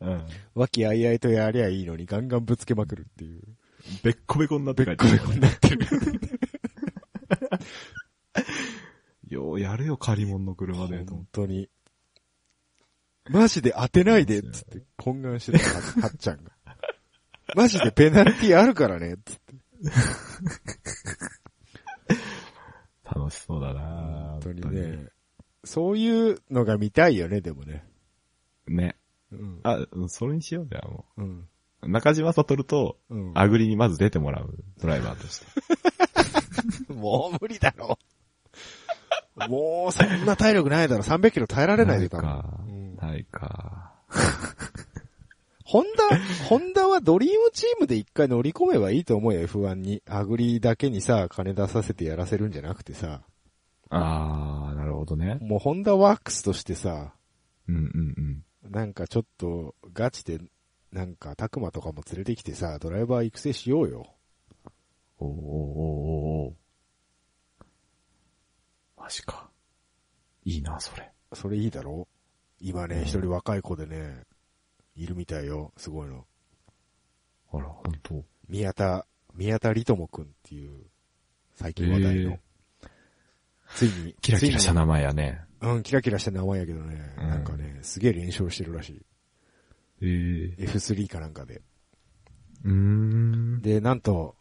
[0.01, 0.27] うん。
[0.55, 3.41] 和気あいあいとやりゃいいのにガンガンぶつけまくるっていう。
[4.03, 5.87] べっこべこになってべっこべこになってる。
[9.29, 11.05] ようやるよ、借り物の車で。
[11.05, 11.69] 本当に。
[13.29, 16.53] マジで当てないでっつって懇願してた、ははっちゃんが。
[17.55, 19.55] マジでペナルティあるからね、つって。
[23.05, 23.81] 楽しそうだな
[24.33, 25.09] 本当にね。
[25.65, 27.85] そういうのが見たいよね、でもね。
[28.67, 28.97] ね。
[29.33, 29.61] うん。
[29.63, 31.23] あ、うんそれにしようじゃあもう。
[31.89, 33.33] 中島悟と、うん。
[33.35, 35.47] アグリにまず出てもらうドライバーとして。
[36.93, 37.99] もう無理だろ。
[39.49, 41.03] もうそんな体力ないだろ。
[41.03, 42.27] 300キロ耐えられないで多分。
[42.27, 42.71] かう。
[42.73, 43.95] んないか。
[45.65, 50.03] ホンダ、ホンダはドリームチームで一回乗り込めばいいと思うよ、F1 に。
[50.07, 53.23] アグリだけにさ、金出させてやらせるんじゃなくてさ。
[53.91, 55.39] あー、なるほどね。
[55.41, 57.15] もうホンダワークスとしてさ、
[57.69, 58.71] うんうんうん。
[58.71, 60.39] なんかちょっとガチで、
[60.93, 64.07] なんかタクマとかも連れてきてさ、ドライバー育成しようよ。
[65.19, 66.55] おーおーおーおー
[68.97, 69.51] マジか。
[70.45, 71.11] いいな、それ。
[71.33, 72.07] それいいだろ？
[72.61, 74.23] 今ね、一人若い子でね、
[74.95, 76.25] いるみたいよ、すごいの。
[77.53, 80.87] あら、本当宮田、宮田理智くんっていう、
[81.55, 82.31] 最近話題の。
[82.33, 82.41] え
[83.75, 85.45] ついに、キラキラした名前やね。
[85.61, 89.07] うん、キラキラした名前やけどね、うんなんかね、すげえ連勝してるらしい。
[90.03, 91.63] ええ F3 かなんかで。
[92.65, 93.63] うーん。
[93.63, 94.37] で、なんと、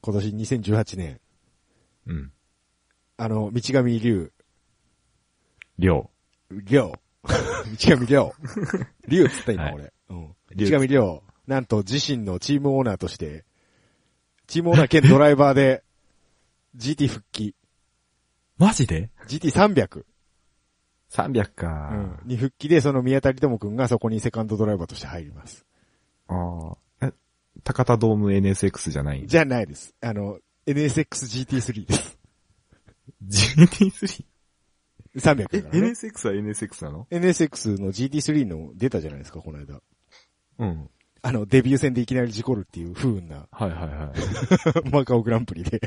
[0.00, 1.20] 今年2018年、
[2.06, 2.32] うん。
[3.16, 4.32] あの、道上龍、
[5.78, 6.10] りょ
[6.50, 6.92] 龍、
[7.24, 8.32] 道上龍、
[9.08, 9.92] 龍っつった今はい俺。
[10.10, 10.34] うん。
[10.54, 13.44] 龍道上龍、なんと自身のチームオーナーとして、
[14.46, 15.82] チームオーナー兼ドライバーで、
[16.76, 17.54] GT 復帰、
[18.58, 20.04] マジで？GT300、
[21.10, 21.68] ?300 うか。
[21.68, 25.64] ん、に復帰で、その宮田理智くんがそこにセカンドドライバーとして入ります。
[26.28, 27.06] ああ。
[27.06, 27.12] え、
[27.62, 29.94] 高田ドーム NSX じゃないじゃないです。
[30.00, 32.18] あの、NSX-GT3 です。
[33.26, 34.24] GT3?
[35.16, 35.88] 300え、だからね。
[35.90, 39.80] NSX は NSX なの？NSX の GT3 の出たじゃないですか、この間。
[40.58, 40.90] うん。
[41.22, 44.12] あの、デビュー戦でいきなり事故るっていう不運なはいはいは
[44.86, 44.90] い。
[44.92, 45.80] マカオグランプリで。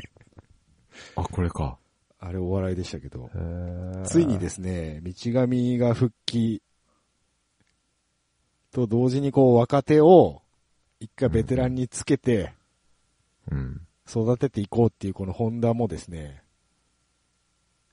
[1.14, 1.78] あ、これか。
[2.20, 3.30] あれお笑いでしたけど。
[4.04, 6.62] ついにですね、道上が復帰
[8.72, 10.42] と同時にこう若手を
[10.98, 12.52] 一回ベテランにつけて
[13.50, 13.80] うん。
[14.08, 16.42] 育てていこうっていうこのホンダもですね、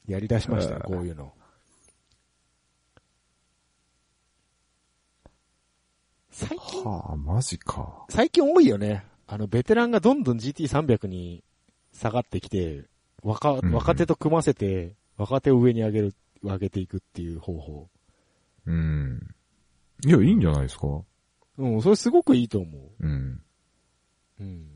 [0.08, 1.34] やり出しましたこういうの。
[6.32, 8.06] 最近、はあ、マジか。
[8.10, 9.06] 最近多いよね。
[9.26, 11.44] あの、ベテランがどんどん GT300 に
[11.94, 12.84] 下がってきて、
[13.24, 17.90] 若、うんうん若手と組ませて、若手を上に上げる、上げていくっていう方法。
[18.66, 19.36] うん。
[20.06, 20.88] いや、いいんじゃないですか。
[21.58, 22.82] うん、それすごくいいと思う。
[23.00, 23.42] うん。
[24.42, 24.68] うん。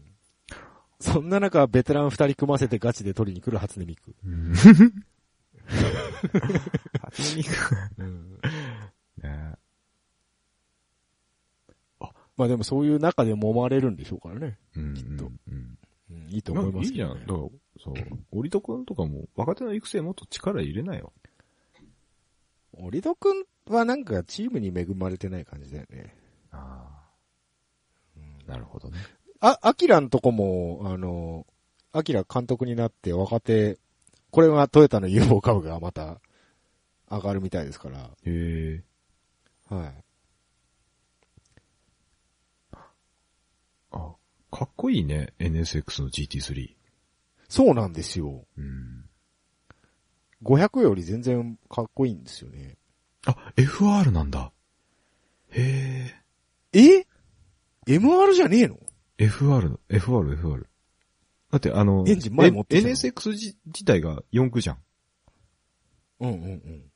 [1.02, 4.16] そんな中、ベテラン二人組ませてガチで取りに来る初音ミク。
[4.26, 4.54] うん。
[7.02, 7.52] 初音ミク。
[7.98, 8.40] うん。
[9.22, 9.56] ね
[12.38, 14.58] まあでもそういう中で揉まれるんでしょうからね。
[14.76, 14.94] うん。
[14.94, 15.78] きっとうん。
[16.12, 17.10] うん、いいとまあ思いますいいじゃん。
[17.10, 17.50] だから、そ
[17.92, 17.94] う。
[18.32, 21.12] オリト君とかも、若手の育成もっと力入れなよ。
[22.74, 26.16] オリドくんはなんかチームに恵まれてない感じだよね。
[26.52, 28.50] ああ。
[28.50, 28.98] なるほどね。
[29.42, 31.46] あ、アキラんとこも、あの、
[31.92, 33.78] アキラ監督になって若手、
[34.32, 36.22] これがトヨタの UFO 株がまた
[37.10, 38.00] 上がるみたいですから。
[38.00, 38.84] へえ。
[39.74, 39.94] はい。
[43.92, 44.16] あ、
[44.52, 45.34] かっこいいね。
[45.40, 46.76] NSX の GT3。
[47.48, 48.46] そうなんですよ。
[48.58, 49.10] うん。
[50.44, 52.78] 500より全然かっこいいんですよね。
[53.26, 54.52] あ、FR なんだ。
[55.50, 56.14] へ
[56.72, 57.06] え
[57.88, 58.78] ?MR じゃねえの？
[59.18, 59.26] え。
[59.28, 60.69] FR の、FR、FR。
[61.52, 64.78] だってあの、エンジン前持って NSX 自自体が4駆じゃん。
[66.20, 66.92] うんうんうん。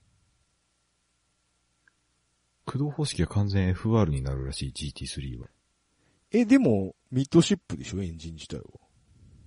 [2.66, 5.48] 駆動方式が完全 FR になるらしい GT3 は。
[6.32, 8.02] え、でも、ミッドシップでしょ？
[8.02, 8.64] エンジン自体は。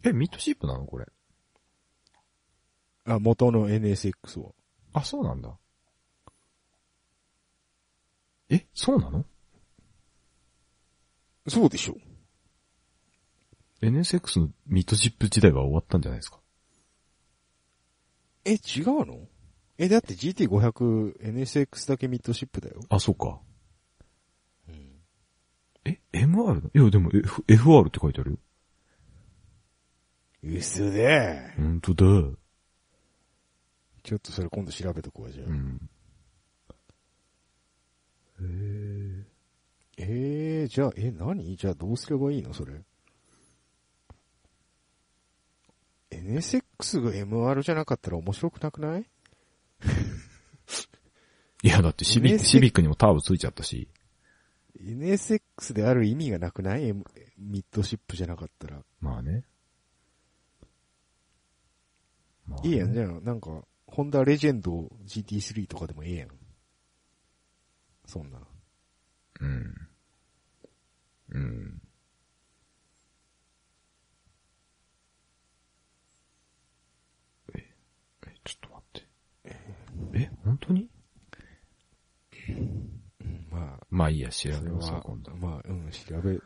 [0.05, 1.07] え、ミッドシップなのこれ？
[3.05, 4.51] あ、元の NSX は。
[4.93, 5.57] あ、そうなんだ。
[8.49, 9.25] え、そうなの？
[11.49, 11.97] そうでしょ
[13.83, 16.41] ?NSX のミッドシップ時代は終わったんじゃないですか？
[18.45, 19.29] え、違うの？
[19.79, 22.81] え、だって GT500、NSX だけミッドシップだよ。
[22.89, 23.41] あ、そうか。
[24.69, 25.03] うん。
[25.85, 28.39] え、MR のいや、でも、F、FR って書いてあるよ。
[30.43, 32.05] 嘘でほんとだ。
[34.05, 35.47] ちょっとそれ今度調べとこうじゃあ。
[35.49, 35.91] うん。
[38.41, 39.25] へ
[39.99, 40.05] え。
[40.63, 41.57] えー、じゃあ、え、何？
[41.57, 42.81] じゃあどうすればいいのそれ？
[46.21, 49.07] NSX が MR じゃなかったら面白くなくない？
[51.63, 53.89] いや、だってシビック、NSX シビックにもターボついちゃったし。
[54.81, 57.05] ?NSX である意味がなくない？M-
[57.39, 58.83] ミッドシップじゃなかったら。
[59.01, 59.45] まあね。
[62.47, 66.31] まあねいいやん、じゃあ、なんか、ホンダレジェンド GT3 とかでもええやん。
[68.07, 68.39] そんな。
[69.41, 69.89] うん。
[71.31, 71.83] うん。
[77.55, 77.59] え、
[78.27, 79.07] え、ちょっと待って。
[80.15, 80.89] え、本当に？
[83.51, 86.43] まあ、まあいいや、調べます今度。、まあ、うん、調べて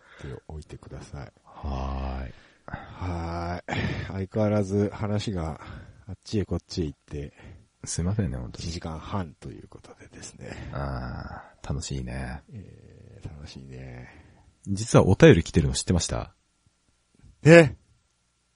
[0.48, 1.32] おいてください。
[1.44, 2.32] はーい。
[2.66, 3.77] はーい。
[4.06, 5.60] 相変わらず話が
[6.06, 7.32] あっちへこっちへ行って、
[7.85, 8.72] すいませんね、本当1に。
[8.72, 10.51] 時間半ということでですね。
[10.72, 12.43] あー、楽しいね。
[12.52, 14.09] えー、楽しいね。
[14.66, 16.35] 実はお便り来てるの知ってました？
[17.43, 17.74] え？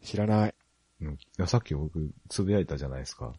[0.03, 0.55] 知らない。
[1.01, 3.35] うんさっき僕、つぶやいたじゃないですか。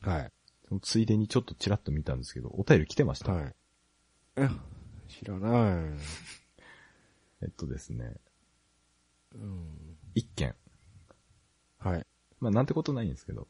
[0.00, 0.32] はい。
[0.68, 3.32] そのついでにちょっとチラッと見たんですけど、お便り来てました？
[3.32, 3.54] はい。
[4.36, 4.48] え、
[5.08, 6.00] 知らない。
[7.42, 8.14] えっとですね、
[9.34, 9.96] うん。
[10.14, 10.54] 一件。
[11.78, 12.06] はい。
[12.40, 13.46] まあなんてことないんですけど、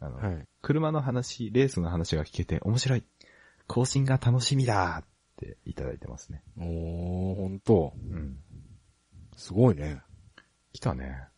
[0.00, 0.46] あの、はい。
[0.62, 3.04] 車の話、レースの話が聞けて面白い。
[3.66, 5.06] 更新が楽しみだっ
[5.36, 6.42] ていただいてますね。
[6.58, 7.94] おー、ほんと。
[7.96, 8.38] うん。
[9.36, 10.02] すごいね。
[10.72, 11.28] 来たね。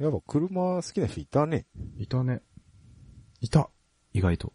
[0.00, 1.66] やっぱ車好きな人いたね。
[1.98, 2.40] いたね。
[3.40, 3.68] いた。
[4.14, 4.54] 意外と。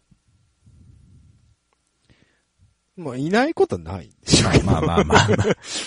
[2.96, 4.64] まあ、いないことはないでしょうけど。
[4.64, 5.36] まあまあまあ、ま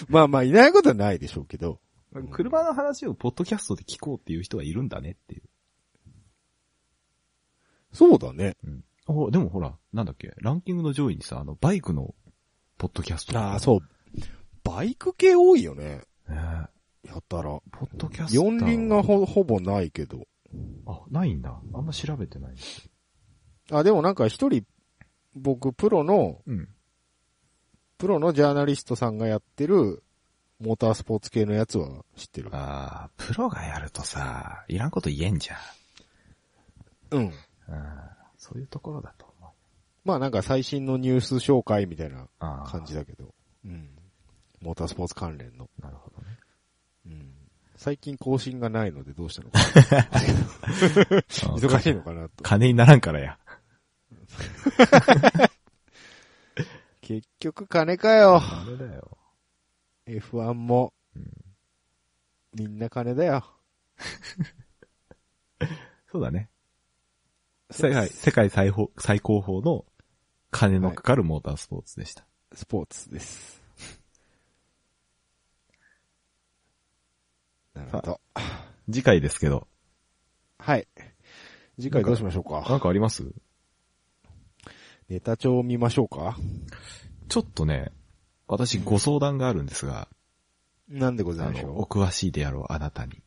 [0.07, 1.80] まあまあ、いないことはないでしょうけど。
[2.15, 5.44] あ、車の話をポッドキャストで聞こうっていう人はいるんだねっていう。
[7.91, 8.56] そうだね。
[8.64, 8.84] うん。
[9.07, 12.15] お、でもほら、なんだっけ、ランキングの上位にさ、あの、バイクの、
[12.77, 13.38] ポッドキャスト。
[13.38, 13.80] ああ、そう。
[14.64, 16.02] バイク系多いよね。
[16.30, 16.31] う。
[16.31, 16.68] ね
[17.10, 17.44] やったら。
[17.72, 18.36] ポッドキャスト。
[18.36, 20.26] 四輪がほ、ほぼないけど。
[20.86, 21.60] あ、ないんだ。
[21.73, 22.56] あんま調べてない。
[23.72, 24.64] あ、でもなんか一人、
[25.36, 26.69] 僕、プロの、うん。
[27.98, 30.03] プロのジャーナリストさんがやってる、
[30.60, 32.49] モータースポーツ系のやつは知ってる。
[32.53, 35.57] ああ、プロがやるとさ、いらんこと言えんじゃ
[37.11, 37.23] うん。
[37.23, 37.26] ん。
[37.26, 37.34] うん。
[38.38, 39.52] そういうところだと思う。
[40.06, 42.27] まあなんか最新のニュース紹介みたいな。
[42.40, 43.34] 感じだけど。
[43.65, 43.90] うん。
[44.61, 45.69] モータースポーツ関連の。
[45.81, 46.19] なるほど。
[47.80, 49.60] 最近更新がないのでどうしたのか。
[51.30, 52.44] 忙 忙しいのかなと。
[52.44, 53.40] 金にならんからや。
[57.00, 58.42] 結局金かよ。
[58.42, 59.18] あれだよ。
[60.08, 60.94] F1 も。
[61.16, 61.32] うん
[62.54, 63.46] みんな金だよ。
[66.12, 66.50] そうだね。
[67.72, 69.86] 世界、世界最高最高峰の
[70.52, 72.26] 金のかかるモータースポーツでした。
[72.54, 73.62] スポーツです。
[77.80, 78.22] なるほど。
[78.92, 79.68] 次回ですけど、
[80.58, 80.88] はい。
[81.80, 82.66] 次回どうしましょうか。
[82.70, 83.32] なんかあります？
[85.08, 86.38] ネタ帳を見ましょうか。
[87.30, 87.92] ちょっとね、
[88.48, 90.08] 私ご相談があるんですが、
[90.88, 93.22] なんでございましょお詳しいであろうあなたに。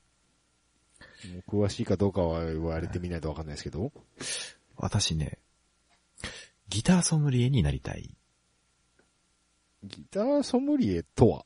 [1.25, 1.29] う。
[1.55, 3.93] もう詳しいかどうかは言われてみないとわかんないですけど。
[4.77, 5.39] 私ね、
[6.69, 8.17] ギターソムリエになりたい。
[9.85, 11.45] ギターソムリエとは？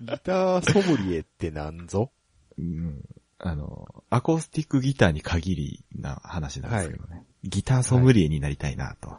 [0.00, 2.10] ギターソムリエってなんぞ？
[2.58, 3.04] うん。
[3.38, 7.24] あの、アコースティックギターに限りな話なんですけどね。
[7.44, 9.18] ギターソムリエになりたいなと。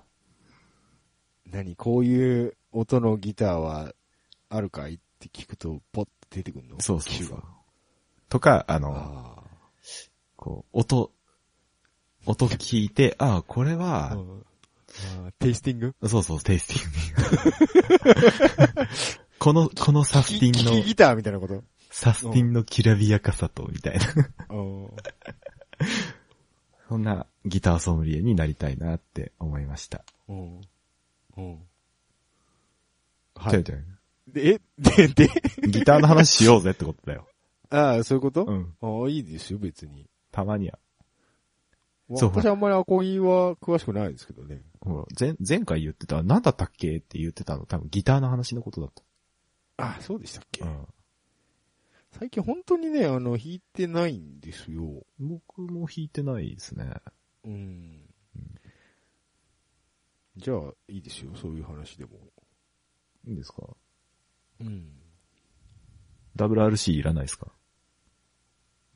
[1.46, 1.76] 何？
[1.76, 3.94] こういう音のギターは
[4.50, 6.80] あるかいって聞くとポッと出てくるの？
[6.82, 7.44] そうそうそう。
[8.30, 9.44] とか、あの、あ
[10.36, 11.12] こう、音、
[12.26, 14.18] 音聞いて、ああ、これあは、
[15.40, 15.96] テイスティング？
[16.08, 18.88] そうそう、テイスティング。
[19.40, 21.64] この、このサスティンキキの、ギターみたいなこと？
[21.92, 24.06] サスティンのきらびやかさと、みたいな。
[24.50, 24.88] うん
[26.90, 30.04] そんなギターソムリエになりたいなって思いました。
[30.28, 30.62] うん。
[31.38, 31.60] うん。
[33.36, 33.64] はい。
[33.64, 33.80] で、
[34.56, 35.30] え、 で、で、
[35.68, 37.28] ギターの話しようぜってことだよ。
[37.70, 38.74] ああ、そういうこと、うん。
[38.82, 40.10] ああ、いいですよ、別に。
[40.32, 40.80] たまには。
[42.16, 44.64] そう私あんまりアコギは詳しくないですけどね。
[44.90, 48.92] ほら、前、前回言ってた、何だったっけって言ってたの、多分ギターの話のことだっ
[49.78, 50.68] ああ、そうでしたっけ、た。
[50.68, 50.88] うん。
[52.12, 55.06] 最近本当にね、あの、弾いてないんですよ。
[55.20, 56.92] 僕も弾いてないですね。
[57.46, 58.14] うん。
[60.38, 62.12] じゃあ、いいですよ、そういう話でも。
[63.26, 63.64] いいんですか？
[64.62, 65.00] うん。
[66.36, 67.52] ?WRC いらないですか？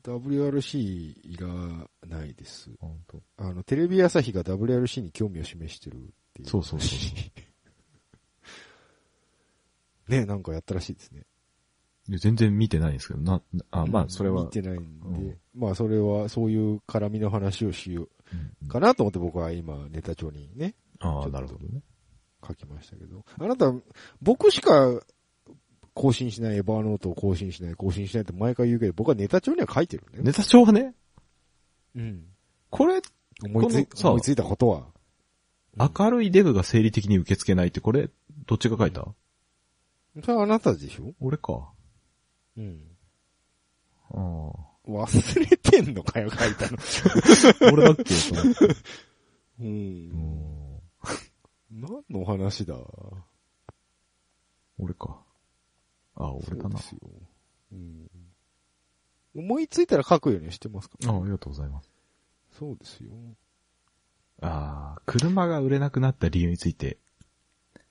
[0.04, 1.48] WRC いら
[2.06, 2.70] ないです。
[2.78, 3.22] 本当。
[3.38, 5.98] あの、テレビ朝日が WRC に興味を示してるっ
[6.34, 6.48] ていう。
[6.48, 6.96] そうそうそ
[10.06, 11.22] うね、なんかやったらしいですね。
[12.08, 18.08] 全然見てないんですけど、な、なあ、まあ、それは見、てないんで、うんまあそれはそういう絡みの話をしよ
[18.64, 21.80] うかなと思って僕は今ネタ帳にね、ああ、なるほどね。
[22.46, 23.24] 書きましたけど。
[23.38, 23.72] あなた、
[24.20, 25.00] 僕しか
[25.94, 30.20] 更新しないエバーノートを更新しない、更新しないって毎回言うけど、僕はネタ帳には書いてるね。
[30.22, 30.94] ネタ帳はね、
[31.94, 32.24] うん。
[32.70, 33.00] これ、
[33.44, 34.88] 思いつい思いついたことは。
[35.76, 38.10] 明るいデブが生理的に受け付けないって、これ、
[38.46, 39.06] どっちが書いた？
[40.22, 41.14] それはあなたでしょ？
[41.20, 41.72] 俺か。
[42.56, 42.80] うん。
[44.10, 44.52] ああ。
[44.86, 46.78] 忘れてんのかよ、書いたの。
[47.72, 48.04] 俺だっけ？
[48.04, 48.76] と思ってう。
[49.60, 50.80] うんん。
[51.70, 52.76] 何の話だ？
[54.78, 55.23] 俺か。
[56.16, 56.78] あ、俺かな。
[56.78, 56.98] そうですよ。
[57.72, 58.08] うん。
[59.36, 61.90] 思いついたら書くようにしてますかあありがとうございます。
[62.52, 63.10] そうですよ。
[64.40, 66.98] ああ、車が売れなくなった理由について、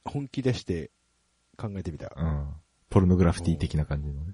[0.05, 0.91] 本気出して
[1.57, 2.13] 考えてみた。
[2.15, 2.47] うん。
[2.89, 4.33] ポルノグラフィティ的な感じのね。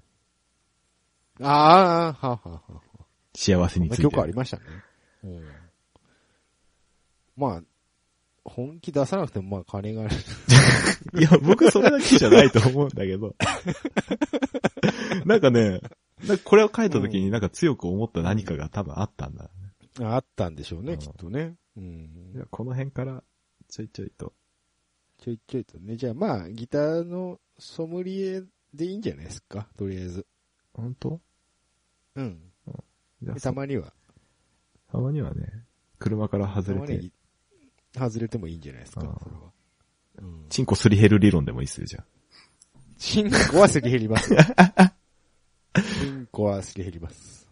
[1.40, 2.80] ああ、はあ、はあ、はあ。
[3.34, 4.02] 幸せについて。
[4.02, 4.64] 許可ありましたね。
[5.24, 5.44] うん。
[7.36, 7.62] まあ、
[8.54, 10.16] 本気出さなくてもまあ金がある。
[11.18, 13.36] いや、僕それだけじゃないと思うんだけど。
[15.24, 15.80] なんかね、
[16.26, 19.50] かこれを書いた時になんか強く思った何かが多分あったんだ。
[20.00, 21.56] あったんでしょうね、うんきっとね。
[21.76, 22.32] ういん。
[22.34, 23.22] やこの辺から、
[23.68, 24.32] ちょいちょいと。
[25.18, 25.96] ちょいちょいとね。
[25.96, 28.42] じゃあまあ、ギターのソムリエ
[28.74, 30.26] でいいんじゃないですか、とりあえず。
[30.74, 31.20] 本当？
[32.16, 32.40] うん。
[33.22, 33.92] じゃあでたまには。
[34.90, 35.64] たまにはね、
[35.98, 37.12] 車から外れて、
[37.94, 39.40] 外れてもいいんじゃないですか、ああそれは。
[40.18, 40.46] うん。
[40.48, 42.04] チンコすり減る理論でもいいっすよ、じゃ
[42.98, 44.34] チンコはすり減ります。
[46.00, 47.48] チンコはすり減ります。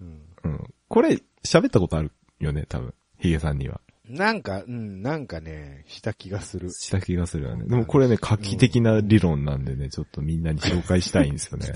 [0.00, 0.22] うん。
[0.42, 0.48] あ。
[0.48, 0.74] うん。
[0.88, 2.94] これ、喋ったことあるよね、多分。
[3.18, 3.80] ヒゲさんには。
[4.06, 6.70] なんか、うん、なんかね、した気がする。
[6.70, 7.64] した気がするよね。
[7.66, 11.72] でもこれね、画期的な理論なんでね、ちょっとみんなに紹介したいんですよね。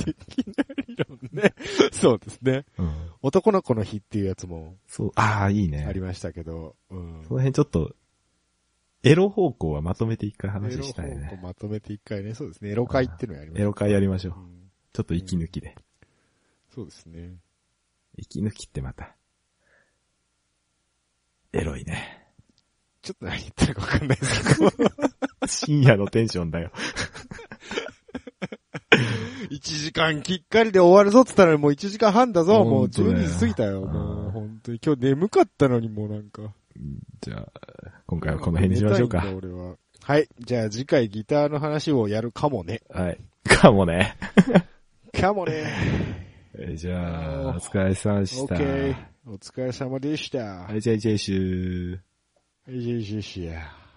[0.87, 1.55] 理論ね。
[1.91, 2.67] そうですね。
[2.77, 3.11] うん。
[3.23, 5.87] 男の子の日っていうやつもそう、ああ、いいね。
[5.87, 7.25] ありましたけど、うん。
[7.25, 7.97] その辺ちょっと、
[9.03, 11.31] エロ方向はまとめて一回話したいエロ方ね。
[11.37, 12.71] 向まとめて一回ね、そうですね。
[12.71, 14.43] エロ会っていうのやりましょうエロ会やりましょうう。
[14.43, 15.75] んちょっと息抜きで。
[16.75, 17.37] そうですね。
[18.19, 19.17] 息抜きってまた、
[21.53, 22.27] エロいね。
[23.03, 24.71] ちょっと何言ってるかわかんないですけど。
[25.47, 26.71] 深夜のテンションだよ。
[29.51, 32.65] 1時間きっかりで終わるぞって言ったらもう1時間半だぞ。
[32.65, 33.81] もう本当だよ12時過ぎたよ。
[33.83, 36.53] もううん本当に今日眠かったのにもうなんか。
[37.21, 37.49] じゃあ、
[38.07, 39.77] 今回はこの辺にしましょうか俺は。
[40.03, 40.29] はい。
[40.41, 42.83] じゃあ次回ギターの話をやるかもね。
[42.91, 43.19] はい。
[43.45, 44.17] かもね。
[45.19, 46.28] かもね。
[46.61, 48.55] えーじゃあ、お疲れ様でした。
[48.55, 48.97] オッケー。
[49.27, 50.39] お疲れ様でした。
[50.39, 52.01] はい、じゃあ、ジェイシュー。
[52.67, 53.88] はい、じゃあ、じゃあじゃあ